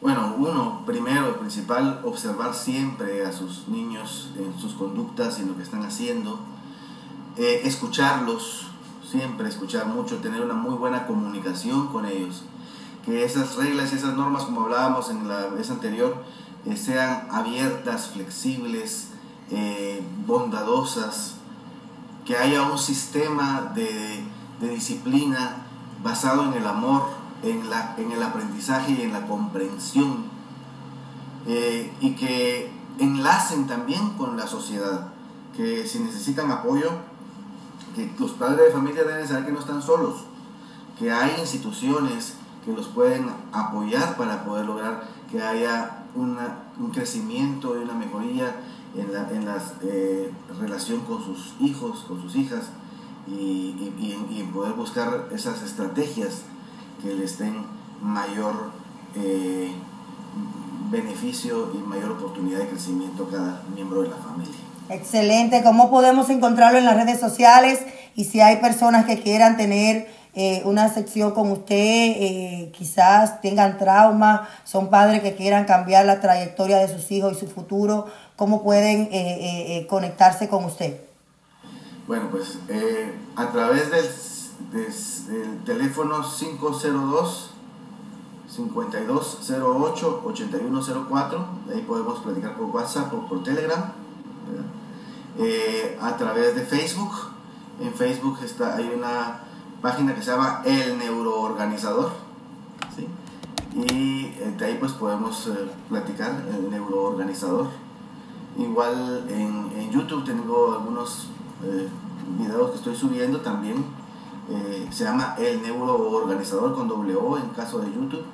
Bueno, 0.00 0.34
uno, 0.38 0.82
primero, 0.86 1.38
principal, 1.38 2.00
observar 2.04 2.54
siempre 2.54 3.26
a 3.26 3.32
sus 3.32 3.68
niños 3.68 4.30
en 4.38 4.58
sus 4.58 4.72
conductas 4.72 5.38
y 5.38 5.44
lo 5.44 5.56
que 5.56 5.62
están 5.62 5.82
haciendo. 5.82 6.38
Eh, 7.36 7.62
escucharlos, 7.64 8.66
siempre 9.08 9.48
escuchar 9.48 9.86
mucho, 9.86 10.16
tener 10.16 10.40
una 10.40 10.54
muy 10.54 10.74
buena 10.74 11.06
comunicación 11.06 11.88
con 11.88 12.06
ellos, 12.06 12.44
que 13.04 13.24
esas 13.24 13.56
reglas 13.56 13.92
y 13.92 13.96
esas 13.96 14.14
normas, 14.16 14.44
como 14.44 14.62
hablábamos 14.62 15.10
en 15.10 15.28
la 15.28 15.48
vez 15.48 15.70
anterior, 15.70 16.22
eh, 16.64 16.76
sean 16.76 17.28
abiertas, 17.30 18.08
flexibles, 18.08 19.08
eh, 19.50 20.02
bondadosas, 20.26 21.34
que 22.24 22.36
haya 22.36 22.62
un 22.62 22.78
sistema 22.78 23.72
de, 23.74 24.24
disciplina 24.60 25.56
basado 26.02 26.44
en 26.44 26.54
el 26.54 26.66
amor, 26.66 27.02
en, 27.42 27.70
la, 27.70 27.94
en 27.98 28.12
el 28.12 28.22
aprendizaje 28.22 28.92
y 28.92 29.02
en 29.02 29.12
la 29.12 29.26
comprensión, 29.26 30.40
y 31.46 32.14
que 32.14 32.70
enlacen 32.98 33.66
también 33.66 34.10
con 34.10 34.36
la 34.36 34.46
sociedad, 34.46 35.08
que 35.56 35.86
si 35.86 36.00
necesitan 36.00 36.50
apoyo, 36.50 36.90
que 37.94 38.12
los 38.18 38.32
padres 38.32 38.66
de 38.66 38.70
familia 38.70 39.04
deben 39.04 39.26
saber 39.26 39.46
que 39.46 39.52
no 39.52 39.60
están 39.60 39.82
solos, 39.82 40.24
que 40.98 41.10
hay 41.10 41.40
instituciones 41.40 42.34
que 42.64 42.72
los 42.72 42.88
pueden 42.88 43.30
apoyar 43.52 44.16
para 44.16 44.44
poder 44.44 44.66
lograr 44.66 45.08
que 45.30 45.42
haya 45.42 46.04
un 46.14 46.90
crecimiento 46.92 47.76
y 47.76 47.84
una 47.84 47.94
mejoría 47.94 48.54
en 48.96 49.12
la 49.12 49.30
en 49.30 49.44
las, 49.46 49.74
eh, 49.82 50.32
relación 50.58 51.00
con 51.02 51.24
sus 51.24 51.54
hijos, 51.60 52.04
con 52.06 52.20
sus 52.20 52.34
hijas, 52.36 52.70
y, 53.28 53.92
en, 54.36 54.50
poder 54.52 54.72
buscar 54.72 55.28
esas 55.30 55.62
estrategias 55.62 56.42
que 57.02 57.14
les 57.14 57.38
den 57.38 57.64
mayor 58.00 58.70
eh, 59.16 59.72
beneficio 60.90 61.70
y 61.74 61.78
mayor 61.78 62.12
oportunidad 62.12 62.58
de 62.60 62.68
crecimiento 62.68 63.24
a 63.24 63.30
cada 63.30 63.62
miembro 63.74 64.02
de 64.02 64.08
la 64.08 64.16
familia. 64.16 64.54
Excelente. 64.88 65.62
¿Cómo 65.62 65.90
podemos 65.90 66.30
encontrarlo 66.30 66.78
en 66.78 66.84
las 66.84 66.96
redes 66.96 67.20
sociales? 67.20 67.80
Y 68.16 68.24
si 68.24 68.40
hay 68.40 68.56
personas 68.56 69.06
que 69.06 69.20
quieran 69.20 69.56
tener 69.56 70.08
eh, 70.34 70.62
una 70.64 70.92
sección 70.92 71.30
con 71.32 71.50
usted, 71.52 71.74
eh, 71.76 72.72
quizás 72.76 73.40
tengan 73.40 73.78
trauma, 73.78 74.48
son 74.64 74.90
padres 74.90 75.22
que 75.22 75.34
quieran 75.36 75.64
cambiar 75.64 76.06
la 76.06 76.20
trayectoria 76.20 76.78
de 76.78 76.88
sus 76.88 77.10
hijos 77.12 77.36
y 77.36 77.40
su 77.40 77.46
futuro, 77.46 78.06
¿cómo 78.36 78.62
pueden 78.62 79.08
conectarse 79.86 80.48
con 80.48 80.64
usted? 80.64 81.00
Bueno, 82.06 82.28
pues 82.30 82.58
a 83.36 83.46
través 83.52 83.90
del, 83.90 84.04
del 84.72 85.58
teléfono 85.64 86.22
502 86.22 87.50
5208 88.48 90.22
8104, 90.24 91.46
ahí 91.72 91.82
podemos 91.82 92.18
platicar 92.18 92.56
por 92.56 92.66
WhatsApp 92.66 93.12
o 93.14 93.26
por 93.26 93.42
Telegram. 93.42 93.92
Eh, 95.38 95.98
a 96.00 96.16
través 96.16 96.54
de 96.54 96.62
Facebook. 96.62 97.12
En 97.80 97.94
Facebook 97.94 98.38
está, 98.44 98.76
hay 98.76 98.92
una 98.94 99.40
página 99.80 100.14
que 100.14 100.22
se 100.22 100.30
llama 100.30 100.62
El 100.64 100.98
Neuroorganizador. 100.98 102.12
Y 103.72 104.24
eh, 104.26 104.54
de 104.58 104.64
ahí 104.64 104.76
pues 104.80 104.92
podemos 104.92 105.46
eh, 105.46 105.70
platicar 105.88 106.44
el 106.52 106.70
neuroorganizador. 106.70 107.68
Igual 108.58 109.24
en, 109.28 109.90
YouTube 109.90 110.24
tengo 110.24 110.72
algunos 110.72 111.28
videos 112.38 112.70
que 112.70 112.76
estoy 112.76 112.96
subiendo 112.96 113.40
también. 113.40 113.84
Se 114.90 115.04
llama 115.04 115.34
El 115.38 115.62
Neuroorganizador 115.62 116.74
con 116.74 116.88
doble 116.88 117.14
O 117.14 117.36
en 117.36 117.48
caso 117.50 117.78
de 117.78 117.86
YouTube. 117.86 118.24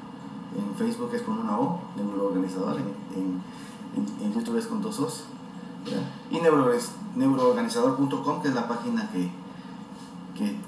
En 0.56 0.74
Facebook 0.76 1.10
es 1.14 1.22
con 1.22 1.38
una 1.38 1.58
O, 1.58 1.80
neuroorganizador. 1.96 2.78
En, 2.78 3.42
en, 3.96 4.24
en 4.24 4.34
YouTube 4.34 4.58
es 4.58 4.66
con 4.66 4.80
dos 4.80 4.98
O's. 5.00 5.24
Y 6.30 6.40
neuroorganizador.com, 7.16 8.42
que 8.42 8.48
es 8.48 8.54
la 8.54 8.66
página 8.66 9.08
que, 9.12 9.30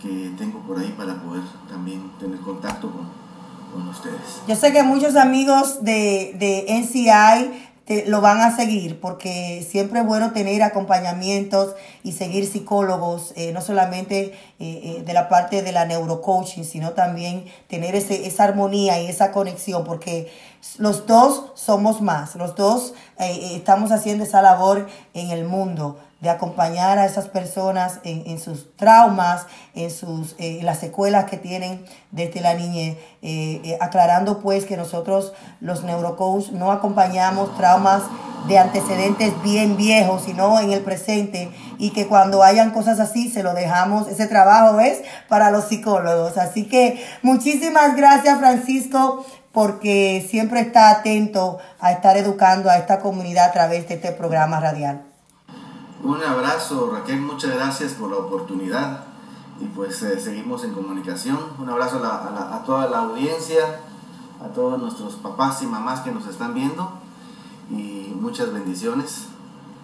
que, 0.00 0.34
tengo 0.38 0.60
por 0.60 0.78
ahí 0.78 0.94
para 0.96 1.20
poder 1.22 1.42
también 1.68 2.10
tener 2.18 2.38
contacto 2.40 2.90
con, 2.90 3.06
con 3.72 3.88
ustedes. 3.88 4.42
Yo 4.46 4.54
sé 4.54 4.72
que 4.72 4.82
muchos 4.82 5.16
amigos 5.16 5.82
de, 5.82 6.36
de 6.38 6.66
NCI 6.80 7.67
lo 8.06 8.20
van 8.20 8.40
a 8.40 8.54
seguir 8.54 9.00
porque 9.00 9.66
siempre 9.68 10.00
es 10.00 10.06
bueno 10.06 10.32
tener 10.32 10.62
acompañamientos 10.62 11.74
y 12.02 12.12
seguir 12.12 12.46
psicólogos, 12.46 13.32
eh, 13.34 13.52
no 13.52 13.62
solamente 13.62 14.32
eh, 14.58 14.98
eh, 14.98 15.02
de 15.04 15.12
la 15.14 15.28
parte 15.28 15.62
de 15.62 15.72
la 15.72 15.86
neurocoaching, 15.86 16.64
sino 16.64 16.92
también 16.92 17.46
tener 17.66 17.94
ese, 17.94 18.26
esa 18.26 18.44
armonía 18.44 19.00
y 19.00 19.06
esa 19.06 19.32
conexión 19.32 19.84
porque 19.84 20.30
los 20.76 21.06
dos 21.06 21.52
somos 21.54 22.02
más, 22.02 22.34
los 22.34 22.56
dos 22.56 22.94
estamos 23.18 23.90
haciendo 23.90 24.24
esa 24.24 24.42
labor 24.42 24.86
en 25.14 25.30
el 25.30 25.44
mundo 25.44 25.98
de 26.20 26.30
acompañar 26.30 26.98
a 26.98 27.06
esas 27.06 27.28
personas 27.28 28.00
en, 28.02 28.24
en 28.26 28.40
sus 28.40 28.74
traumas, 28.76 29.46
en 29.74 29.90
sus 29.90 30.34
eh, 30.38 30.60
las 30.62 30.78
secuelas 30.78 31.26
que 31.26 31.36
tienen 31.36 31.84
desde 32.10 32.40
la 32.40 32.54
niñez, 32.54 32.96
eh, 33.22 33.60
eh, 33.64 33.78
aclarando 33.80 34.40
pues 34.40 34.64
que 34.64 34.76
nosotros 34.76 35.32
los 35.60 35.84
neurocoach 35.84 36.50
no 36.50 36.72
acompañamos 36.72 37.56
traumas 37.56 38.02
de 38.48 38.58
antecedentes 38.58 39.40
bien 39.42 39.76
viejos, 39.76 40.22
sino 40.24 40.58
en 40.58 40.72
el 40.72 40.80
presente 40.80 41.50
y 41.78 41.90
que 41.90 42.08
cuando 42.08 42.42
hayan 42.42 42.70
cosas 42.70 42.98
así 42.98 43.30
se 43.30 43.44
lo 43.44 43.54
dejamos, 43.54 44.08
ese 44.08 44.26
trabajo 44.26 44.80
es 44.80 45.02
para 45.28 45.50
los 45.50 45.66
psicólogos. 45.66 46.36
Así 46.36 46.66
que 46.66 47.04
muchísimas 47.22 47.96
gracias 47.96 48.38
Francisco 48.38 49.24
porque 49.52 50.26
siempre 50.28 50.60
está 50.60 50.90
atento 50.90 51.58
a 51.78 51.92
estar 51.92 52.16
educando 52.16 52.70
a 52.70 52.76
esta 52.76 52.98
comunidad 52.98 53.46
a 53.46 53.52
través 53.52 53.88
de 53.88 53.94
este 53.94 54.12
programa 54.12 54.58
radial. 54.60 55.07
Un 56.00 56.22
abrazo 56.22 56.92
Raquel, 56.92 57.20
muchas 57.20 57.56
gracias 57.56 57.94
por 57.94 58.10
la 58.10 58.18
oportunidad 58.18 59.04
y 59.60 59.64
pues 59.64 60.00
eh, 60.02 60.20
seguimos 60.20 60.62
en 60.62 60.72
comunicación. 60.72 61.38
Un 61.58 61.68
abrazo 61.68 62.00
a, 62.04 62.54
a 62.54 62.62
toda 62.62 62.88
la 62.88 63.00
audiencia, 63.00 63.80
a 64.40 64.46
todos 64.48 64.80
nuestros 64.80 65.14
papás 65.14 65.60
y 65.62 65.66
mamás 65.66 66.00
que 66.02 66.12
nos 66.12 66.28
están 66.28 66.54
viendo 66.54 66.92
y 67.68 68.12
muchas 68.14 68.52
bendiciones 68.52 69.26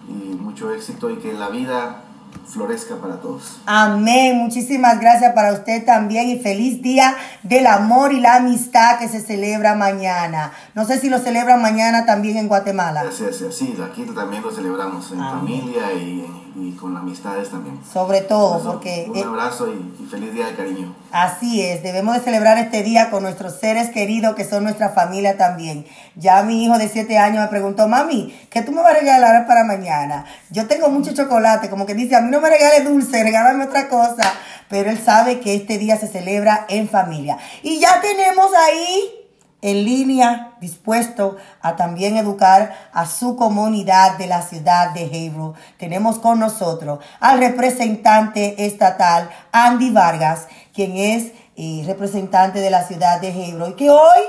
y 0.07 0.35
mucho 0.35 0.71
éxito 0.71 1.09
y 1.09 1.17
que 1.17 1.33
la 1.33 1.49
vida 1.49 2.04
florezca 2.47 2.95
para 2.95 3.19
todos. 3.19 3.59
Amén. 3.65 4.37
Muchísimas 4.37 4.99
gracias 4.99 5.33
para 5.33 5.53
usted 5.53 5.85
también 5.85 6.29
y 6.29 6.39
feliz 6.39 6.81
día 6.81 7.15
del 7.43 7.67
amor 7.67 8.13
y 8.13 8.19
la 8.19 8.35
amistad 8.35 8.99
que 8.99 9.07
se 9.07 9.21
celebra 9.21 9.75
mañana. 9.75 10.51
No 10.73 10.85
sé 10.85 10.99
si 10.99 11.09
lo 11.09 11.19
celebran 11.19 11.61
mañana 11.61 12.05
también 12.05 12.37
en 12.37 12.47
Guatemala. 12.47 13.03
Sí, 13.11 13.25
sí, 13.31 13.45
sí. 13.51 13.75
aquí 13.83 14.03
también 14.03 14.43
lo 14.43 14.51
celebramos 14.51 15.11
en 15.11 15.19
familia 15.19 15.93
y, 15.93 16.44
con 16.79 16.95
amistades 16.95 17.49
también. 17.49 17.79
Sobre 17.91 18.21
todo, 18.21 18.63
porque... 18.63 19.07
Un 19.09 19.27
abrazo 19.27 19.67
y, 19.67 20.05
feliz 20.05 20.33
día 20.33 20.47
de 20.47 20.55
cariño. 20.55 20.95
Así 21.11 21.61
es, 21.61 21.83
debemos 21.83 22.15
de 22.15 22.21
celebrar 22.21 22.57
este 22.57 22.81
día 22.81 23.09
con 23.09 23.23
nuestros 23.23 23.59
seres 23.59 23.89
queridos 23.89 24.35
que 24.35 24.45
son 24.45 24.63
nuestra 24.63 24.89
familia 24.89 25.37
también. 25.37 25.85
Ya 26.15 26.41
mi 26.43 26.63
hijo 26.63 26.77
de 26.77 26.87
7 26.87 27.17
años 27.17 27.41
me 27.41 27.49
preguntó, 27.49 27.87
mami, 27.87 28.33
¿qué 28.49 28.61
tú 28.61 28.71
me 28.71 28.81
vas 28.81 28.91
a 28.91 28.99
regalar 28.99 29.45
para 29.47 29.65
mañana? 29.65 30.25
Yo 30.49 30.67
tengo 30.67 30.89
mucho 30.89 31.13
chocolate, 31.13 31.69
como 31.69 31.85
que 31.85 31.93
dice, 31.93 32.15
a 32.15 32.21
mí 32.21 32.31
no 32.31 32.39
me 32.39 32.49
regale 32.49 32.81
dulce, 32.81 33.23
regálame 33.23 33.65
otra 33.65 33.89
cosa. 33.89 34.33
Pero 34.69 34.89
él 34.89 34.99
sabe 35.03 35.41
que 35.41 35.55
este 35.55 35.77
día 35.77 35.97
se 35.97 36.07
celebra 36.07 36.65
en 36.69 36.87
familia. 36.89 37.37
Y 37.63 37.79
ya 37.79 38.01
tenemos 38.01 38.49
ahí 38.53 39.24
en 39.65 39.83
línea, 39.83 40.51
dispuesto 40.61 41.37
a 41.59 41.75
también 41.75 42.17
educar 42.17 42.89
a 42.93 43.07
su 43.07 43.35
comunidad 43.35 44.15
de 44.19 44.27
la 44.27 44.43
ciudad 44.43 44.91
de 44.91 45.09
Hebron. 45.11 45.55
Tenemos 45.79 46.19
con 46.19 46.39
nosotros 46.39 46.99
al 47.19 47.39
representante 47.39 48.63
estatal 48.67 49.27
Andy 49.51 49.89
Vargas, 49.89 50.47
quien 50.71 50.95
es 50.95 51.31
eh, 51.55 51.83
representante 51.87 52.59
de 52.59 52.69
la 52.69 52.83
ciudad 52.83 53.19
de 53.19 53.29
Hebron, 53.29 53.71
y 53.71 53.73
que 53.73 53.89
hoy, 53.89 54.21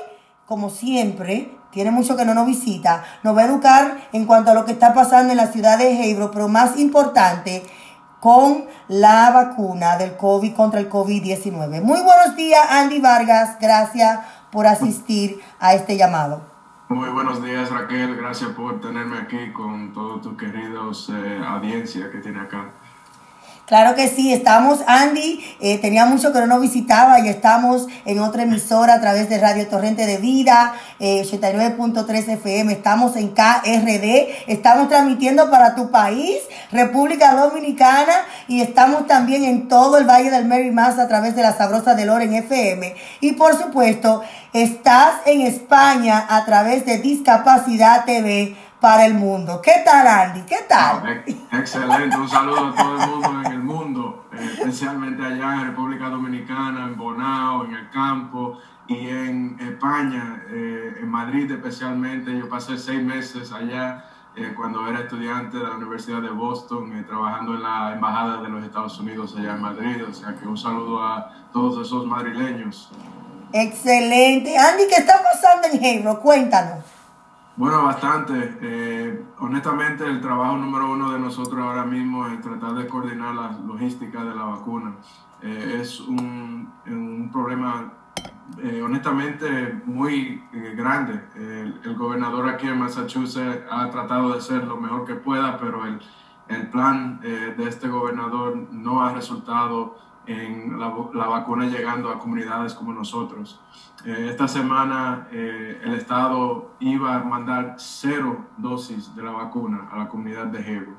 como 0.47 0.71
siempre, 0.71 1.51
tiene 1.71 1.91
mucho 1.91 2.17
que 2.17 2.25
no 2.25 2.33
nos 2.33 2.47
visita, 2.47 3.05
nos 3.23 3.37
va 3.37 3.43
a 3.43 3.47
educar 3.47 4.09
en 4.15 4.25
cuanto 4.25 4.53
a 4.53 4.55
lo 4.55 4.65
que 4.65 4.73
está 4.73 4.95
pasando 4.95 5.33
en 5.33 5.37
la 5.37 5.49
ciudad 5.49 5.77
de 5.77 6.11
Hebron, 6.11 6.31
pero 6.33 6.49
más 6.49 6.79
importante, 6.79 7.63
con 8.21 8.67
la 8.89 9.31
vacuna 9.31 9.99
del 9.99 10.17
COVID 10.17 10.55
contra 10.55 10.81
el 10.81 10.89
COVID-19. 10.89 11.83
Muy 11.83 12.01
buenos 12.01 12.35
días, 12.35 12.61
Andy 12.71 12.99
Vargas. 12.99 13.57
Gracias 13.61 14.19
por 14.57 14.67
asistir 14.67 15.43
a 15.61 15.75
este 15.75 15.99
llamado. 15.99 16.41
Muy 16.89 17.11
buenos 17.11 17.45
días, 17.45 17.69
Raquel. 17.71 18.17
Gracias 18.17 18.53
por 18.53 18.81
tenerme 18.81 19.19
aquí 19.19 19.53
con 19.53 19.93
todos 19.93 20.23
tus 20.23 20.35
queridos 20.39 21.13
eh, 21.15 21.43
audiencia 21.47 22.11
que 22.11 22.21
tiene 22.21 22.41
acá. 22.41 22.71
Claro 23.67 23.97
que 23.97 24.07
sí, 24.07 24.33
estamos, 24.33 24.79
Andy, 24.87 25.45
eh, 25.61 25.79
tenía 25.79 26.07
mucho 26.07 26.33
que 26.33 26.39
no 26.39 26.47
nos 26.47 26.61
visitaba 26.61 27.19
y 27.19 27.29
estamos 27.29 27.89
en 28.05 28.21
otra 28.21 28.45
emisora 28.45 28.95
a 28.95 29.01
través 29.01 29.29
de 29.29 29.39
Radio 29.39 29.67
Torrente 29.67 30.07
de 30.07 30.19
Vida, 30.19 30.75
89.3 31.01 32.29
eh, 32.29 32.33
FM, 32.35 32.73
estamos 32.73 33.17
en 33.17 33.31
KRD, 33.31 34.45
estamos 34.47 34.89
transmitiendo 34.89 35.51
para 35.51 35.75
tu 35.75 35.91
país, 35.91 36.39
República 36.71 37.35
Dominicana, 37.35 38.15
y 38.47 38.61
estamos 38.61 39.09
también 39.09 39.43
en 39.43 39.67
todo 39.67 39.99
el 39.99 40.05
Valle 40.05 40.31
del 40.31 40.73
Más 40.73 41.01
a 41.01 41.09
través 41.09 41.35
de 41.35 41.43
la 41.43 41.53
Sabrosa 41.53 41.97
de 41.97 42.07
Loren 42.07 42.35
FM. 42.35 42.95
Y 43.21 43.33
por 43.33 43.59
supuesto, 43.59 44.23
estás 44.53 45.15
en 45.27 45.41
España 45.41 46.25
a 46.29 46.45
través 46.45 46.87
de 46.87 46.99
Discapacidad 46.99 48.05
TV 48.05 48.55
para 48.81 49.07
el 49.07 49.15
mundo. 49.15 49.61
¿Qué 49.61 49.83
tal, 49.85 50.07
Andy? 50.07 50.43
¿Qué 50.43 50.59
tal? 50.69 51.25
Excelente, 51.53 52.17
un 52.17 52.29
saludo 52.29 52.69
a 52.69 52.75
todo 52.75 53.01
el 53.01 53.11
mundo 53.11 53.29
especialmente 54.67 55.25
allá 55.25 55.61
en 55.61 55.67
República 55.67 56.09
Dominicana, 56.09 56.87
en 56.87 56.97
Bonao, 56.97 57.65
en 57.65 57.75
el 57.75 57.91
campo 57.91 58.59
y 58.89 59.09
en 59.09 59.57
España, 59.61 60.43
eh, 60.51 60.99
en 61.01 61.09
Madrid 61.09 61.51
especialmente. 61.51 62.37
Yo 62.37 62.49
pasé 62.49 62.77
seis 62.77 63.03
meses 63.03 63.53
allá 63.53 64.05
eh, 64.35 64.53
cuando 64.57 64.87
era 64.89 65.01
estudiante 65.01 65.57
de 65.57 65.63
la 65.63 65.77
Universidad 65.77 66.21
de 66.21 66.31
Boston, 66.31 67.05
trabajando 67.07 67.55
en 67.55 67.63
la 67.63 67.93
Embajada 67.95 68.43
de 68.43 68.49
los 68.49 68.65
Estados 68.65 68.99
Unidos 68.99 69.37
allá 69.39 69.55
en 69.55 69.63
Madrid. 69.63 70.05
O 70.09 70.13
sea 70.13 70.35
que 70.35 70.47
un 70.49 70.57
saludo 70.57 71.03
a 71.03 71.33
todos 71.53 71.87
esos 71.87 72.05
madrileños. 72.05 72.91
Excelente. 73.53 74.59
Andy, 74.59 74.89
¿qué 74.89 74.97
está 74.97 75.23
pasando 75.23 75.69
en 75.69 75.85
Hebron? 75.85 76.17
Cuéntanos. 76.17 76.96
Bueno, 77.57 77.85
bastante. 77.85 78.59
Eh, 78.61 79.25
honestamente, 79.39 80.05
el 80.05 80.21
trabajo 80.21 80.59
número 80.59 80.91
uno 80.91 81.13
de 81.13 81.19
nosotros 81.19 81.59
ahora 81.59 81.87
mismo 81.87 82.27
es 82.27 82.39
tratar 82.43 82.75
de 82.75 82.87
coordinar 82.87 83.35
la 83.35 83.59
logística 83.67 84.23
de 84.25 84.35
la 84.35 84.45
vacuna. 84.45 84.97
Eh, 85.41 85.79
es 85.81 86.01
un, 86.01 86.71
un 86.87 87.31
problema, 87.33 87.95
eh, 88.63 88.83
honestamente, 88.85 89.81
muy 89.87 90.45
grande. 90.77 91.19
El, 91.35 91.97
gobernador 91.97 92.47
aquí 92.47 92.67
en 92.67 92.79
Massachusetts 92.79 93.65
ha 93.71 93.89
tratado 93.89 94.33
de 94.33 94.39
hacer 94.39 94.65
lo 94.65 94.77
mejor 94.77 95.07
que 95.07 95.15
pueda, 95.15 95.57
pero 95.59 95.87
el, 95.87 95.99
el 96.49 96.69
plan 96.69 97.21
de 97.21 97.67
este 97.67 97.89
gobernador 97.89 98.69
no 98.71 99.03
ha 99.03 99.15
resultado 99.15 99.97
en 100.27 100.79
la, 100.79 100.93
la, 101.15 101.27
vacuna 101.27 101.67
llegando 101.67 102.11
a 102.11 102.19
comunidades 102.19 102.75
como 102.75 102.93
nosotros. 102.93 103.61
Eh, 104.05 104.27
esta 104.29 104.49
semana 104.49 105.29
eh, 105.33 105.81
el 105.85 105.95
Estado 105.95 106.75
iba 106.81 107.17
a 107.17 107.25
mandar 107.25 107.75
cero 107.79 108.47
dosis 108.59 109.15
de 109.15 109.23
la 109.23 109.33
vacuna 109.33 109.89
a 109.91 109.99
la 109.99 110.09
comunidad 110.09 110.47
de 110.47 110.61
Hebron. 110.61 110.97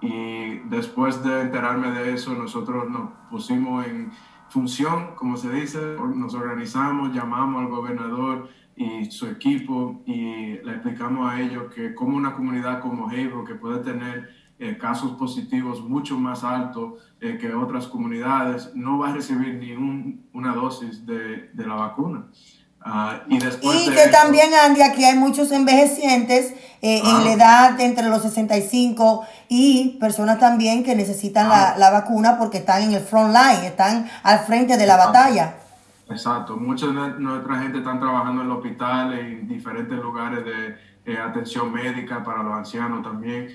Y 0.00 0.58
después 0.68 1.22
de 1.22 1.42
enterarme 1.42 1.90
de 1.90 2.14
eso, 2.14 2.34
nosotros 2.34 2.90
nos 2.90 3.10
pusimos 3.30 3.86
en 3.86 4.12
función, 4.48 5.14
como 5.14 5.36
se 5.36 5.50
dice, 5.50 5.96
nos 6.14 6.34
organizamos, 6.34 7.14
llamamos 7.14 7.62
al 7.62 7.68
gobernador 7.68 8.48
y 8.76 9.04
su 9.06 9.26
equipo 9.26 10.02
y 10.04 10.58
le 10.58 10.72
explicamos 10.72 11.30
a 11.30 11.40
ellos 11.40 11.72
que 11.72 11.94
como 11.94 12.16
una 12.16 12.34
comunidad 12.34 12.80
como 12.80 13.10
Hebron, 13.10 13.46
que 13.46 13.54
puede 13.54 13.78
tener 13.78 14.30
eh, 14.58 14.78
casos 14.78 15.12
positivos 15.12 15.82
mucho 15.82 16.16
más 16.16 16.44
altos 16.44 16.94
eh, 17.20 17.38
que 17.40 17.52
otras 17.54 17.88
comunidades, 17.88 18.70
no 18.74 18.98
va 18.98 19.10
a 19.10 19.12
recibir 19.12 19.54
ni 19.54 19.72
una 20.32 20.54
dosis 20.54 21.04
de, 21.04 21.50
de 21.52 21.66
la 21.66 21.74
vacuna. 21.74 22.26
Uh, 22.86 23.16
y, 23.28 23.38
después 23.38 23.88
y 23.88 23.90
que 23.90 24.08
también, 24.08 24.52
Andy, 24.54 24.82
aquí 24.82 25.04
hay 25.04 25.18
muchos 25.18 25.50
envejecientes 25.52 26.52
eh, 26.82 27.00
en 27.02 27.24
la 27.24 27.32
edad 27.32 27.80
entre 27.80 28.10
los 28.10 28.20
65 28.22 29.26
y 29.48 29.96
personas 29.98 30.38
también 30.38 30.84
que 30.84 30.94
necesitan 30.94 31.48
la, 31.48 31.78
la, 31.78 31.90
vacuna 31.90 32.36
porque 32.38 32.58
están 32.58 32.82
en 32.82 32.92
el 32.92 33.00
front 33.00 33.34
line, 33.34 33.66
están 33.66 34.08
al 34.22 34.40
frente 34.40 34.76
de 34.76 34.86
la 34.86 34.98
batalla. 34.98 35.56
Exacto, 36.10 36.58
mucha 36.58 36.86
de 36.86 36.92
nuestra 36.92 37.58
gente 37.58 37.78
están 37.78 37.98
trabajando 37.98 38.42
en 38.42 38.48
el 38.48 38.52
hospital, 38.52 39.18
en 39.18 39.48
diferentes 39.48 39.98
lugares 39.98 40.44
de 40.44 41.18
atención 41.18 41.72
médica 41.72 42.22
para 42.22 42.42
los 42.42 42.52
ancianos 42.52 43.02
también. 43.02 43.48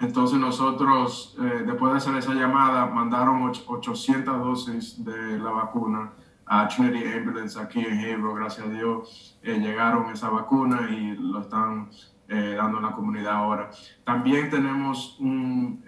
Entonces 0.00 0.38
nosotros, 0.38 1.36
eh, 1.40 1.62
después 1.64 1.92
de 1.92 1.98
hacer 1.98 2.16
esa 2.16 2.34
llamada, 2.34 2.86
mandaron 2.86 3.42
800 3.42 4.38
dosis 4.38 5.04
de 5.04 5.38
la 5.38 5.50
vacuna 5.50 6.12
a 6.46 6.68
Trinity 6.68 7.04
Ambulance 7.12 7.58
aquí 7.58 7.80
en 7.80 8.00
Hebron. 8.00 8.34
Gracias 8.34 8.66
a 8.66 8.70
Dios 8.70 9.38
eh, 9.42 9.58
llegaron 9.58 10.10
esa 10.10 10.30
vacuna 10.30 10.88
y 10.90 11.16
lo 11.16 11.40
están 11.40 11.90
eh, 12.28 12.54
dando 12.56 12.78
en 12.78 12.84
la 12.84 12.92
comunidad 12.92 13.34
ahora. 13.34 13.70
También 14.04 14.50
tenemos 14.50 15.16
un, 15.20 15.84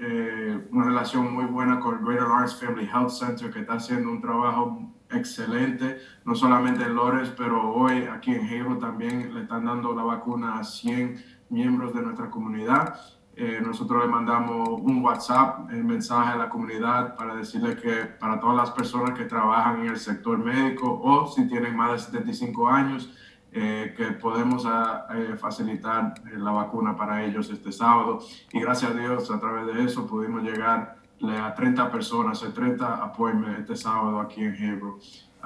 una 0.71 0.85
relación 0.85 1.35
muy 1.35 1.47
buena 1.47 1.81
con 1.81 1.99
el 1.99 2.05
Greater 2.05 2.29
Lawrence 2.29 2.65
Family 2.65 2.87
Health 2.87 3.11
Center 3.11 3.53
que 3.53 3.61
está 3.61 3.75
haciendo 3.75 4.11
un 4.11 4.21
trabajo 4.21 4.93
excelente, 5.11 5.99
no 6.25 6.35
solamente 6.35 6.85
en 6.85 6.95
Lores, 6.95 7.33
pero 7.37 7.73
hoy 7.73 8.05
aquí 8.05 8.33
en 8.35 8.47
Hebron 8.47 8.79
también 8.79 9.35
le 9.35 9.43
están 9.43 9.65
dando 9.65 9.95
la 9.95 10.03
vacuna 10.03 10.59
a 10.59 10.65
100 10.65 11.17
miembros 11.49 11.95
de 11.95 12.03
nuestra 12.03 12.31
comunidad 12.31 12.95
eh, 13.41 13.61
nosotros 13.65 14.03
le 14.05 14.11
mandamos 14.11 14.69
un 14.69 15.01
WhatsApp, 15.01 15.71
el 15.71 15.85
mensaje 15.85 16.33
a 16.33 16.37
la 16.37 16.49
comunidad 16.49 17.15
para 17.15 17.37
decirle 17.37 17.77
que 17.77 18.07
para 18.19 18.41
todas 18.41 18.57
las 18.57 18.73
personas 18.73 19.17
que 19.17 19.27
trabajan 19.27 19.83
en 19.83 19.91
el 19.91 19.97
sector 19.97 20.37
médico 20.39 21.01
o 21.01 21.25
si 21.29 21.47
tienen 21.47 21.77
más 21.77 21.93
de 21.93 21.99
75 22.01 22.69
años, 22.69 23.09
eh, 23.53 23.95
que 23.97 24.07
podemos 24.07 24.67
ah, 24.67 25.07
eh, 25.15 25.37
facilitar 25.37 26.15
la 26.37 26.51
vacuna 26.51 26.97
para 26.97 27.25
ellos 27.25 27.49
este 27.51 27.71
sábado. 27.71 28.19
Y 28.53 28.59
gracias 28.59 28.91
a 28.91 28.95
Dios, 28.95 29.31
a 29.31 29.39
través 29.39 29.73
de 29.73 29.85
eso 29.85 30.05
pudimos 30.05 30.43
llegar 30.43 30.97
a 31.23 31.55
30 31.55 31.93
personas, 31.93 32.43
a 32.43 32.53
30 32.53 33.05
appointments 33.05 33.61
este 33.61 33.77
sábado 33.77 34.19
aquí 34.19 34.43
en 34.43 34.55
Hebron. 34.57 34.99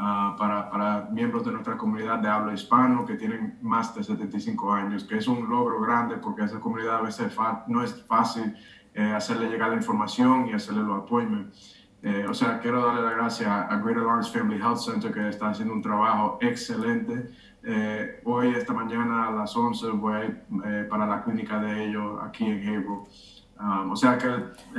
Ah, 0.04 0.36
para, 0.38 0.70
para, 0.70 1.08
miembros 1.10 1.44
de 1.44 1.52
nuestra 1.52 1.76
comunidad 1.76 2.18
de 2.18 2.28
habla 2.28 2.52
hispano 2.52 3.06
que 3.06 3.14
tienen 3.14 3.58
más 3.62 3.94
de 3.94 4.02
75 4.02 4.72
años, 4.72 5.04
que 5.04 5.16
es 5.16 5.28
un 5.28 5.48
logro 5.48 5.80
grande 5.80 6.16
porque 6.16 6.42
esa 6.42 6.58
comunidad 6.58 6.96
a 6.96 7.02
veces 7.02 7.32
no 7.68 7.82
es 7.82 8.04
fácil 8.06 8.54
eh, 8.94 9.12
hacerle 9.14 9.48
llegar 9.48 9.70
la 9.70 9.76
información 9.76 10.48
y 10.48 10.52
hacerle 10.52 10.82
los 10.82 11.04
appointments. 11.04 11.76
Eh, 12.02 12.26
o 12.28 12.34
sea, 12.34 12.58
quiero 12.58 12.84
darle 12.84 13.02
las 13.02 13.14
gracias 13.14 13.48
a 13.48 13.76
Greater 13.76 14.02
Lawrence 14.02 14.36
Family 14.36 14.60
Health 14.60 14.78
Center 14.78 15.12
que 15.12 15.28
está 15.28 15.50
haciendo 15.50 15.72
un 15.72 15.80
trabajo 15.80 16.38
excelente. 16.40 17.30
Eh, 17.64 18.20
hoy, 18.24 18.54
esta 18.54 18.72
mañana 18.72 19.28
a 19.28 19.30
las 19.30 19.56
11, 19.56 19.90
voy 19.90 20.14
a 20.14 20.24
ir 20.24 20.88
para 20.90 21.06
la 21.06 21.22
clínica 21.22 21.58
de 21.60 21.84
ellos 21.84 22.18
aquí 22.22 22.44
en 22.44 22.68
Haverhill. 22.68 23.02
Um, 23.60 23.92
o 23.92 23.96
sea 23.96 24.18
que... 24.18 24.26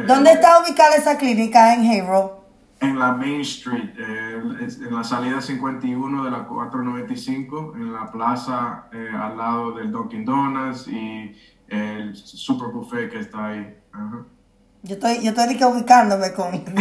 ¿Dónde 0.06 0.34
está 0.34 0.60
ubicada 0.62 0.96
esa 0.96 1.18
clínica 1.18 1.74
en 1.74 1.86
Haverhill? 1.86 2.43
En 2.84 3.00
la 3.00 3.14
Main 3.14 3.42
Street, 3.42 3.92
en 3.98 4.94
la 4.94 5.04
salida 5.06 5.40
51 5.40 6.26
de 6.26 6.32
la 6.32 6.46
495, 6.46 7.74
en 7.76 7.94
la 7.94 8.12
plaza 8.12 8.90
al 8.92 9.38
lado 9.38 9.72
del 9.72 9.90
Dunkin' 9.90 10.26
Donuts 10.26 10.90
y 10.90 11.34
el 11.70 12.14
Super 12.14 12.68
Buffet 12.74 13.10
que 13.10 13.20
está 13.20 13.48
ahí. 13.48 13.74
Yo 14.86 14.96
estoy, 14.96 15.22
yo 15.22 15.30
estoy 15.30 15.64
ubicándome 15.64 16.34
con... 16.34 16.52
¿Te, 16.66 16.76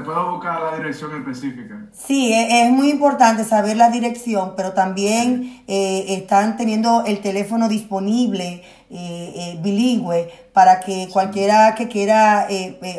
puedo, 0.00 0.32
buscar 0.32 0.60
la 0.60 0.76
dirección 0.76 1.16
específica? 1.16 1.86
Sí, 1.92 2.30
e, 2.30 2.66
es, 2.66 2.70
muy 2.70 2.90
importante 2.90 3.42
saber 3.42 3.78
la 3.78 3.88
dirección, 3.88 4.52
pero 4.54 4.74
también 4.74 5.62
eh, 5.66 6.04
están 6.08 6.58
teniendo 6.58 7.04
el 7.06 7.22
teléfono 7.22 7.70
disponible 7.70 8.62
eh, 8.90 9.32
eh, 9.34 9.58
bilingüe 9.62 10.30
para 10.52 10.80
que 10.80 11.08
cualquiera 11.10 11.74
que 11.74 11.88
quiera 11.88 12.48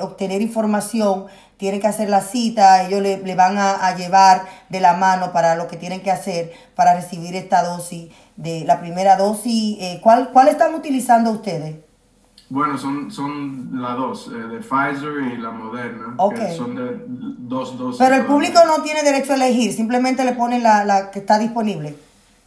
obtener 0.01 0.41
información 0.41 1.27
tiene 1.57 1.79
que 1.79 1.85
hacer 1.85 2.09
la 2.09 2.21
cita, 2.21 2.87
ellos 2.87 3.03
le, 3.03 3.19
le 3.19 3.35
van 3.35 3.59
a, 3.59 3.85
a, 3.85 3.95
llevar 3.95 4.47
de 4.69 4.79
la 4.79 4.93
mano 4.93 5.31
para 5.31 5.53
lo 5.53 5.67
que 5.67 5.77
tienen 5.77 6.01
que 6.01 6.09
hacer 6.09 6.53
para 6.73 6.95
recibir 6.95 7.35
esta 7.35 7.61
dosis 7.61 8.11
de 8.35 8.65
la 8.65 8.79
primera 8.79 9.15
dosis. 9.15 9.77
¿cuál, 10.01 10.31
¿Cuál 10.33 10.47
están 10.47 10.73
utilizando 10.73 11.29
ustedes? 11.29 11.84
Bueno, 12.49 12.77
son, 12.77 13.09
son 13.11 13.81
las 13.81 13.97
dos, 13.97 14.27
eh, 14.27 14.37
de 14.37 14.59
Pfizer 14.59 15.33
y 15.33 15.37
la 15.37 15.49
Moderna, 15.49 16.15
que 16.29 16.55
son 16.55 16.75
de 16.75 17.03
dos 17.07 17.77
dosis. 17.77 17.99
Pero 17.99 18.15
el 18.15 18.25
público 18.25 18.59
no 18.67 18.83
tiene 18.83 19.01
derecho 19.01 19.33
a 19.33 19.35
elegir, 19.35 19.73
simplemente 19.73 20.23
le 20.23 20.33
ponen 20.33 20.61
la, 20.61 20.85
la 20.85 21.09
que 21.09 21.19
está 21.19 21.39
disponible. 21.39 21.95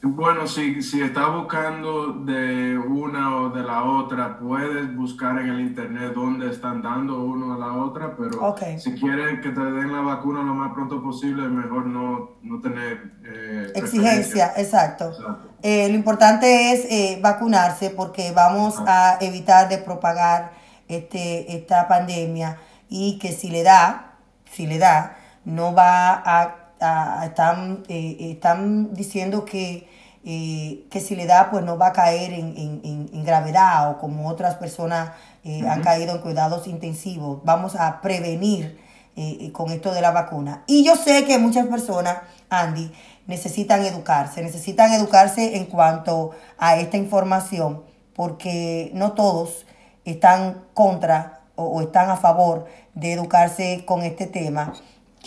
Bueno, 0.01 0.47
si, 0.47 0.81
si 0.81 1.03
estás 1.03 1.33
buscando 1.35 2.13
de 2.13 2.79
una 2.79 3.37
o 3.37 3.51
de 3.51 3.65
la 3.65 3.83
otra, 3.83 4.39
puedes 4.39 4.95
buscar 4.95 5.41
en 5.41 5.49
el 5.49 5.61
internet 5.61 6.13
dónde 6.15 6.51
están 6.51 6.83
dando 6.83 7.25
uno 7.25 7.55
a 7.55 7.59
la 7.59 7.73
otra, 7.73 8.15
pero 8.17 8.55
si 8.79 8.95
quieres 8.95 9.41
que 9.41 9.51
te 9.51 9.61
den 9.61 9.93
la 9.93 10.03
vacuna 10.03 10.45
lo 10.45 10.55
más 10.55 10.73
pronto 10.73 11.03
posible, 11.03 11.49
mejor 11.49 11.87
no, 11.87 12.37
no 12.43 12.61
tener... 12.61 13.13
Eh, 13.25 13.73
Exigencia, 13.75 14.53
exacto. 14.57 15.11
Eh, 15.63 15.89
lo 15.89 15.97
importante 15.97 16.73
es 16.73 16.85
eh, 16.85 17.19
vacunarse 17.21 17.91
porque 17.91 18.31
vamos 18.31 18.81
a 18.87 19.19
evitar 19.21 19.69
de 19.69 19.79
propagar 19.79 20.53
este, 20.87 21.57
esta 21.57 21.89
pandemia 21.89 22.57
y 22.89 23.19
que 23.19 23.33
si 23.33 23.51
le 23.51 23.65
da, 23.65 24.13
si 24.53 24.69
le 24.69 24.79
da, 24.79 25.17
no 25.45 25.75
va 25.75 26.23
a 26.25 26.58
están, 26.81 27.85
eh, 27.89 28.17
están 28.33 28.95
diciendo 28.95 29.45
que, 29.45 29.89
eh, 30.25 30.87
que 30.91 31.01
si 31.01 31.17
le 31.17 31.27
da, 31.27 31.51
pues 31.51 31.65
no 31.65 31.77
va 31.79 31.89
a 31.89 31.93
caer 31.93 32.33
en, 32.33 32.57
en, 32.57 33.11
en 33.13 33.25
gravedad 33.25 33.91
o 33.91 33.99
como 33.99 34.29
otras 34.29 34.55
personas 34.57 35.11
eh, 35.45 35.67
han 35.69 35.83
caído 35.83 36.15
en 36.15 36.21
cuidados 36.21 36.67
intensivos. 36.67 37.41
Vamos 37.45 37.77
a 37.77 38.01
prevenir 38.01 38.87
con 39.53 39.73
esto 39.73 39.93
de 39.93 40.01
la 40.01 40.13
vacuna. 40.13 40.63
Y 40.69 40.85
yo 40.85 40.95
sé 40.95 41.25
que 41.25 41.39
muchas 41.39 41.67
personas, 41.67 42.19
Andy, 42.51 42.93
necesitan 43.27 43.85
educarse, 43.85 44.43
necesitan 44.43 44.93
educarse 44.93 45.57
en 45.57 45.65
cuanto 45.65 46.31
a 46.57 46.77
esta 46.77 46.99
información, 46.99 47.83
porque 48.15 48.93
no 48.95 49.15
todos 49.15 49.67
están 50.05 50.63
contra 50.73 51.41
o 51.57 51.83
están 51.83 52.11
a 52.11 52.17
favor 52.17 52.67
de 52.95 53.15
educarse 53.15 53.83
con 53.85 54.03
este 54.03 54.29
tema 54.29 54.73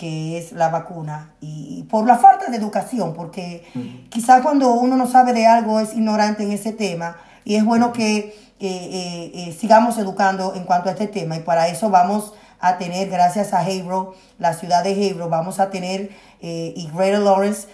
que 0.02 0.40
es 0.40 0.52
la 0.54 0.70
vacuna. 0.70 1.36
Y, 1.42 1.84
por 1.84 2.08
la 2.08 2.18
falta 2.18 2.50
de 2.50 2.58
educación, 2.58 3.14
porque 3.14 3.64
quizás 4.10 4.42
cuando 4.42 4.72
uno 4.72 4.98
no 4.98 5.06
sabe 5.06 5.32
de 5.32 5.46
algo 5.46 5.80
es 5.80 5.94
ignorante 5.94 6.42
en 6.42 6.52
ese 6.52 6.74
tema 6.74 7.18
y 7.46 7.54
es 7.54 7.64
bueno 7.64 7.94
que 7.94 8.18
eh, 8.18 8.34
eh, 8.60 9.32
eh, 9.36 9.56
sigamos 9.60 10.00
educando 10.00 10.56
en 10.56 10.64
cuanto 10.64 10.90
a 10.90 10.94
este 10.94 11.06
tema. 11.06 11.36
Y 11.36 11.42
para 11.42 11.68
eso 11.68 11.92
vamos 11.92 12.34
a 12.60 12.80
tener, 12.80 13.10
gracias 13.10 13.54
a 13.54 13.60
Haverhill, 13.60 14.08
la 14.40 14.56
ciudad 14.56 14.84
de 14.84 14.94
Haverhill, 14.94 15.30
vamos 15.30 15.60
a 15.60 15.70
tener, 15.70 16.10
y 16.42 16.90
Greater 16.92 17.20
Lawrence, 17.20 17.68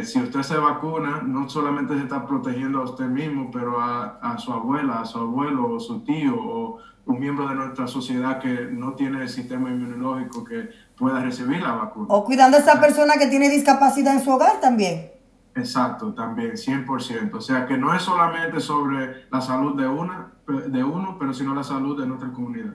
si 0.03 0.21
usted 0.21 0.43
se 0.43 0.59
vacuna, 0.59 1.23
no 1.25 1.49
solamente 1.49 1.95
se 1.95 2.03
está 2.03 2.27
protegiendo 2.27 2.81
a 2.81 2.85
usted 2.87 3.07
mismo, 3.07 3.53
pero 3.53 3.81
a, 3.81 4.19
a 4.21 4.37
su 4.37 4.53
abuela, 4.53 5.01
a 5.01 5.05
su 5.05 5.19
abuelo, 5.19 5.75
o 5.75 5.79
su 5.79 6.03
tío, 6.03 6.35
o 6.37 6.81
un 7.07 7.19
miembro 7.19 7.49
de 7.49 7.55
nuestra 7.55 7.87
sociedad 7.87 8.39
que 8.39 8.69
no 8.71 8.95
tiene 8.95 9.23
el 9.23 9.29
sistema 9.29 9.71
inmunológico 9.71 10.45
que 10.45 10.71
pueda 11.01 11.21
recibir 11.21 11.63
la 11.63 11.73
vacuna. 11.73 12.07
O 12.11 12.25
cuidando 12.25 12.59
a 12.59 12.61
esa 12.61 12.79
persona 12.79 13.15
que 13.15 13.27
tiene 13.27 13.49
discapacidad 13.49 14.15
en 14.15 14.23
su 14.23 14.31
hogar 14.31 14.61
también. 14.61 15.11
Exacto, 15.55 16.13
también, 16.13 16.53
100%. 16.53 17.35
O 17.35 17.41
sea 17.41 17.67
que 17.67 17.79
no 17.79 17.95
es 17.95 18.03
solamente 18.03 18.61
sobre 18.61 19.25
la 19.31 19.41
salud 19.41 19.75
de, 19.81 19.89
una, 19.89 20.33
de 20.47 20.85
uno, 20.85 21.17
pero 21.19 21.33
sino 21.33 21.55
la 21.55 21.65
salud 21.65 21.99
de 21.99 22.07
nuestra 22.07 22.31
comunidad. 22.31 22.75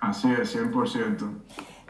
Así 0.00 0.28
es, 0.40 0.54
100%. 0.54 1.28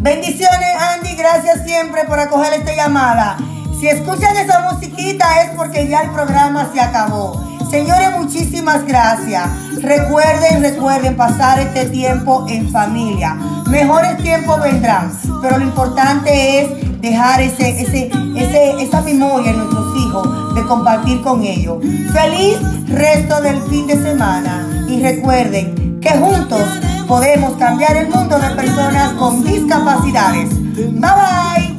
Bendiciones, 0.00 0.76
Andy. 0.94 1.14
Gracias 1.16 1.64
siempre 1.64 2.04
por 2.06 2.18
acoger 2.18 2.52
esta 2.54 2.74
llamada. 2.74 3.36
Si 3.80 3.86
escuchan 3.88 4.36
esa 4.36 4.70
musiquita 4.72 5.42
es 5.42 5.50
porque 5.56 5.88
ya 5.88 6.02
el 6.02 6.10
programa 6.10 6.70
se 6.72 6.80
acabó. 6.80 7.45
Señores, 7.70 8.08
muchísimas 8.16 8.86
gracias. 8.86 9.48
Recuerden, 9.82 10.62
recuerden 10.62 11.16
pasar 11.16 11.58
este 11.60 11.86
tiempo 11.86 12.46
en 12.48 12.70
familia. 12.70 13.36
Mejores 13.68 14.16
tiempos 14.18 14.60
vendrán, 14.60 15.12
pero 15.42 15.58
lo 15.58 15.64
importante 15.64 16.60
es 16.60 17.00
dejar 17.00 17.40
ese, 17.40 17.80
ese, 17.80 18.10
ese, 18.36 18.82
esa 18.82 19.00
memoria 19.02 19.50
en 19.50 19.58
nuestros 19.58 19.96
hijos 19.96 20.54
de 20.54 20.62
compartir 20.62 21.20
con 21.22 21.42
ellos. 21.42 21.78
Feliz 22.12 22.58
resto 22.88 23.40
del 23.40 23.60
fin 23.62 23.86
de 23.86 23.94
semana 24.02 24.86
y 24.88 25.00
recuerden 25.02 26.00
que 26.00 26.10
juntos 26.10 26.62
podemos 27.06 27.52
cambiar 27.58 27.96
el 27.96 28.08
mundo 28.08 28.38
de 28.38 28.50
personas 28.50 29.12
con 29.12 29.44
discapacidades. 29.44 30.48
Bye 30.76 31.00
bye. 31.00 31.76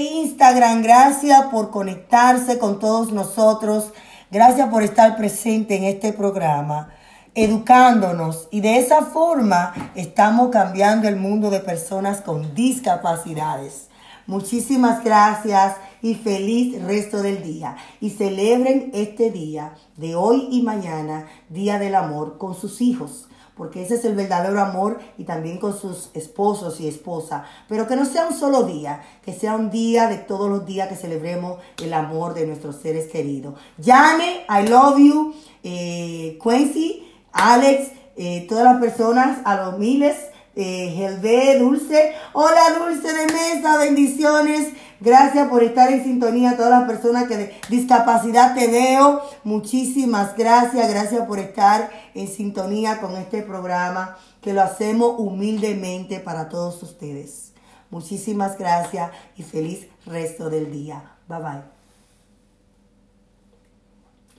Instagram, 0.00 0.82
gracias 0.82 1.46
por 1.46 1.70
conectarse 1.70 2.58
con 2.58 2.78
todos 2.78 3.12
nosotros. 3.12 3.92
Gracias 4.30 4.68
por 4.68 4.82
estar 4.82 5.16
presente 5.16 5.76
en 5.76 5.84
este 5.84 6.12
programa, 6.12 6.90
educándonos 7.34 8.48
y 8.50 8.60
de 8.60 8.78
esa 8.78 9.06
forma 9.06 9.72
estamos 9.94 10.50
cambiando 10.50 11.08
el 11.08 11.16
mundo 11.16 11.48
de 11.48 11.60
personas 11.60 12.20
con 12.20 12.54
discapacidades. 12.54 13.88
Muchísimas 14.26 15.02
gracias 15.02 15.76
y 16.02 16.14
feliz 16.14 16.82
resto 16.82 17.22
del 17.22 17.42
día. 17.42 17.76
Y 18.00 18.10
celebren 18.10 18.90
este 18.92 19.30
día 19.30 19.74
de 19.96 20.14
hoy 20.14 20.48
y 20.50 20.62
mañana, 20.62 21.26
Día 21.48 21.78
del 21.78 21.94
Amor, 21.94 22.36
con 22.36 22.54
sus 22.54 22.82
hijos. 22.82 23.27
Porque 23.58 23.82
ese 23.82 23.96
es 23.96 24.04
el 24.06 24.14
verdadero 24.14 24.60
amor 24.60 25.00
y 25.18 25.24
también 25.24 25.58
con 25.58 25.76
sus 25.76 26.10
esposos 26.14 26.80
y 26.80 26.88
esposas. 26.88 27.42
Pero 27.68 27.86
que 27.86 27.96
no 27.96 28.06
sea 28.06 28.26
un 28.28 28.34
solo 28.34 28.62
día, 28.62 29.02
que 29.22 29.34
sea 29.34 29.56
un 29.56 29.70
día 29.70 30.06
de 30.06 30.16
todos 30.16 30.48
los 30.48 30.64
días 30.64 30.88
que 30.88 30.96
celebremos 30.96 31.58
el 31.82 31.92
amor 31.92 32.32
de 32.32 32.46
nuestros 32.46 32.76
seres 32.76 33.10
queridos. 33.10 33.54
Jane, 33.84 34.46
I 34.48 34.68
love 34.68 34.98
you. 34.98 35.34
Eh, 35.62 36.38
Quincy, 36.42 37.06
Alex, 37.32 37.90
eh, 38.16 38.46
todas 38.48 38.64
las 38.64 38.80
personas, 38.80 39.40
a 39.44 39.56
los 39.56 39.78
miles 39.78 40.16
eh, 40.58 40.92
Gelbe, 40.94 41.56
Dulce. 41.60 42.14
Hola 42.32 42.78
Dulce 42.78 43.12
de 43.12 43.26
Mesa, 43.26 43.78
bendiciones. 43.78 44.72
Gracias 45.00 45.48
por 45.48 45.62
estar 45.62 45.92
en 45.92 46.02
sintonía. 46.02 46.56
Todas 46.56 46.80
las 46.80 46.88
personas 46.88 47.28
que 47.28 47.36
de 47.36 47.54
discapacidad 47.68 48.54
te 48.56 48.66
veo. 48.66 49.22
Muchísimas 49.44 50.36
gracias. 50.36 50.90
Gracias 50.90 51.26
por 51.26 51.38
estar 51.38 51.90
en 52.14 52.26
sintonía 52.26 53.00
con 53.00 53.16
este 53.16 53.42
programa 53.42 54.18
que 54.42 54.52
lo 54.52 54.62
hacemos 54.62 55.14
humildemente 55.18 56.18
para 56.18 56.48
todos 56.48 56.82
ustedes. 56.82 57.52
Muchísimas 57.90 58.58
gracias 58.58 59.12
y 59.36 59.44
feliz 59.44 59.86
resto 60.06 60.50
del 60.50 60.72
día. 60.72 61.12
Bye 61.28 61.38
bye. 61.38 61.77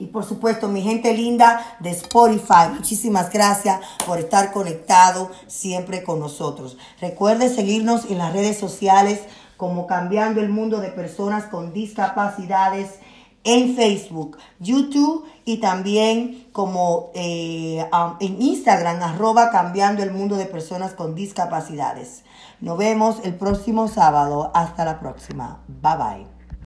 Y 0.00 0.06
por 0.06 0.24
supuesto, 0.24 0.68
mi 0.68 0.80
gente 0.80 1.12
linda 1.12 1.76
de 1.78 1.90
Spotify, 1.90 2.70
muchísimas 2.74 3.30
gracias 3.30 3.80
por 4.06 4.18
estar 4.18 4.50
conectado 4.50 5.30
siempre 5.46 6.02
con 6.02 6.18
nosotros. 6.18 6.78
Recuerde 7.02 7.54
seguirnos 7.54 8.06
en 8.10 8.16
las 8.16 8.32
redes 8.32 8.58
sociales 8.58 9.20
como 9.58 9.86
Cambiando 9.86 10.40
el 10.40 10.48
Mundo 10.48 10.80
de 10.80 10.88
Personas 10.88 11.44
con 11.44 11.74
Discapacidades 11.74 12.98
en 13.44 13.76
Facebook, 13.76 14.38
YouTube 14.58 15.26
y 15.44 15.58
también 15.58 16.48
como 16.52 17.10
eh, 17.14 17.86
en 18.20 18.40
Instagram, 18.40 19.02
arroba 19.02 19.50
Cambiando 19.50 20.02
el 20.02 20.12
Mundo 20.12 20.36
de 20.36 20.46
Personas 20.46 20.94
con 20.94 21.14
Discapacidades. 21.14 22.24
Nos 22.62 22.78
vemos 22.78 23.20
el 23.22 23.34
próximo 23.34 23.86
sábado. 23.86 24.50
Hasta 24.54 24.86
la 24.86 24.98
próxima. 24.98 25.60
Bye 25.68 25.96
bye. 25.96 26.39